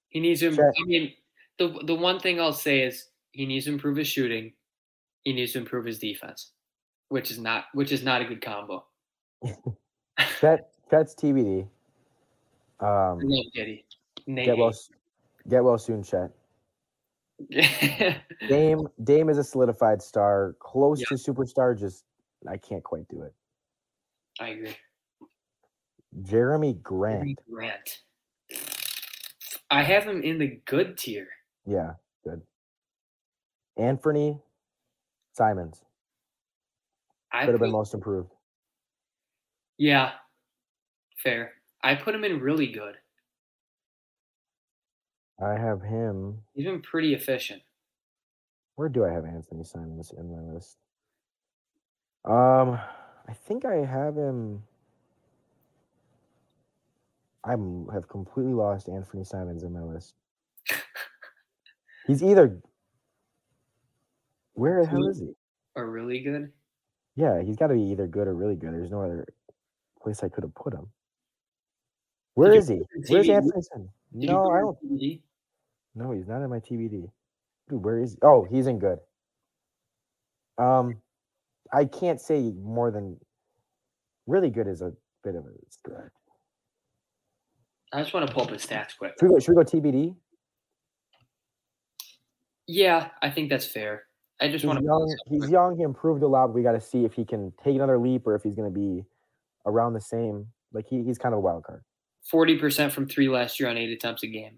He 0.10 0.20
needs 0.20 0.42
to. 0.42 0.48
im- 0.48 0.56
Sure. 0.56 0.74
I 0.82 0.86
mean, 0.86 1.14
the 1.58 1.80
the 1.86 1.96
one 1.96 2.20
thing 2.20 2.40
I'll 2.40 2.54
say 2.54 2.82
is 2.82 3.08
he 3.32 3.46
needs 3.46 3.66
to 3.66 3.72
improve 3.72 3.98
his 3.98 4.08
shooting. 4.08 4.54
He 5.24 5.34
needs 5.34 5.54
to 5.54 5.60
improve 5.60 5.86
his 5.86 6.00
defense, 6.00 6.52
which 7.10 7.32
is 7.32 7.40
not 7.40 7.66
which 7.74 7.92
is 7.92 8.04
not 8.04 8.22
a 8.22 8.26
good 8.26 8.42
combo. 8.42 8.86
Chet, 10.40 10.70
Chet's 10.90 11.16
TBD. 11.16 11.68
Um, 12.80 13.20
love 13.22 13.46
Giddey. 13.56 13.84
Nate. 14.28 14.46
get 14.46 14.58
well, 14.58 14.72
get 15.48 15.64
well 15.64 15.78
soon, 15.78 16.04
Chet. 16.04 16.32
Dame, 18.50 18.88
Dame 19.04 19.30
is 19.30 19.38
a 19.38 19.44
solidified 19.44 20.02
star, 20.02 20.56
close 20.60 21.00
Yeah. 21.00 21.06
to 21.10 21.16
superstar. 21.16 21.78
Just 21.78 22.06
I 22.48 22.58
can't 22.58 22.84
quite 22.84 23.08
do 23.08 23.22
it. 23.24 23.34
I 24.40 24.50
agree. 24.50 24.76
Jerami 26.20 26.76
Jerami 26.76 26.84
Grant. 26.84 27.40
Grant. 27.50 28.00
I 29.70 29.84
have 29.84 30.04
him 30.04 30.22
in 30.22 30.38
the 30.38 30.60
good 30.66 30.98
tier. 30.98 31.28
Yeah, 31.66 31.94
good. 32.24 32.42
Anthony 33.78 34.38
Simons 35.34 35.82
I 37.32 37.46
could 37.46 37.54
have 37.54 37.62
been 37.62 37.72
most 37.72 37.94
improved. 37.94 38.34
yeah, 39.78 40.12
fair. 41.24 41.54
I 41.84 41.96
put 41.96 42.14
him 42.14 42.24
in 42.24 42.40
really 42.42 42.68
good. 42.68 42.96
I 45.42 45.54
have 45.58 45.82
him. 45.82 46.38
He's 46.54 46.66
been 46.66 46.82
pretty 46.82 47.14
efficient. 47.14 47.62
Where 48.76 48.90
do 48.90 49.06
I 49.06 49.12
have 49.12 49.26
Anthony 49.26 49.64
Simons 49.64 50.12
in 50.16 50.30
my 50.30 50.54
list? 50.54 50.78
Um, 52.26 52.80
I 53.28 53.34
think 53.34 53.66
I 53.66 53.86
have 53.86 54.16
him. 54.16 54.64
I 57.44 57.52
have 57.94 58.08
completely 58.08 58.54
lost 58.54 58.88
Anthony 58.88 59.24
Simons 59.24 59.64
in 59.64 59.74
my 59.74 59.82
list. 59.82 60.14
He's 62.08 62.22
either. 62.22 62.60
Where 64.54 64.84
the 64.84 64.90
hell 64.90 65.08
is 65.08 65.20
he? 65.20 65.32
Or 65.76 65.90
really 65.90 66.20
good. 66.20 66.52
Yeah, 67.16 67.42
he's 67.42 67.56
got 67.56 67.68
to 67.68 67.74
be 67.74 67.82
either 67.82 68.08
good 68.08 68.28
or 68.28 68.34
really 68.34 68.56
good. 68.56 68.74
There's 68.74 68.92
no 68.92 69.02
other 69.02 69.26
place 70.02 70.24
I 70.24 70.30
could 70.30 70.44
have 70.44 70.56
put 70.56 70.74
him. 70.74 70.88
Where 72.36 72.54
is 72.54 72.68
he? 72.68 72.80
put 72.80 72.84
him 72.84 73.04
in 73.04 73.14
Where's 73.14 73.30
Anthony 73.30 73.62
Simons? 73.62 73.90
No, 74.12 74.50
I 74.50 74.60
don't. 74.60 74.78
TBD? 74.84 75.22
No, 75.96 76.12
he's 76.12 76.28
not 76.28 76.42
in 76.42 76.50
my 76.50 76.60
TBD. 76.60 77.10
Dude, 77.70 77.84
where 77.84 78.00
is? 78.00 78.14
He? 78.14 78.20
Oh, 78.22 78.46
he's 78.50 78.68
in 78.68 78.80
good. 78.80 79.00
Um, 80.58 80.98
I 81.72 81.86
can't 81.86 82.20
say 82.20 82.52
more 82.52 82.92
than 82.92 83.18
really 84.28 84.50
good 84.50 84.68
is 84.68 84.82
a 84.82 84.94
bit 85.24 85.36
of 85.36 85.46
a 85.46 85.52
stretch. 85.70 86.12
I 87.94 88.02
just 88.02 88.14
want 88.14 88.28
to 88.28 88.34
pull 88.34 88.44
up 88.44 88.50
his 88.52 88.66
stats 88.66 88.98
quick. 88.98 89.14
Should 89.20 89.28
we 89.28 89.34
go? 89.36 89.40
Should 89.40 89.56
we 89.56 89.64
go 89.64 89.70
TBD? 89.70 90.16
Yeah, 92.68 93.10
I 93.22 93.30
think 93.30 93.50
that's 93.50 93.66
fair. 93.66 94.04
I 94.40 94.48
just 94.48 94.64
He's 94.64 94.66
want 94.66 94.80
to. 94.80 94.86
young. 94.86 95.18
He's 95.28 95.50
young. 95.50 95.76
He 95.78 95.84
improved 95.84 96.24
a 96.24 96.28
lot. 96.28 96.54
We 96.54 96.64
got 96.64 96.72
to 96.72 96.82
see 96.82 97.04
if 97.06 97.14
he 97.14 97.26
can 97.26 97.52
take 97.64 97.76
another 97.76 97.98
leap 97.98 98.26
or 98.26 98.36
if 98.36 98.44
he's 98.44 98.56
going 98.56 98.72
to 98.74 98.80
be 98.80 99.04
around 99.66 99.94
the 99.94 100.02
same. 100.02 100.48
Like 100.74 100.88
he, 100.88 101.04
he's 101.04 101.18
kind 101.18 101.34
of 101.34 101.40
a 101.40 101.42
wild 101.42 101.64
card. 101.64 101.84
Forty 102.24 102.58
percent 102.58 102.94
from 102.94 103.08
three 103.08 103.28
last 103.28 103.60
year 103.60 103.70
on 103.70 103.78
eight 103.78 103.90
attempts 103.92 104.24
a 104.24 104.28
game. 104.28 104.58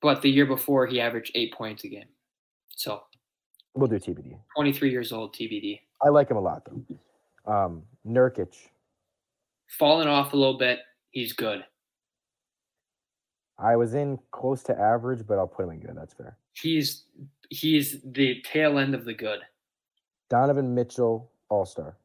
But 0.00 0.22
the 0.22 0.30
year 0.30 0.46
before, 0.46 0.86
he 0.86 1.00
averaged 1.00 1.32
eight 1.34 1.52
points 1.52 1.84
a 1.84 1.88
game. 1.88 2.08
So 2.74 3.02
We'll 3.74 3.88
do 3.88 3.96
TBD. 3.96 4.38
23 4.56 4.90
years 4.90 5.12
old, 5.12 5.34
TBD. 5.34 5.80
I 6.02 6.08
like 6.08 6.30
him 6.30 6.38
a 6.38 6.40
lot 6.40 6.62
though. 6.64 7.52
Um, 7.52 7.82
Nurkic. 8.08 8.54
Falling 9.68 10.08
off 10.08 10.32
a 10.32 10.36
little 10.36 10.58
bit. 10.58 10.78
He's 11.10 11.32
good. 11.32 11.64
I 13.58 13.76
was 13.76 13.94
in 13.94 14.18
close 14.32 14.62
to 14.64 14.78
average, 14.78 15.26
but 15.26 15.38
I'll 15.38 15.46
put 15.48 15.64
him 15.64 15.70
in 15.72 15.80
good. 15.80 15.96
That's 15.96 16.14
fair. 16.14 16.36
He's 16.52 17.04
he's 17.50 18.02
the 18.04 18.42
tail 18.42 18.78
end 18.78 18.94
of 18.94 19.04
the 19.04 19.14
good. 19.14 19.40
Donovan 20.28 20.74
Mitchell, 20.74 21.30
All 21.48 21.64
Star. 21.64 21.96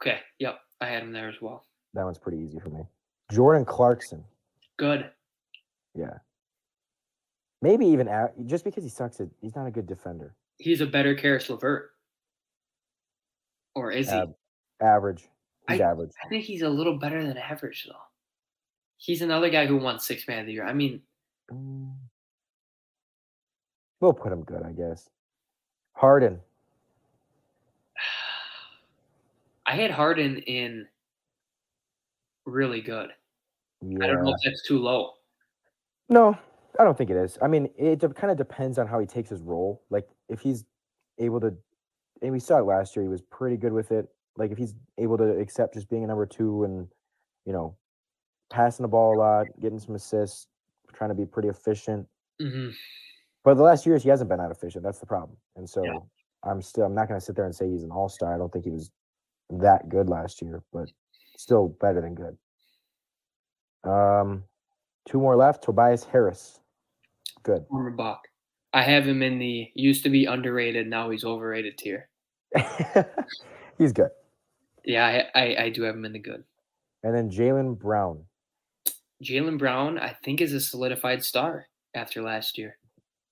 Okay. 0.00 0.18
Yep. 0.38 0.58
I 0.80 0.86
had 0.86 1.02
him 1.02 1.12
there 1.12 1.28
as 1.28 1.40
well. 1.40 1.64
That 1.94 2.04
one's 2.04 2.18
pretty 2.18 2.38
easy 2.38 2.58
for 2.58 2.70
me. 2.70 2.82
Jordan 3.32 3.64
Clarkson. 3.64 4.24
Good. 4.78 5.10
Yeah. 5.94 6.18
Maybe 7.62 7.86
even 7.86 8.08
a- 8.08 8.32
just 8.46 8.64
because 8.64 8.82
he 8.82 8.88
sucks 8.90 9.20
at 9.20 9.28
he's 9.40 9.54
not 9.56 9.66
a 9.66 9.70
good 9.70 9.86
defender. 9.86 10.34
He's 10.58 10.80
a 10.80 10.86
better 10.86 11.14
Caris 11.14 11.48
LeVert. 11.50 11.90
Or 13.74 13.90
is 13.90 14.10
he? 14.10 14.22
Average. 14.80 15.28
He's 15.72 15.80
average. 15.80 16.10
I 16.24 16.28
think 16.28 16.44
he's 16.44 16.62
a 16.62 16.68
little 16.68 16.98
better 16.98 17.24
than 17.26 17.36
average 17.36 17.86
though. 17.88 17.96
He's 18.96 19.22
another 19.22 19.50
guy 19.50 19.66
who 19.66 19.76
won 19.78 19.98
six 19.98 20.26
man 20.28 20.40
of 20.40 20.46
the 20.46 20.52
year. 20.52 20.66
I 20.66 20.72
mean, 20.72 21.02
Mm. 21.52 21.92
We'll 24.00 24.12
put 24.12 24.32
him 24.32 24.42
good, 24.44 24.62
I 24.62 24.72
guess. 24.72 25.10
Harden. 25.92 26.40
I 29.66 29.74
had 29.74 29.90
Harden 29.90 30.38
in 30.38 30.86
really 32.46 32.80
good. 32.80 33.10
I 33.82 34.06
don't 34.06 34.24
know 34.24 34.34
if 34.34 34.40
that's 34.44 34.66
too 34.66 34.78
low. 34.78 35.14
No, 36.08 36.36
I 36.78 36.84
don't 36.84 36.96
think 36.96 37.10
it 37.10 37.16
is. 37.16 37.38
I 37.40 37.48
mean, 37.48 37.68
it 37.78 38.00
kind 38.14 38.30
of 38.30 38.36
depends 38.36 38.78
on 38.78 38.86
how 38.86 38.98
he 38.98 39.06
takes 39.06 39.30
his 39.30 39.40
role. 39.40 39.82
Like 39.90 40.08
if 40.28 40.40
he's 40.40 40.64
able 41.18 41.40
to, 41.40 41.54
and 42.22 42.32
we 42.32 42.40
saw 42.40 42.58
it 42.58 42.64
last 42.64 42.94
year, 42.96 43.02
he 43.02 43.08
was 43.08 43.22
pretty 43.22 43.56
good 43.56 43.72
with 43.72 43.92
it. 43.92 44.08
Like 44.36 44.50
if 44.50 44.58
he's 44.58 44.74
able 44.98 45.18
to 45.18 45.38
accept 45.38 45.74
just 45.74 45.88
being 45.88 46.04
a 46.04 46.06
number 46.06 46.26
two 46.26 46.64
and, 46.64 46.88
you 47.44 47.52
know, 47.52 47.76
passing 48.50 48.84
the 48.84 48.88
ball 48.88 49.16
a 49.16 49.18
lot, 49.18 49.46
getting 49.60 49.78
some 49.78 49.94
assists, 49.94 50.46
trying 50.92 51.10
to 51.10 51.14
be 51.14 51.26
pretty 51.26 51.48
efficient. 51.48 52.06
hmm 52.40 52.68
But 53.44 53.54
the 53.54 53.62
last 53.62 53.86
years 53.86 54.02
he 54.02 54.08
hasn't 54.08 54.28
been 54.28 54.38
that 54.38 54.50
efficient. 54.50 54.84
That's 54.84 54.98
the 54.98 55.06
problem. 55.06 55.36
And 55.56 55.68
so 55.68 56.08
I'm 56.42 56.62
still 56.62 56.84
I'm 56.84 56.94
not 56.94 57.08
going 57.08 57.18
to 57.18 57.24
sit 57.24 57.36
there 57.36 57.44
and 57.44 57.54
say 57.54 57.68
he's 57.68 57.82
an 57.82 57.90
all 57.90 58.08
star. 58.08 58.34
I 58.34 58.38
don't 58.38 58.52
think 58.52 58.64
he 58.64 58.70
was 58.70 58.90
that 59.50 59.88
good 59.88 60.08
last 60.08 60.40
year, 60.42 60.62
but 60.72 60.88
still 61.36 61.68
better 61.80 62.00
than 62.00 62.14
good. 62.14 62.36
Um, 63.84 64.44
two 65.08 65.18
more 65.18 65.36
left. 65.36 65.64
Tobias 65.64 66.04
Harris, 66.04 66.60
good. 67.42 67.64
Former 67.68 67.90
Buck. 67.90 68.28
I 68.72 68.82
have 68.82 69.06
him 69.06 69.22
in 69.22 69.38
the 69.38 69.68
used 69.74 70.04
to 70.04 70.10
be 70.10 70.26
underrated, 70.26 70.86
now 70.86 71.10
he's 71.10 71.24
overrated 71.24 71.76
tier. 71.76 72.08
he's 73.78 73.92
good. 73.92 74.10
Yeah, 74.84 75.24
I, 75.34 75.40
I, 75.40 75.64
I 75.64 75.70
do 75.70 75.82
have 75.82 75.94
him 75.94 76.04
in 76.04 76.12
the 76.12 76.18
good. 76.18 76.44
And 77.02 77.14
then 77.14 77.30
Jaylen 77.30 77.78
Brown. 77.78 78.24
Jaylen 79.22 79.58
Brown, 79.58 79.98
I 79.98 80.16
think, 80.24 80.40
is 80.40 80.52
a 80.52 80.60
solidified 80.60 81.24
star 81.24 81.66
after 81.94 82.22
last 82.22 82.56
year. 82.58 82.76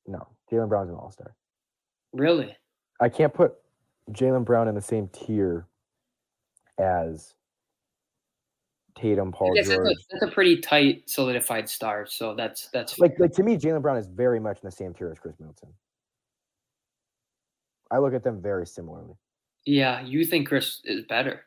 No, 0.06 0.26
Jaylen 0.50 0.68
Brown's 0.68 0.90
an 0.90 0.96
all 0.96 1.10
star. 1.10 1.34
Really? 2.12 2.56
I 3.00 3.08
can't 3.08 3.32
put 3.32 3.54
Jaylen 4.12 4.44
Brown 4.44 4.68
in 4.68 4.74
the 4.74 4.80
same 4.80 5.08
tier 5.08 5.66
as 6.78 7.34
Tatum, 8.96 9.32
Paul 9.32 9.54
guess 9.54 9.68
that's 9.68 9.76
George. 9.76 9.92
a, 9.92 9.94
that's 10.10 10.22
a 10.24 10.34
pretty 10.34 10.60
tight 10.60 11.08
solidified 11.08 11.68
star. 11.68 12.06
So 12.06 12.34
that's 12.34 12.68
that's 12.70 12.98
like 12.98 13.18
like 13.18 13.32
to 13.32 13.42
me, 13.42 13.56
Jaylen 13.56 13.82
Brown 13.82 13.96
is 13.96 14.06
very 14.06 14.40
much 14.40 14.56
in 14.62 14.66
the 14.66 14.72
same 14.72 14.92
tier 14.92 15.10
as 15.10 15.18
Khris 15.18 15.38
Middleton. 15.38 15.68
I 17.90 17.98
look 17.98 18.12
at 18.12 18.22
them 18.22 18.42
very 18.42 18.66
similarly. 18.66 19.14
Yeah. 19.68 20.00
You 20.00 20.24
think 20.24 20.48
Khris 20.48 20.80
is 20.84 21.04
better? 21.04 21.44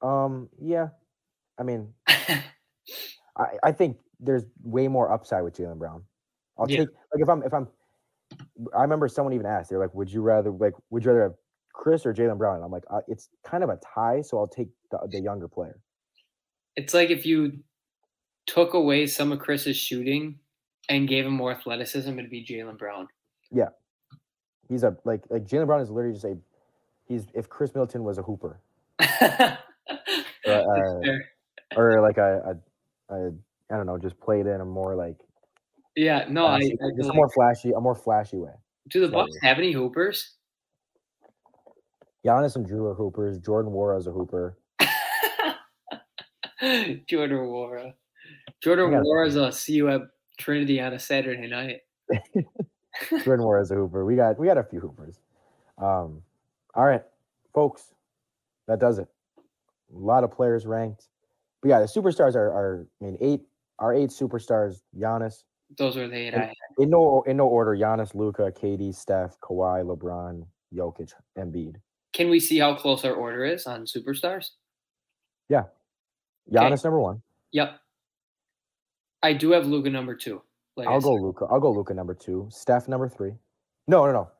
Um, 0.00 0.48
yeah, 0.60 0.88
I 1.58 1.62
mean, 1.62 1.94
I, 2.08 2.42
I 3.62 3.72
think 3.72 3.98
there's 4.20 4.44
way 4.62 4.88
more 4.88 5.12
upside 5.12 5.44
with 5.44 5.56
Jaylen 5.56 5.78
Brown. 5.78 6.04
I'll 6.58 6.68
Yeah. 6.68 6.78
take 6.78 6.88
like 7.14 7.22
if 7.22 7.28
I'm 7.28 7.42
if 7.42 7.54
I'm. 7.54 7.68
I 8.76 8.82
remember 8.82 9.08
someone 9.08 9.34
even 9.34 9.46
asked, 9.46 9.70
they're 9.70 9.78
like, 9.78 9.94
"Would 9.94 10.12
you 10.12 10.22
rather 10.22 10.50
like 10.50 10.74
would 10.90 11.04
you 11.04 11.10
rather 11.10 11.22
have 11.24 11.34
Khris 11.74 12.06
or 12.06 12.14
Jaylen 12.14 12.38
Brown?" 12.38 12.56
And 12.56 12.64
I'm 12.64 12.70
like, 12.70 12.84
uh, 12.90 13.00
it's 13.08 13.28
kind 13.44 13.62
of 13.64 13.70
a 13.70 13.78
tie, 13.94 14.22
so 14.22 14.38
I'll 14.38 14.48
take 14.48 14.68
the, 14.90 14.98
the 15.10 15.20
younger 15.20 15.48
player. 15.48 15.80
it's 16.76 16.94
like 16.94 17.10
if 17.10 17.26
you 17.26 17.62
took 18.46 18.74
away 18.74 19.06
some 19.06 19.32
of 19.32 19.38
Khris's 19.40 19.76
shooting 19.76 20.38
and 20.88 21.08
gave 21.08 21.26
him 21.26 21.32
more 21.34 21.52
athleticism, 21.52 22.18
it'd 22.18 22.30
be 22.30 22.44
Jaylen 22.44 22.78
Brown. 22.78 23.08
Yeah, 23.50 23.68
he's 24.68 24.82
a 24.84 24.96
like 25.04 25.22
like 25.30 25.44
Jaylen 25.46 25.66
Brown 25.66 25.80
is 25.80 25.90
literally 25.90 26.14
just 26.14 26.24
a 26.24 26.38
he's 27.12 27.26
if 27.34 27.48
Khris 27.48 27.74
Middleton 27.74 28.04
was 28.04 28.18
a 28.18 28.22
hooper 28.22 28.60
uh, 29.00 29.56
or 31.76 32.00
like 32.00 32.18
a, 32.18 32.56
a, 33.10 33.14
a 33.14 33.32
I 33.70 33.76
don't 33.76 33.86
know, 33.86 33.98
just 33.98 34.18
played 34.20 34.46
in 34.46 34.60
a 34.60 34.64
more 34.64 34.94
like 34.94 35.16
yeah, 35.94 36.24
no, 36.28 36.46
I, 36.46 36.56
I 36.56 36.60
flashy- 36.60 36.76
feel 36.78 36.96
just 36.96 37.10
a 37.10 37.14
more 37.14 37.28
flashy, 37.30 37.72
a 37.72 37.80
more 37.80 37.94
flashy 37.94 38.38
way. 38.38 38.52
do 38.88 39.00
the 39.00 39.08
Bucks 39.08 39.36
have 39.42 39.58
any 39.58 39.72
hoopers? 39.72 40.36
Giannis 42.24 42.56
and 42.56 42.66
Jrue 42.66 42.90
are 42.90 42.94
hoopers. 42.94 43.38
Jordan 43.38 43.72
Nwora 43.72 43.98
is 43.98 44.06
a 44.06 44.10
hooper. 44.10 44.56
Jordan 47.06 47.38
Nwora. 47.38 47.94
Jordan 48.62 48.90
Nwora 48.90 49.26
is 49.26 49.36
a 49.36 49.50
see 49.52 49.74
you 49.74 49.88
at 49.90 50.02
Trinity 50.38 50.80
on 50.80 50.92
a 50.94 50.98
Saturday 50.98 51.48
night. 51.48 51.80
Jordan 53.24 53.44
Nwora 53.44 53.62
is 53.62 53.70
a 53.70 53.74
hooper. 53.74 54.04
We 54.04 54.16
got 54.16 54.38
we 54.38 54.46
got 54.46 54.56
a 54.56 54.62
few 54.62 54.80
hoopers. 54.80 55.18
Um, 55.78 56.22
all 56.74 56.84
right, 56.84 57.02
folks, 57.54 57.92
that 58.68 58.80
does 58.80 58.98
it. 58.98 59.08
A 59.38 59.98
lot 59.98 60.24
of 60.24 60.30
players 60.30 60.64
ranked. 60.66 61.08
But 61.60 61.68
yeah, 61.68 61.80
the 61.80 61.86
superstars 61.86 62.34
are 62.34 62.48
are 62.50 62.86
I 63.00 63.04
mean 63.04 63.18
eight 63.20 63.42
our 63.78 63.92
eight 63.94 64.10
superstars. 64.10 64.82
Giannis 64.96 65.42
Those 65.78 65.96
are 65.96 66.08
the 66.08 66.16
eight 66.16 66.34
And- 66.34 66.42
I 66.42 66.46
had. 66.46 66.54
in 66.78 66.90
no 66.90 67.22
in 67.22 67.36
no 67.36 67.46
order. 67.46 67.76
Giannis, 67.76 68.14
Luka, 68.14 68.50
KD, 68.52 68.94
Steph, 68.94 69.38
Kawhi, 69.40 69.84
LeBron, 69.84 70.46
Jokic, 70.74 71.12
Embiid. 71.38 71.76
Can 72.12 72.28
we 72.30 72.40
see 72.40 72.58
how 72.58 72.74
close 72.74 73.04
our 73.04 73.14
order 73.14 73.44
is 73.44 73.66
on 73.66 73.84
superstars? 73.86 74.50
Yeah. 75.48 75.64
Giannis 76.50 76.84
number 76.84 77.00
one. 77.00 77.22
Yep. 77.52 77.78
I 79.22 79.32
do 79.34 79.52
have 79.52 79.66
Luka 79.66 79.88
number 79.90 80.14
two. 80.16 80.42
Like 80.76 80.88
I'll 80.88 81.00
go. 81.00 81.14
Luka. 81.14 81.46
I'll 81.50 81.60
go 81.60 81.70
Luka 81.70 81.94
number 81.94 82.14
two. 82.14 82.48
Steph 82.50 82.88
number 82.88 83.08
three. 83.08 83.32
No, 83.86 84.04
no, 84.06 84.12
no. 84.12 84.30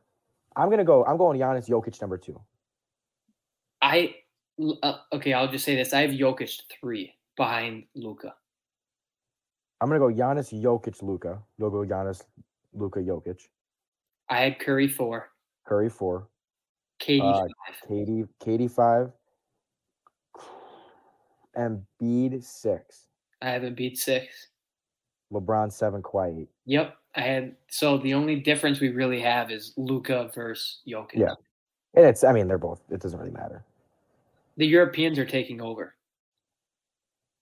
I'm 0.57 0.71
gonna 0.71 0.85
go. 0.85 1.05
I'm 1.05 1.17
going 1.17 1.39
Giannis, 1.39 1.69
Jokic 1.69 2.01
number 2.01 2.19
two. 2.19 2.41
I 3.81 4.15
uh, 4.83 4.99
okay. 5.13 5.33
I'll 5.33 5.51
just 5.51 5.65
say 5.65 5.77
this: 5.77 5.93
I 5.93 6.03
have 6.03 6.11
Jokic 6.11 6.61
three 6.81 7.15
behind 7.37 7.85
Luka. 7.95 8.35
I'm 9.81 9.89
gonna 9.89 9.99
go 9.99 10.13
Giannis, 10.13 10.53
Jokic, 10.53 11.03
Luka. 11.03 11.43
You'll 11.59 11.71
go 11.71 11.79
Giannis, 11.79 12.23
Luka, 12.73 13.01
Jokic. 13.01 13.49
I 14.29 14.41
had 14.41 14.59
Curry 14.59 14.89
four, 14.89 15.31
Curry 15.67 15.91
four. 15.91 16.29
KD 17.01 17.21
Uh, 17.21 17.41
five. 17.41 17.91
KD, 17.91 18.29
KD 18.41 18.71
five. 18.71 19.11
And 21.55 21.85
Embiid 22.01 22.43
six. 22.45 23.09
I 23.43 23.51
have 23.51 23.65
a 23.65 23.71
Embiid 23.71 23.97
six. 23.97 24.49
LeBron 25.33 25.73
seven, 25.73 26.01
Kawhi 26.03 26.43
eight. 26.43 26.49
Yep, 26.67 26.95
I 27.15 27.21
had. 27.21 27.55
So 27.69 27.99
the 27.99 28.15
only 28.15 28.37
difference 28.37 28.81
we 28.81 28.91
really 28.91 29.21
have 29.21 29.51
is 29.51 29.73
Luka 29.77 30.31
versus 30.35 30.81
Jokic. 30.87 31.15
Yeah. 31.15 31.35
And 31.95 32.07
it's. 32.07 32.25
I 32.25 32.33
mean, 32.33 32.49
they're 32.49 32.59
both. 32.59 32.81
It 32.91 33.01
doesn't 33.01 33.19
really 33.19 33.33
matter. 33.33 33.65
The 34.57 34.67
Europeans 34.67 35.19
are 35.19 35.27
taking 35.27 35.61
over. 35.61 35.95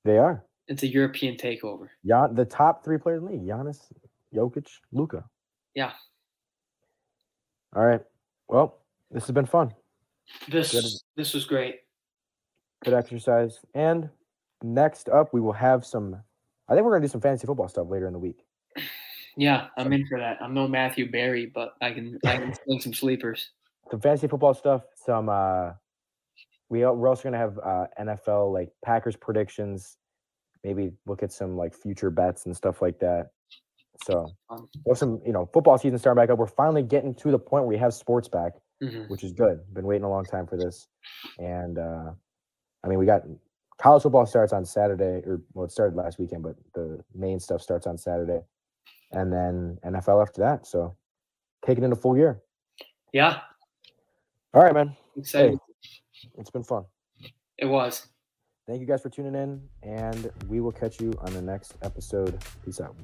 They 0.05 0.19
are. 0.19 0.45
It's 0.69 0.83
a 0.83 0.89
European 0.89 1.37
takeover. 1.37 1.89
Gian, 2.07 2.35
the 2.35 2.45
top 2.45 2.85
three 2.85 2.99
players 2.99 3.21
in 3.23 3.27
the 3.27 3.33
league: 3.33 3.47
Giannis, 3.47 3.81
Jokic, 4.35 4.69
Luka. 4.93 5.25
Yeah. 5.75 5.93
All 7.75 7.85
right. 7.85 8.01
Well, 8.49 8.79
this 9.11 9.27
has 9.27 9.35
been 9.35 9.47
fun. 9.47 9.73
This 10.49 10.73
Good. 10.73 10.85
this 11.17 11.35
was 11.35 11.45
great. 11.45 11.81
Good 12.85 12.95
exercise. 12.95 13.61
And 13.75 14.09
next 14.63 15.09
up, 15.09 15.33
we 15.33 15.41
will 15.41 15.53
have 15.53 15.85
some. 15.85 16.17
I 16.69 16.75
think 16.75 16.85
we're 16.85 16.93
gonna 16.93 17.07
do 17.07 17.11
some 17.11 17.21
fantasy 17.21 17.47
football 17.47 17.69
stuff 17.69 17.89
later 17.89 18.07
in 18.07 18.13
the 18.13 18.19
week. 18.19 18.45
Yeah, 19.37 19.69
I'm 19.77 19.93
in 19.93 20.07
for 20.07 20.19
that. 20.19 20.39
I'm 20.41 20.55
no 20.55 20.67
Matthew 20.67 21.11
Berry, 21.11 21.47
but 21.47 21.75
I 21.81 21.93
can 21.93 22.19
I 22.25 22.37
can 22.37 22.55
sling 22.65 22.81
some 22.81 22.95
sleepers. 22.95 23.51
Some 23.91 24.01
fantasy 24.01 24.29
football 24.29 24.55
stuff. 24.55 24.83
Some. 24.95 25.29
uh 25.29 25.73
we 26.69 26.81
we're 26.87 27.09
also 27.09 27.25
gonna 27.25 27.37
have 27.39 27.59
uh, 27.59 27.87
NFL 28.01 28.53
like 28.53 28.71
Packers 28.85 29.17
predictions. 29.17 29.97
Maybe 30.63 30.93
look 31.07 31.23
at 31.23 31.33
some 31.33 31.57
like 31.57 31.75
future 31.75 32.11
bets 32.11 32.47
and 32.47 32.57
stuff 32.57 32.81
like 32.81 33.01
that. 33.01 33.31
So, 34.07 34.31
Um, 34.49 34.69
well, 34.85 34.95
some 34.95 35.21
you 35.27 35.33
know 35.33 35.47
football 35.53 35.77
season 35.79 35.99
starting 35.99 36.23
back 36.23 36.31
up. 36.31 36.39
We're 36.39 36.47
finally 36.47 36.83
getting 36.83 37.15
to 37.17 37.31
the 37.31 37.39
point 37.39 37.65
where 37.65 37.69
we 37.69 37.77
have 37.79 37.93
sports 37.93 38.29
back. 38.29 38.53
mhm. 38.83 39.11
which 39.11 39.25
is 39.25 39.33
good. 39.33 39.61
Been 39.75 39.85
waiting 39.85 40.05
a 40.05 40.09
long 40.11 40.25
time 40.25 40.47
for 40.47 40.57
this, 40.57 40.87
and 41.39 41.77
uh, 41.79 42.13
I 42.83 42.89
mean, 42.89 42.99
we 42.99 43.05
got 43.05 43.23
college 43.79 44.03
football 44.05 44.25
starts 44.25 44.53
on 44.53 44.65
Saturday, 44.65 45.27
or 45.27 45.43
well, 45.53 45.67
it 45.67 45.71
started 45.73 45.97
last 45.97 46.19
weekend, 46.19 46.43
but 46.45 46.55
the 46.75 47.03
main 47.15 47.39
stuff 47.41 47.61
starts 47.61 47.87
on 47.87 47.99
Saturday, 47.99 48.41
and 49.13 49.33
then 49.33 49.79
NFL 49.85 50.23
after 50.23 50.41
that. 50.43 50.67
So, 50.67 50.97
taking 51.65 51.85
in 51.85 51.93
a 51.93 51.97
full 51.97 52.17
year. 52.17 52.41
Yeah, 53.13 53.41
All 54.55 54.63
right, 54.63 54.73
man. 54.75 54.97
excited. 55.17 55.59
It's 56.39 56.51
been 56.51 56.63
fun. 56.63 56.85
It 57.59 57.67
was. 57.67 58.07
Thank 58.67 58.81
you 58.81 58.87
guys 58.87 59.03
for 59.03 59.09
tuning 59.11 59.35
in, 59.35 59.61
and 59.83 60.31
we 60.49 60.61
will 60.61 60.73
catch 60.73 61.01
you 61.01 61.13
on 61.23 61.33
the 61.33 61.43
next 61.43 61.75
episode. 61.83 62.39
Peace 62.65 62.81
out. 62.81 62.95